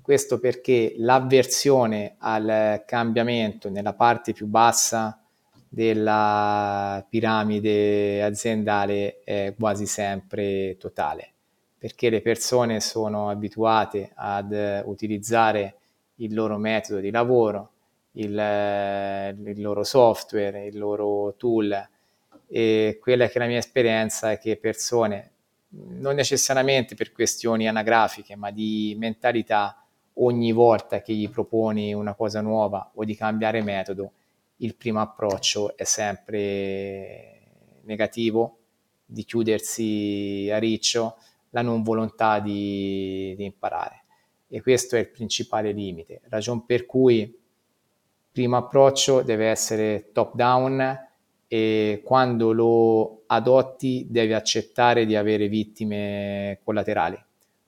Questo 0.00 0.38
perché 0.38 0.94
l'avversione 0.96 2.16
al 2.18 2.84
cambiamento 2.86 3.70
nella 3.70 3.94
parte 3.94 4.32
più 4.32 4.46
bassa 4.46 5.18
della 5.68 7.04
piramide 7.08 8.22
aziendale 8.22 9.20
è 9.24 9.54
quasi 9.58 9.86
sempre 9.86 10.76
totale, 10.78 11.32
perché 11.78 12.10
le 12.10 12.22
persone 12.22 12.80
sono 12.80 13.28
abituate 13.28 14.10
ad 14.14 14.82
utilizzare 14.86 15.76
il 16.16 16.32
loro 16.32 16.56
metodo 16.58 17.00
di 17.00 17.10
lavoro, 17.10 17.72
il, 18.16 19.36
il 19.46 19.60
loro 19.60 19.84
software, 19.84 20.66
il 20.66 20.78
loro 20.78 21.34
tool 21.36 21.88
e 22.46 22.98
quella 23.00 23.26
che 23.26 23.34
è 23.34 23.38
la 23.38 23.46
mia 23.46 23.58
esperienza 23.58 24.30
è 24.30 24.38
che 24.38 24.56
persone 24.56 25.30
non 25.70 26.14
necessariamente 26.14 26.94
per 26.94 27.12
questioni 27.12 27.66
anagrafiche, 27.66 28.36
ma 28.36 28.50
di 28.50 28.94
mentalità, 28.96 29.84
ogni 30.18 30.52
volta 30.52 31.02
che 31.02 31.12
gli 31.12 31.28
proponi 31.28 31.92
una 31.92 32.14
cosa 32.14 32.40
nuova 32.40 32.92
o 32.94 33.04
di 33.04 33.16
cambiare 33.16 33.60
metodo, 33.62 34.12
il 34.58 34.76
primo 34.76 35.00
approccio 35.00 35.76
è 35.76 35.82
sempre 35.82 37.80
negativo, 37.82 38.58
di 39.04 39.24
chiudersi 39.24 40.48
a 40.52 40.58
riccio, 40.58 41.16
la 41.50 41.62
non 41.62 41.82
volontà 41.82 42.38
di, 42.38 43.34
di 43.36 43.44
imparare. 43.44 44.04
E 44.48 44.62
questo 44.62 44.94
è 44.94 45.00
il 45.00 45.08
principale 45.08 45.72
limite, 45.72 46.20
ragion 46.28 46.64
per 46.64 46.86
cui 46.86 47.42
primo 48.34 48.56
approccio 48.56 49.22
deve 49.22 49.46
essere 49.46 50.10
top 50.10 50.34
down 50.34 51.08
e 51.46 52.02
quando 52.04 52.50
lo 52.50 53.22
adotti 53.28 54.08
devi 54.10 54.32
accettare 54.32 55.06
di 55.06 55.14
avere 55.14 55.46
vittime 55.46 56.58
collaterali, 56.64 57.16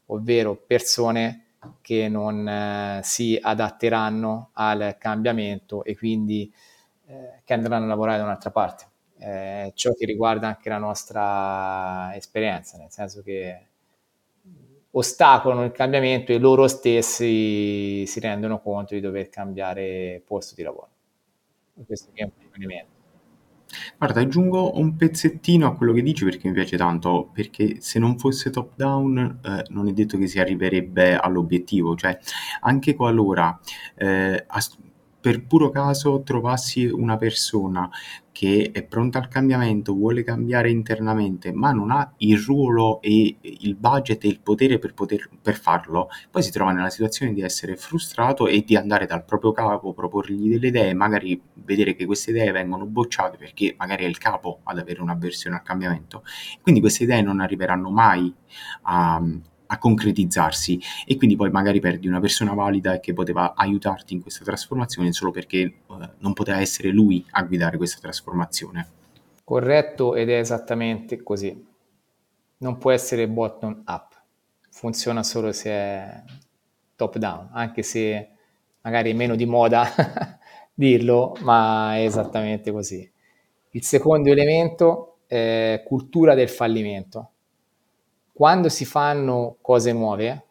ovvero 0.06 0.56
persone 0.56 1.44
che 1.80 2.08
non 2.08 2.48
eh, 2.48 3.00
si 3.04 3.38
adatteranno 3.40 4.50
al 4.54 4.96
cambiamento 4.98 5.84
e 5.84 5.96
quindi 5.96 6.52
eh, 7.06 7.42
che 7.44 7.54
andranno 7.54 7.84
a 7.84 7.88
lavorare 7.88 8.18
da 8.18 8.24
un'altra 8.24 8.50
parte. 8.50 8.86
Eh, 9.18 9.70
ciò 9.76 9.92
che 9.92 10.04
riguarda 10.04 10.48
anche 10.48 10.68
la 10.68 10.78
nostra 10.78 12.10
esperienza, 12.16 12.76
nel 12.76 12.90
senso 12.90 13.22
che 13.22 13.68
ostacolano 14.98 15.64
il 15.64 15.72
cambiamento 15.72 16.32
e 16.32 16.38
loro 16.38 16.66
stessi 16.68 18.06
si 18.06 18.20
rendono 18.20 18.60
conto 18.60 18.94
di 18.94 19.00
dover 19.00 19.28
cambiare 19.28 20.22
posto 20.26 20.54
di 20.54 20.62
lavoro. 20.62 20.88
Questo 21.86 22.10
è 22.14 22.22
un 22.22 22.30
elemento. 22.54 22.94
Guarda, 23.98 24.20
aggiungo 24.20 24.78
un 24.78 24.96
pezzettino 24.96 25.66
a 25.66 25.74
quello 25.76 25.92
che 25.92 26.00
dici 26.00 26.24
perché 26.24 26.48
mi 26.48 26.54
piace 26.54 26.78
tanto, 26.78 27.28
perché 27.32 27.80
se 27.80 27.98
non 27.98 28.16
fosse 28.18 28.48
top 28.48 28.72
down 28.76 29.40
eh, 29.44 29.64
non 29.68 29.88
è 29.88 29.92
detto 29.92 30.16
che 30.16 30.28
si 30.28 30.38
arriverebbe 30.38 31.16
all'obiettivo, 31.16 31.94
cioè 31.94 32.18
anche 32.60 32.94
qualora 32.94 33.58
eh, 33.96 34.44
per 35.26 35.44
puro 35.44 35.70
caso 35.70 36.22
trovassi 36.22 36.84
una 36.84 37.16
persona 37.16 37.90
che 38.30 38.70
è 38.72 38.84
pronta 38.84 39.18
al 39.18 39.26
cambiamento, 39.26 39.92
vuole 39.92 40.22
cambiare 40.22 40.70
internamente, 40.70 41.52
ma 41.52 41.72
non 41.72 41.90
ha 41.90 42.12
il 42.18 42.38
ruolo 42.38 43.00
e 43.02 43.36
il 43.40 43.74
budget 43.74 44.22
e 44.22 44.28
il 44.28 44.38
potere 44.38 44.78
per, 44.78 44.94
poter, 44.94 45.28
per 45.42 45.56
farlo, 45.56 46.10
poi 46.30 46.44
si 46.44 46.52
trova 46.52 46.70
nella 46.70 46.90
situazione 46.90 47.32
di 47.32 47.42
essere 47.42 47.74
frustrato 47.74 48.46
e 48.46 48.62
di 48.64 48.76
andare 48.76 49.06
dal 49.06 49.24
proprio 49.24 49.50
capo, 49.50 49.94
proporgli 49.94 50.48
delle 50.48 50.68
idee, 50.68 50.94
magari 50.94 51.42
vedere 51.54 51.96
che 51.96 52.06
queste 52.06 52.30
idee 52.30 52.52
vengono 52.52 52.86
bocciate 52.86 53.36
perché 53.36 53.74
magari 53.76 54.04
è 54.04 54.06
il 54.06 54.18
capo 54.18 54.60
ad 54.62 54.78
avere 54.78 55.02
un'avversione 55.02 55.56
al 55.56 55.62
cambiamento. 55.62 56.22
Quindi 56.62 56.80
queste 56.80 57.02
idee 57.02 57.22
non 57.22 57.40
arriveranno 57.40 57.90
mai 57.90 58.32
a, 58.82 59.20
a 59.66 59.78
concretizzarsi 59.78 60.80
e 61.06 61.16
quindi 61.16 61.36
poi 61.36 61.50
magari 61.50 61.80
perdi 61.80 62.08
una 62.08 62.20
persona 62.20 62.54
valida 62.54 63.00
che 63.00 63.12
poteva 63.12 63.54
aiutarti 63.54 64.14
in 64.14 64.22
questa 64.22 64.44
trasformazione 64.44 65.12
solo 65.12 65.30
perché 65.30 65.58
eh, 65.58 65.74
non 66.18 66.32
poteva 66.32 66.60
essere 66.60 66.90
lui 66.90 67.24
a 67.30 67.42
guidare 67.42 67.76
questa 67.76 68.00
trasformazione. 68.00 68.88
Corretto 69.44 70.14
ed 70.14 70.30
è 70.30 70.38
esattamente 70.38 71.22
così. 71.22 71.64
Non 72.58 72.78
può 72.78 72.90
essere 72.90 73.28
bottom 73.28 73.82
up, 73.86 74.20
funziona 74.70 75.22
solo 75.22 75.52
se 75.52 75.70
è 75.70 76.22
top 76.96 77.18
down, 77.18 77.50
anche 77.52 77.82
se 77.82 78.30
magari 78.80 79.10
è 79.10 79.14
meno 79.14 79.36
di 79.36 79.46
moda 79.46 79.88
dirlo, 80.72 81.36
ma 81.40 81.96
è 81.96 82.04
esattamente 82.04 82.72
così. 82.72 83.08
Il 83.70 83.84
secondo 83.84 84.30
elemento 84.30 85.18
è 85.26 85.82
cultura 85.86 86.34
del 86.34 86.48
fallimento 86.48 87.32
quando 88.36 88.68
si 88.68 88.84
fanno 88.84 89.56
cose 89.62 89.92
nuove, 89.94 90.44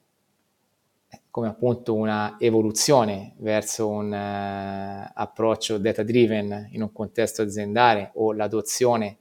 come 1.30 1.50
appunto 1.50 1.94
una 1.94 2.36
evoluzione 2.40 3.36
verso 3.38 3.88
un 3.88 4.08
uh, 4.12 5.12
approccio 5.14 5.78
data 5.78 6.02
driven 6.02 6.70
in 6.72 6.82
un 6.82 6.92
contesto 6.92 7.44
aziendale 7.44 8.10
o 8.16 8.34
l'adozione 8.34 9.18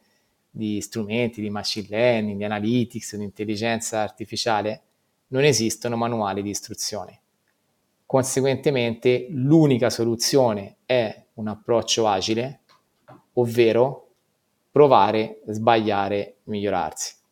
di 0.48 0.80
strumenti 0.80 1.42
di 1.42 1.50
machine 1.50 1.88
learning, 1.90 2.38
di 2.38 2.44
analytics, 2.44 3.16
di 3.16 3.24
intelligenza 3.24 4.00
artificiale, 4.00 4.80
non 5.26 5.44
esistono 5.44 5.96
manuali 5.96 6.40
di 6.40 6.48
istruzione. 6.48 7.20
Conseguentemente 8.06 9.26
l'unica 9.28 9.90
soluzione 9.90 10.76
è 10.86 11.22
un 11.34 11.48
approccio 11.48 12.08
agile, 12.08 12.60
ovvero 13.34 14.08
provare, 14.70 15.42
sbagliare, 15.48 16.36
migliorarsi. 16.44 17.22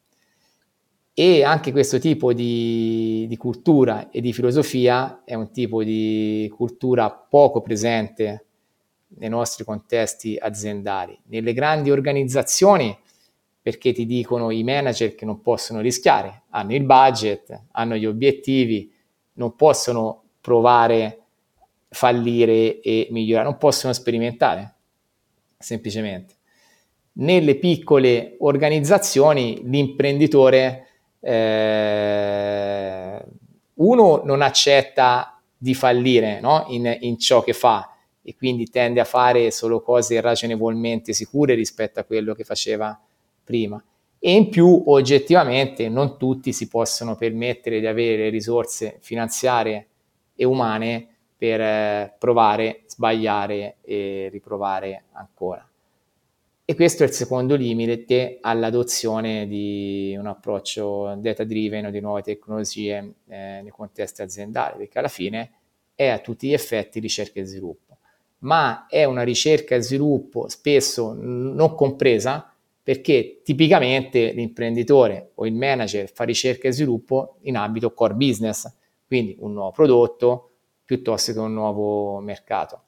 E 1.14 1.44
anche 1.44 1.72
questo 1.72 1.98
tipo 1.98 2.32
di, 2.32 3.26
di, 3.28 3.36
cultura 3.36 4.08
e 4.08 4.22
di 4.22 4.32
filosofia 4.32 5.22
è 5.24 5.34
un 5.34 5.50
tipo 5.50 5.84
di 5.84 6.50
cultura 6.56 7.10
poco 7.10 7.60
presente 7.60 8.46
nei 9.18 9.28
nostri 9.28 9.62
contesti 9.62 10.38
aziendali. 10.40 11.20
Nelle 11.26 11.52
grandi 11.52 11.90
organizzazioni, 11.90 12.96
perché 13.60 13.92
ti 13.92 14.06
dicono 14.06 14.50
i 14.50 14.64
manager 14.64 15.14
che 15.14 15.26
non 15.26 15.42
possono 15.42 15.80
rischiare, 15.80 16.44
hanno 16.48 16.74
il 16.74 16.84
budget, 16.84 17.64
hanno 17.72 17.96
gli 17.96 18.06
obiettivi, 18.06 18.90
non 19.34 19.54
possono 19.54 20.22
provare, 20.40 21.20
fallire 21.90 22.80
e 22.80 23.08
migliorare, 23.10 23.48
non 23.48 23.58
possono 23.58 23.92
sperimentare, 23.92 24.76
semplicemente. 25.58 26.36
Nelle 27.16 27.56
piccole 27.56 28.36
organizzazioni 28.38 29.60
l'imprenditore 29.64 30.86
eh, 31.22 33.22
uno 33.74 34.22
non 34.24 34.42
accetta 34.42 35.40
di 35.56 35.74
fallire 35.74 36.40
no? 36.40 36.64
in, 36.68 36.96
in 37.00 37.18
ciò 37.18 37.42
che 37.42 37.52
fa 37.52 37.94
e 38.22 38.36
quindi 38.36 38.68
tende 38.68 39.00
a 39.00 39.04
fare 39.04 39.50
solo 39.50 39.80
cose 39.80 40.20
ragionevolmente 40.20 41.12
sicure 41.12 41.54
rispetto 41.54 42.00
a 42.00 42.04
quello 42.04 42.34
che 42.34 42.44
faceva 42.44 42.98
prima. 43.44 43.82
E 44.18 44.32
in 44.32 44.50
più, 44.50 44.84
oggettivamente, 44.86 45.88
non 45.88 46.16
tutti 46.16 46.52
si 46.52 46.68
possono 46.68 47.16
permettere 47.16 47.80
di 47.80 47.86
avere 47.86 48.28
risorse 48.28 48.98
finanziarie 49.00 49.88
e 50.36 50.44
umane 50.44 51.08
per 51.36 51.60
eh, 51.60 52.14
provare, 52.18 52.84
sbagliare 52.86 53.78
e 53.82 54.28
riprovare 54.30 55.04
ancora. 55.12 55.71
E 56.64 56.76
questo 56.76 57.02
è 57.02 57.06
il 57.06 57.12
secondo 57.12 57.56
limite 57.56 58.38
all'adozione 58.40 59.48
di 59.48 60.14
un 60.16 60.26
approccio 60.26 61.12
data 61.18 61.42
driven 61.42 61.86
o 61.86 61.90
di 61.90 61.98
nuove 61.98 62.22
tecnologie 62.22 63.14
eh, 63.26 63.60
nei 63.62 63.70
contesti 63.70 64.22
aziendali, 64.22 64.78
perché 64.78 65.00
alla 65.00 65.08
fine 65.08 65.50
è 65.96 66.06
a 66.06 66.20
tutti 66.20 66.46
gli 66.46 66.52
effetti 66.52 67.00
ricerca 67.00 67.40
e 67.40 67.44
sviluppo, 67.46 67.98
ma 68.38 68.86
è 68.86 69.02
una 69.02 69.24
ricerca 69.24 69.74
e 69.74 69.82
sviluppo 69.82 70.48
spesso 70.48 71.12
non 71.18 71.74
compresa 71.74 72.54
perché 72.80 73.40
tipicamente 73.42 74.30
l'imprenditore 74.30 75.32
o 75.34 75.46
il 75.46 75.54
manager 75.54 76.08
fa 76.12 76.22
ricerca 76.22 76.68
e 76.68 76.72
sviluppo 76.72 77.38
in 77.42 77.56
ambito 77.56 77.92
core 77.92 78.14
business, 78.14 78.72
quindi 79.08 79.36
un 79.40 79.52
nuovo 79.52 79.72
prodotto 79.72 80.50
piuttosto 80.84 81.32
che 81.32 81.38
un 81.40 81.52
nuovo 81.52 82.20
mercato. 82.20 82.82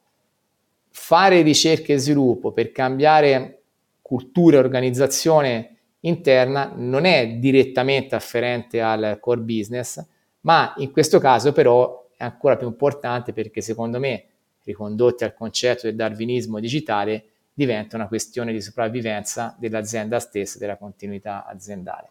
Fare 0.90 1.42
ricerca 1.42 1.92
e 1.92 1.98
sviluppo 1.98 2.52
per 2.52 2.70
cambiare 2.70 3.62
cultura 4.04 4.56
e 4.56 4.60
organizzazione 4.60 5.76
interna 6.00 6.70
non 6.76 7.06
è 7.06 7.26
direttamente 7.38 8.14
afferente 8.14 8.82
al 8.82 9.16
core 9.18 9.40
business, 9.40 10.04
ma 10.40 10.74
in 10.76 10.92
questo 10.92 11.18
caso 11.18 11.52
però 11.52 12.06
è 12.14 12.22
ancora 12.22 12.58
più 12.58 12.66
importante 12.66 13.32
perché 13.32 13.62
secondo 13.62 13.98
me, 13.98 14.26
ricondotti 14.64 15.24
al 15.24 15.32
concetto 15.32 15.86
del 15.86 15.96
darwinismo 15.96 16.60
digitale, 16.60 17.24
diventa 17.54 17.96
una 17.96 18.06
questione 18.06 18.52
di 18.52 18.60
sopravvivenza 18.60 19.56
dell'azienda 19.58 20.18
stessa, 20.18 20.58
della 20.58 20.76
continuità 20.76 21.46
aziendale. 21.46 22.10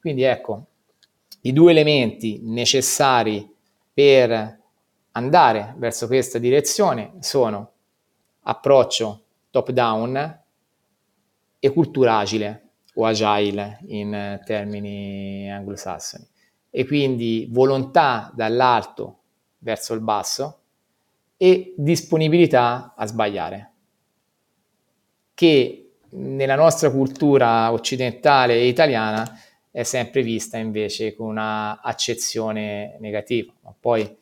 Quindi 0.00 0.22
ecco, 0.22 0.68
i 1.42 1.52
due 1.52 1.72
elementi 1.72 2.40
necessari 2.42 3.46
per 3.92 4.60
andare 5.10 5.74
verso 5.76 6.06
questa 6.06 6.38
direzione 6.38 7.16
sono 7.20 7.72
approccio 8.44 9.24
top 9.50 9.72
down 9.72 10.42
e 11.64 11.72
cultura 11.72 12.18
agile 12.18 12.72
o 12.96 13.06
agile 13.06 13.78
in 13.86 14.38
termini 14.44 15.50
anglosassoni. 15.50 16.28
E 16.68 16.84
quindi 16.84 17.48
volontà 17.50 18.30
dall'alto 18.34 19.20
verso 19.60 19.94
il 19.94 20.00
basso 20.00 20.58
e 21.38 21.72
disponibilità 21.78 22.92
a 22.94 23.06
sbagliare 23.06 23.72
che 25.32 25.92
nella 26.10 26.54
nostra 26.54 26.90
cultura 26.90 27.72
occidentale 27.72 28.56
e 28.56 28.66
italiana 28.66 29.24
è 29.70 29.84
sempre 29.84 30.20
vista 30.20 30.58
invece 30.58 31.16
con 31.16 31.28
una 31.28 31.80
accezione 31.80 32.98
negativa. 33.00 33.54
Ma 33.62 33.74
poi 33.80 34.18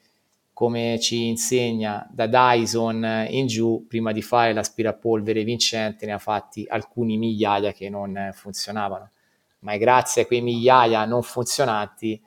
come 0.63 1.01
ci 1.01 1.27
insegna 1.27 2.09
da 2.09 2.29
Dyson 2.29 3.27
in 3.31 3.49
giù, 3.49 3.85
prima 3.89 4.13
di 4.13 4.23
fare 4.23 4.53
l'aspirapolvere 4.53 5.43
vincente 5.43 6.07
ne 6.07 6.13
ha 6.13 6.19
fatti 6.19 6.65
alcuni 6.69 7.19
migliaia 7.19 7.73
che 7.73 7.91
non 7.91 8.31
funzionavano, 8.33 9.11
ma 9.59 9.73
è 9.73 9.79
grazie 9.79 10.23
a 10.23 10.27
quei 10.27 10.41
migliaia 10.41 11.05
non 11.05 11.25
funzionanti 11.25 12.23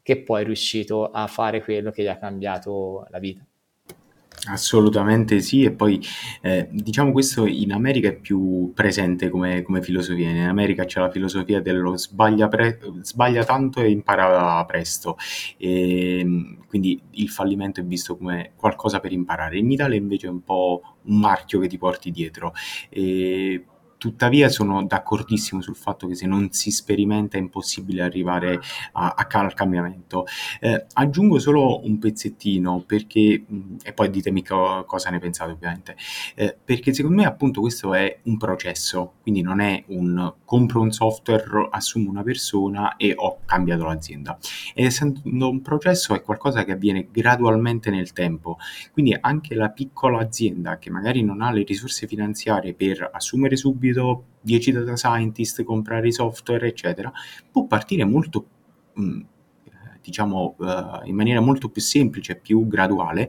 che 0.00 0.22
poi 0.22 0.42
è 0.42 0.44
riuscito 0.44 1.10
a 1.10 1.26
fare 1.26 1.60
quello 1.60 1.90
che 1.90 2.04
gli 2.04 2.06
ha 2.06 2.18
cambiato 2.18 3.04
la 3.10 3.18
vita. 3.18 3.44
Assolutamente 4.48 5.40
sì, 5.40 5.64
e 5.64 5.72
poi 5.72 6.00
eh, 6.40 6.68
diciamo 6.70 7.10
questo 7.10 7.46
in 7.46 7.72
America 7.72 8.08
è 8.08 8.14
più 8.14 8.70
presente 8.74 9.28
come, 9.28 9.62
come, 9.62 9.82
filosofia. 9.82 10.30
In 10.30 10.46
America 10.46 10.84
c'è 10.84 11.00
la 11.00 11.10
filosofia 11.10 11.60
dello 11.60 11.96
sbaglia, 11.96 12.46
pre- 12.46 12.78
sbaglia 13.02 13.44
tanto 13.44 13.80
e 13.80 13.90
impara 13.90 14.64
presto, 14.64 15.16
e, 15.56 16.24
quindi 16.68 17.00
il 17.12 17.28
fallimento 17.28 17.80
è 17.80 17.84
visto 17.84 18.16
come 18.16 18.52
qualcosa 18.56 19.00
per 19.00 19.12
imparare. 19.12 19.58
In 19.58 19.70
Italia 19.70 19.98
invece 19.98 20.28
è 20.28 20.30
un 20.30 20.42
po' 20.42 20.80
un 21.02 21.18
marchio 21.18 21.58
che 21.58 21.66
ti 21.66 21.78
porti 21.78 22.12
dietro. 22.12 22.52
E, 22.88 23.64
Tuttavia 23.98 24.50
sono 24.50 24.84
d'accordissimo 24.84 25.62
sul 25.62 25.74
fatto 25.74 26.06
che 26.06 26.14
se 26.14 26.26
non 26.26 26.50
si 26.52 26.70
sperimenta 26.70 27.38
è 27.38 27.40
impossibile 27.40 28.02
arrivare 28.02 28.60
a, 28.92 29.14
a, 29.16 29.26
al 29.28 29.54
cambiamento. 29.54 30.26
Eh, 30.60 30.84
aggiungo 30.92 31.38
solo 31.38 31.84
un 31.84 31.98
pezzettino 31.98 32.82
perché, 32.86 33.44
e 33.82 33.92
poi 33.94 34.10
ditemi 34.10 34.42
co- 34.42 34.84
cosa 34.86 35.08
ne 35.08 35.18
pensate 35.18 35.52
ovviamente, 35.52 35.96
eh, 36.34 36.56
perché 36.62 36.92
secondo 36.92 37.22
me 37.22 37.26
appunto 37.26 37.62
questo 37.62 37.94
è 37.94 38.18
un 38.24 38.36
processo, 38.36 39.14
quindi 39.22 39.40
non 39.40 39.60
è 39.60 39.82
un 39.88 40.34
compro 40.44 40.82
un 40.82 40.92
software, 40.92 41.68
assumo 41.70 42.10
una 42.10 42.22
persona 42.22 42.96
e 42.96 43.14
ho 43.16 43.38
cambiato 43.46 43.84
l'azienda. 43.84 44.38
Ed 44.74 44.84
essendo 44.84 45.48
un 45.48 45.62
processo 45.62 46.14
è 46.14 46.22
qualcosa 46.22 46.64
che 46.64 46.72
avviene 46.72 47.08
gradualmente 47.10 47.90
nel 47.90 48.12
tempo, 48.12 48.58
quindi 48.92 49.16
anche 49.18 49.54
la 49.54 49.70
piccola 49.70 50.18
azienda 50.18 50.78
che 50.78 50.90
magari 50.90 51.22
non 51.22 51.40
ha 51.40 51.50
le 51.50 51.62
risorse 51.62 52.06
finanziarie 52.06 52.74
per 52.74 53.08
assumere 53.12 53.56
subito 53.56 53.84
subito 53.86 54.24
10 54.40 54.72
data 54.72 54.96
scientist, 54.96 55.62
comprare 55.64 56.08
i 56.08 56.12
software, 56.12 56.66
eccetera, 56.66 57.12
può 57.50 57.66
partire 57.66 58.04
molto, 58.04 58.46
mm, 58.98 59.20
diciamo, 60.00 60.54
uh, 60.58 61.06
in 61.06 61.14
maniera 61.14 61.40
molto 61.40 61.68
più 61.68 61.82
semplice, 61.82 62.36
più 62.36 62.66
graduale, 62.66 63.28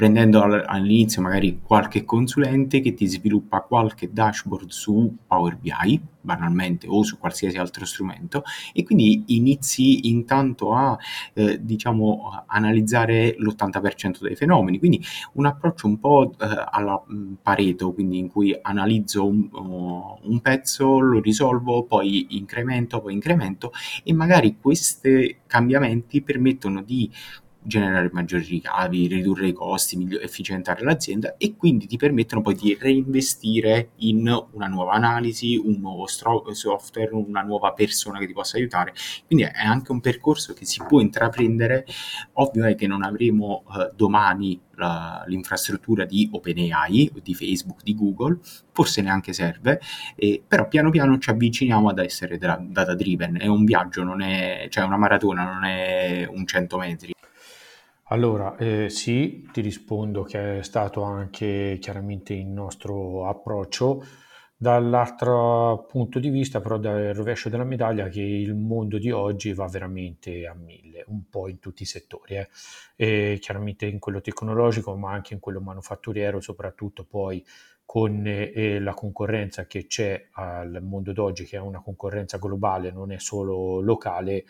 prendendo 0.00 0.40
all'inizio 0.40 1.20
magari 1.20 1.60
qualche 1.62 2.06
consulente 2.06 2.80
che 2.80 2.94
ti 2.94 3.06
sviluppa 3.06 3.60
qualche 3.60 4.10
dashboard 4.10 4.70
su 4.70 5.14
Power 5.26 5.58
BI, 5.58 6.00
banalmente, 6.22 6.86
o 6.88 7.02
su 7.02 7.18
qualsiasi 7.18 7.58
altro 7.58 7.84
strumento, 7.84 8.42
e 8.72 8.82
quindi 8.82 9.24
inizi 9.26 10.08
intanto 10.08 10.72
a, 10.72 10.96
eh, 11.34 11.62
diciamo, 11.62 12.44
analizzare 12.46 13.34
l'80% 13.36 14.20
dei 14.22 14.36
fenomeni. 14.36 14.78
Quindi 14.78 15.04
un 15.34 15.44
approccio 15.44 15.86
un 15.86 15.98
po' 15.98 16.32
eh, 16.40 16.46
alla 16.70 16.98
mm, 17.12 17.34
Pareto, 17.42 17.92
quindi 17.92 18.16
in 18.16 18.30
cui 18.30 18.58
analizzo 18.62 19.26
un, 19.26 19.50
un 19.52 20.40
pezzo, 20.40 20.98
lo 20.98 21.20
risolvo, 21.20 21.84
poi 21.84 22.38
incremento, 22.38 23.02
poi 23.02 23.12
incremento, 23.12 23.70
e 24.02 24.14
magari 24.14 24.56
questi 24.58 25.40
cambiamenti 25.46 26.22
permettono 26.22 26.80
di 26.80 27.10
generare 27.62 28.08
maggiori 28.12 28.44
ricavi, 28.44 29.06
ridurre 29.06 29.48
i 29.48 29.52
costi, 29.52 29.96
miglior- 29.96 30.22
efficientare 30.22 30.82
l'azienda 30.82 31.36
e 31.36 31.56
quindi 31.56 31.86
ti 31.86 31.96
permettono 31.96 32.40
poi 32.40 32.54
di 32.54 32.76
reinvestire 32.78 33.90
in 33.96 34.26
una 34.52 34.66
nuova 34.66 34.92
analisi, 34.92 35.56
un 35.56 35.78
nuovo 35.78 36.06
stro- 36.06 36.52
software, 36.52 37.10
una 37.12 37.42
nuova 37.42 37.72
persona 37.72 38.18
che 38.18 38.26
ti 38.26 38.32
possa 38.32 38.56
aiutare. 38.56 38.94
Quindi 39.26 39.44
è 39.44 39.64
anche 39.64 39.92
un 39.92 40.00
percorso 40.00 40.54
che 40.54 40.64
si 40.64 40.82
può 40.86 41.00
intraprendere. 41.00 41.84
Ovvio 42.34 42.64
è 42.64 42.74
che 42.74 42.86
non 42.86 43.02
avremo 43.02 43.62
uh, 43.66 43.94
domani 43.94 44.60
la, 44.80 45.22
l'infrastruttura 45.26 46.04
di 46.04 46.28
OpenAI, 46.32 47.12
di 47.22 47.34
Facebook, 47.34 47.82
di 47.82 47.94
Google, 47.94 48.38
forse 48.72 49.02
neanche 49.02 49.32
serve, 49.32 49.80
eh, 50.16 50.42
però 50.46 50.66
piano 50.68 50.90
piano 50.90 51.18
ci 51.18 51.30
avviciniamo 51.30 51.88
ad 51.90 51.98
essere 51.98 52.38
data 52.38 52.94
driven. 52.94 53.38
È 53.38 53.46
un 53.46 53.64
viaggio, 53.64 54.02
non 54.02 54.22
è, 54.22 54.66
cioè 54.70 54.84
una 54.84 54.96
maratona, 54.96 55.44
non 55.44 55.64
è 55.64 56.26
un 56.28 56.46
100 56.46 56.78
metri. 56.78 57.12
Allora, 58.12 58.56
eh, 58.56 58.90
sì, 58.90 59.48
ti 59.52 59.60
rispondo 59.60 60.24
che 60.24 60.58
è 60.58 60.62
stato 60.62 61.02
anche 61.02 61.78
chiaramente 61.80 62.34
il 62.34 62.46
nostro 62.46 63.28
approccio. 63.28 64.04
Dall'altro 64.56 65.86
punto 65.88 66.18
di 66.18 66.28
vista, 66.28 66.60
però, 66.60 66.76
dal 66.76 67.14
rovescio 67.14 67.48
della 67.48 67.64
medaglia, 67.64 68.08
che 68.08 68.20
il 68.20 68.54
mondo 68.54 68.98
di 68.98 69.10
oggi 69.10 69.54
va 69.54 69.66
veramente 69.68 70.46
a 70.46 70.54
mille, 70.54 71.04
un 71.06 71.28
po' 71.30 71.48
in 71.48 71.60
tutti 71.60 71.84
i 71.84 71.86
settori, 71.86 72.36
eh. 72.36 72.48
E 72.96 73.38
chiaramente 73.40 73.86
in 73.86 73.98
quello 74.00 74.20
tecnologico, 74.20 74.94
ma 74.96 75.12
anche 75.12 75.32
in 75.34 75.40
quello 75.40 75.60
manufatturiero, 75.60 76.40
soprattutto 76.40 77.04
poi 77.04 77.42
con 77.86 78.24
eh, 78.26 78.80
la 78.80 78.92
concorrenza 78.92 79.66
che 79.66 79.86
c'è 79.86 80.28
al 80.32 80.80
mondo 80.82 81.12
d'oggi, 81.12 81.44
che 81.44 81.56
è 81.56 81.60
una 81.60 81.80
concorrenza 81.80 82.38
globale, 82.38 82.90
non 82.92 83.12
è 83.12 83.18
solo 83.18 83.80
locale 83.80 84.44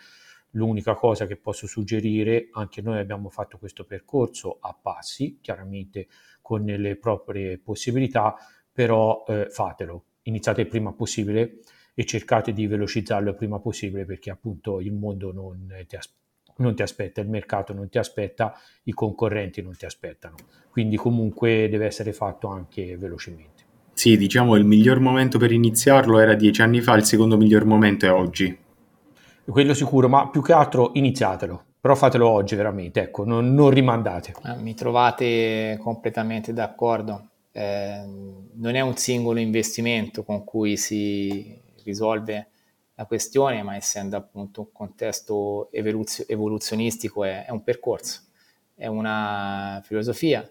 L'unica 0.55 0.95
cosa 0.95 1.27
che 1.27 1.37
posso 1.37 1.67
suggerire, 1.67 2.49
anche 2.53 2.83
noi 2.83 2.99
abbiamo 2.99 3.29
fatto 3.29 3.57
questo 3.59 3.85
percorso 3.85 4.59
a 4.61 4.77
passi, 4.81 5.39
chiaramente 5.41 6.09
con 6.41 6.65
le 6.65 6.97
proprie 6.97 7.59
possibilità, 7.59 8.35
però 8.73 9.25
eh, 9.29 9.47
fatelo, 9.49 10.05
iniziate 10.23 10.63
il 10.63 10.67
prima 10.67 10.93
possibile 10.93 11.61
e 11.95 12.05
cercate 12.05 12.53
di 12.53 12.67
velocizzarlo 12.67 13.31
il 13.31 13.37
prima 13.37 13.61
possibile 13.61 14.05
perché 14.05 14.31
appunto 14.31 14.81
il 14.81 14.93
mondo 14.93 15.33
non 15.33 15.73
ti, 15.87 15.97
as- 15.97 16.13
non 16.57 16.75
ti 16.75 16.83
aspetta, 16.83 17.21
il 17.21 17.29
mercato 17.29 17.73
non 17.73 17.89
ti 17.89 17.99
aspetta, 17.99 18.55
i 18.85 18.93
concorrenti 18.93 19.63
non 19.63 19.77
ti 19.77 19.85
aspettano, 19.85 20.35
quindi 20.71 20.97
comunque 20.97 21.69
deve 21.69 21.87
essere 21.87 22.13
fatto 22.13 22.49
anche 22.49 22.97
velocemente. 22.97 23.65
Sì, 23.93 24.17
diciamo 24.17 24.57
il 24.57 24.65
miglior 24.65 24.99
momento 24.99 25.39
per 25.39 25.53
iniziarlo 25.53 26.19
era 26.19 26.35
dieci 26.35 26.63
anni 26.63 26.81
fa, 26.81 26.97
il 26.97 27.05
secondo 27.05 27.37
miglior 27.37 27.67
momento 27.67 28.07
è 28.07 28.13
oggi 28.13 28.69
quello 29.51 29.75
sicuro, 29.75 30.09
ma 30.09 30.29
più 30.29 30.43
che 30.43 30.53
altro 30.53 30.91
iniziatelo. 30.95 31.65
Però 31.81 31.95
fatelo 31.95 32.29
oggi 32.29 32.57
veramente, 32.57 33.01
ecco, 33.01 33.25
non, 33.25 33.55
non 33.55 33.71
rimandate. 33.71 34.35
Eh, 34.45 34.57
mi 34.57 34.75
trovate 34.75 35.79
completamente 35.81 36.53
d'accordo. 36.53 37.29
Eh, 37.53 38.05
non 38.53 38.75
è 38.75 38.81
un 38.81 38.97
singolo 38.97 39.41
investimento 39.41 40.25
con 40.25 40.45
cui 40.45 40.77
si 40.77 41.59
risolve 41.85 42.49
la 42.95 43.07
questione, 43.07 43.63
ma 43.63 43.77
essendo 43.77 44.17
appunto 44.17 44.61
un 44.61 44.73
contesto 44.73 45.73
evoluzio- 45.73 46.27
evoluzionistico 46.29 47.25
è, 47.25 47.47
è, 47.47 47.51
un 47.51 47.63
percorso, 47.63 48.21
è 48.75 48.87
una 48.87 49.81
filosofia, 49.83 50.47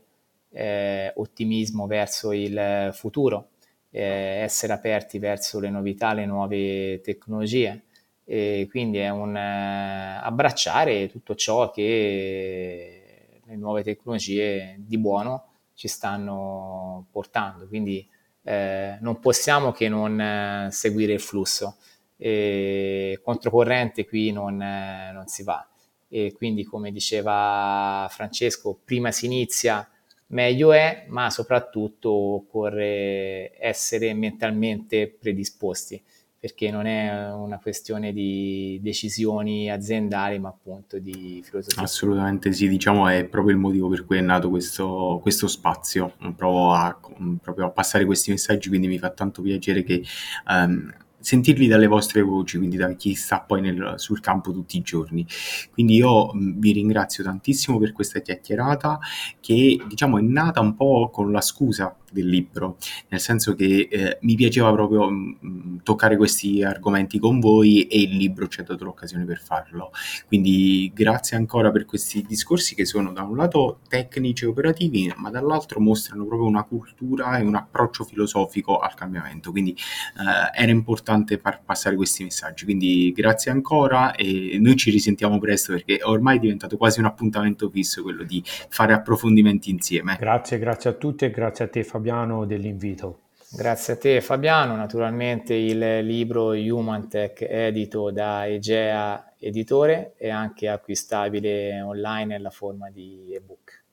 è 0.50 1.14
ottimismo 1.16 1.86
verso 1.86 2.32
il 2.32 2.90
futuro 2.92 3.50
eh, 3.92 4.02
essere 4.02 4.74
aperti 4.74 5.20
verso 5.20 5.60
le 5.60 5.70
novità, 5.70 6.14
le 6.14 6.26
nuove 6.26 7.02
tecnologie. 7.02 7.84
E 8.32 8.68
quindi 8.70 9.00
è 9.00 9.10
un 9.10 9.36
eh, 9.36 10.20
abbracciare 10.22 11.10
tutto 11.10 11.34
ciò 11.34 11.72
che 11.72 13.42
le 13.44 13.56
nuove 13.56 13.82
tecnologie 13.82 14.76
di 14.78 15.00
buono 15.00 15.46
ci 15.74 15.88
stanno 15.88 17.08
portando. 17.10 17.68
Quindi 17.68 18.08
eh, 18.44 19.00
non 19.02 19.20
possiamo 19.20 19.72
che 19.72 19.90
non 19.90 20.22
eh, 20.22 20.68
seguire 20.70 21.14
il 21.14 21.20
flusso. 21.20 21.78
E 22.18 23.20
controcorrente 23.24 24.06
qui 24.06 24.32
non, 24.32 24.62
eh, 24.62 25.10
non 25.12 25.26
si 25.26 25.42
va. 25.42 25.68
E 26.08 26.32
quindi, 26.32 26.64
come 26.66 26.92
diceva 26.92 28.06
Francesco, 28.12 28.80
prima 28.86 29.12
si 29.12 29.26
inizia 29.26 29.90
meglio 30.28 30.72
è, 30.72 31.06
ma 31.08 31.32
soprattutto 31.32 32.12
occorre 32.12 33.60
essere 33.60 34.14
mentalmente 34.14 35.08
predisposti, 35.08 36.00
perché 36.40 36.72
non 36.72 36.86
è 36.86 37.32
una 37.34 37.60
questione 37.60 38.14
di 38.14 38.80
decisioni 38.82 39.70
aziendali, 39.70 40.40
ma 40.40 40.50
appunto 40.50 40.98
di 40.98 41.42
filosofia. 41.44 41.84
Assolutamente 41.84 42.54
sì, 42.54 42.70
diciamo 42.70 43.10
è 43.10 43.26
proprio 43.26 43.54
il 43.54 43.60
motivo 43.60 43.90
per 43.90 44.06
cui 44.06 44.18
è 44.18 44.22
nato 44.22 44.50
questo, 44.50 45.20
questo 45.22 45.48
spazio, 45.48 46.14
provo 46.36 46.72
a, 46.74 46.98
proprio 47.42 47.66
a 47.66 47.72
passare 47.72 48.06
questi 48.06 48.32
messaggi, 48.32 48.70
quindi 48.70 48.88
mi 48.88 48.98
fa 48.98 49.10
tanto 49.10 49.42
piacere 49.42 49.84
che... 49.84 50.04
Um, 50.48 50.94
sentirli 51.22 51.68
dalle 51.68 51.88
vostre 51.88 52.22
voci, 52.22 52.58
quindi 52.58 52.78
da 52.78 52.94
chi 52.94 53.14
sta 53.14 53.42
poi 53.42 53.62
nel, 53.62 53.96
sul 53.98 54.22
campo 54.22 54.52
tutti 54.52 54.78
i 54.78 54.82
giorni. 54.82 55.26
Quindi 55.72 55.96
io 55.96 56.34
mh, 56.34 56.60
vi 56.60 56.72
ringrazio 56.72 57.24
tantissimo 57.24 57.78
per 57.78 57.92
questa 57.92 58.22
chiacchierata 58.22 59.00
che 59.40 59.84
diciamo 59.88 60.18
è 60.18 60.22
nata 60.22 60.62
un 60.62 60.76
po' 60.76 61.10
con 61.12 61.32
la 61.32 61.42
scusa 61.42 61.94
del 62.12 62.28
libro, 62.28 62.78
nel 63.10 63.20
senso 63.20 63.56
che 63.56 63.88
eh, 63.90 64.18
mi 64.22 64.36
piaceva 64.36 64.72
proprio 64.72 65.10
mh, 65.10 65.38
mm, 65.46 65.78
toccare 65.84 66.18
questi 66.18 66.64
argomenti 66.64 67.20
con 67.20 67.40
voi 67.40 67.84
e 67.88 68.02
il 68.02 68.16
libro 68.16 68.48
ci 68.48 68.62
ha 68.62 68.64
dato 68.64 68.84
l'occasione 68.84 69.26
per 69.26 69.40
farlo. 69.40 69.92
Quindi 70.28 70.92
grazie 70.94 71.38
ancora 71.38 71.72
per 71.72 71.86
questi 71.86 72.24
discorsi 72.28 72.76
che 72.76 72.86
sono 72.86 73.12
da 73.12 73.24
un 73.24 73.36
lato 73.36 73.80
tecnici 73.88 74.46
e 74.46 74.48
operativi, 74.48 75.12
ma 75.18 75.30
dall'altro 75.30 75.80
mostrano 75.80 76.26
proprio 76.26 76.48
una 76.48 76.64
cultura 76.64 77.38
e 77.38 77.44
un 77.44 77.56
approccio 77.56 78.04
filosofico 78.04 78.80
al 78.80 78.94
cambiamento. 78.94 79.52
Quindi 79.52 79.72
eh, 79.72 80.62
era 80.62 80.72
importante 80.72 81.38
far 81.38 81.62
passare 81.64 81.96
questi 81.96 82.24
messaggi. 82.24 82.66
Quindi 82.66 83.12
grazie 83.16 83.52
ancora 83.52 84.16
e 84.16 84.58
noi 84.60 84.76
ci 84.76 84.92
risentiamo 84.92 85.40
presto 85.40 85.74
perché 85.74 86.00
ormai 86.04 86.38
è 86.38 86.40
diventato 86.40 86.78
quasi 86.78 87.00
un 87.00 87.06
appuntamento 87.06 87.70
fisso 87.70 88.02
quello 88.02 88.24
di 88.24 88.42
fare 88.46 88.94
approfondimenti 88.94 89.70
insieme. 89.70 90.18
Grazie, 90.20 90.60
grazie 90.60 90.90
a 90.90 90.94
tutti 90.94 91.26
e 91.26 91.32
grazie 91.32 91.66
a 91.66 91.68
te 91.68 91.84
Fabio. 91.84 91.99
Fabiano 92.00 92.46
dell'invito. 92.46 93.20
Grazie 93.52 93.94
a 93.94 93.98
te 93.98 94.22
Fabiano, 94.22 94.76
naturalmente 94.76 95.54
il 95.54 96.00
libro 96.06 96.52
Human 96.52 97.10
Tech 97.10 97.42
edito 97.42 98.10
da 98.12 98.48
Egea 98.48 99.34
Editore 99.38 100.14
è 100.18 100.30
anche 100.30 100.68
acquistabile 100.70 101.82
online 101.82 102.26
nella 102.26 102.52
forma 102.52 102.90
di 102.90 103.34
ebook. 103.34 103.84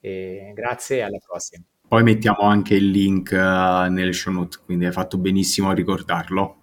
E 0.00 0.52
grazie 0.54 0.98
e 0.98 1.00
alla 1.02 1.18
prossima. 1.24 1.62
Poi 1.86 2.02
mettiamo 2.02 2.40
anche 2.40 2.74
il 2.74 2.90
link 2.90 3.30
uh, 3.32 3.90
nelle 3.90 4.12
show 4.12 4.32
notes, 4.32 4.60
quindi 4.64 4.86
hai 4.86 4.92
fatto 4.92 5.18
benissimo 5.18 5.70
a 5.70 5.74
ricordarlo. 5.74 6.56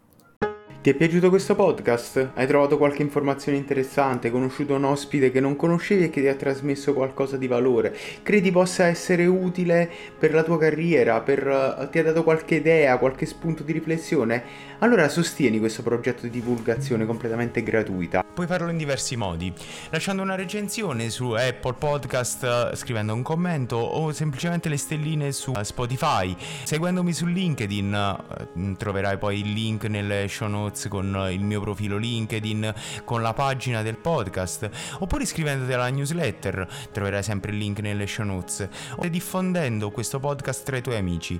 Ti 0.84 0.90
è 0.90 0.96
piaciuto 0.96 1.30
questo 1.30 1.56
podcast? 1.56 2.32
Hai 2.34 2.46
trovato 2.46 2.78
qualche 2.78 3.04
informazione 3.04 3.58
interessante? 3.58 4.30
Conosciuto 4.30 4.76
un 4.76 4.84
ospite 4.84 5.32
che 5.32 5.40
non 5.40 5.56
conoscevi 5.56 6.04
e 6.04 6.10
che 6.10 6.20
ti 6.20 6.28
ha 6.28 6.36
trasmesso 6.36 6.94
qualcosa 6.94 7.38
di 7.38 7.48
valore? 7.48 7.96
Credi 8.22 8.52
possa 8.52 8.88
essere 8.88 9.26
utile 9.26 9.90
per 10.20 10.34
la 10.34 10.44
tua 10.44 10.60
carriera? 10.60 11.22
Per, 11.22 11.88
ti 11.90 12.00
ha 12.00 12.04
dato 12.04 12.24
qualche 12.24 12.56
idea, 12.56 12.98
qualche 12.98 13.26
spunto 13.26 13.64
di 13.64 13.72
riflessione? 13.72 14.44
Allora 14.84 15.08
sostieni 15.08 15.60
questo 15.60 15.82
progetto 15.82 16.24
di 16.24 16.30
divulgazione 16.30 17.06
completamente 17.06 17.64
gratuita. 17.64 18.22
Puoi 18.22 18.46
farlo 18.48 18.70
in 18.70 18.76
diversi 18.76 19.16
modi, 19.16 19.54
lasciando 19.92 20.22
una 20.22 20.36
recensione 20.36 21.10
su 21.10 21.32
Apple 21.32 21.76
Podcast, 21.76 22.76
scrivendo 22.76 23.14
un 23.14 23.22
commento 23.22 23.78
o 23.78 24.12
semplicemente 24.12 24.68
le 24.68 24.76
stelline 24.76 25.32
su 25.32 25.54
Spotify. 25.62 26.36
Seguendomi 26.66 27.14
su 27.14 27.28
LinkedIn, 27.28 27.94
eh, 27.94 28.76
troverai 28.76 29.18
poi 29.18 29.40
il 29.40 29.54
link 29.54 29.86
nelle 29.86 30.28
show 30.28 30.50
notes 30.50 30.90
con 30.90 31.30
il 31.32 31.46
mio 31.46 31.62
profilo 31.62 31.96
LinkedIn, 31.96 32.74
con 33.06 33.22
la 33.22 33.32
pagina 33.32 33.84
del 33.84 33.96
podcast, 33.96 34.70
oppure 35.00 35.24
iscrivendoti 35.24 35.72
alla 35.72 35.88
newsletter, 35.88 36.68
troverai 36.92 37.24
sempre 37.24 37.54
il 37.54 37.58
link 37.58 37.80
nelle 37.80 38.06
show 38.06 38.26
notes, 38.26 38.68
o 38.98 39.08
diffondendo 39.08 39.92
questo 39.92 40.20
podcast 40.20 40.66
tra 40.66 40.76
i 40.76 40.82
tuoi 40.82 40.98
amici 40.98 41.40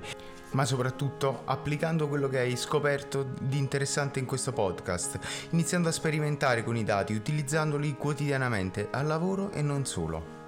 ma 0.54 0.64
soprattutto 0.64 1.42
applicando 1.44 2.08
quello 2.08 2.28
che 2.28 2.38
hai 2.38 2.56
scoperto 2.56 3.26
di 3.40 3.58
interessante 3.58 4.18
in 4.18 4.26
questo 4.26 4.52
podcast, 4.52 5.18
iniziando 5.50 5.88
a 5.88 5.92
sperimentare 5.92 6.64
con 6.64 6.76
i 6.76 6.84
dati, 6.84 7.14
utilizzandoli 7.14 7.94
quotidianamente 7.96 8.88
al 8.90 9.06
lavoro 9.06 9.50
e 9.50 9.62
non 9.62 9.84
solo. 9.84 10.43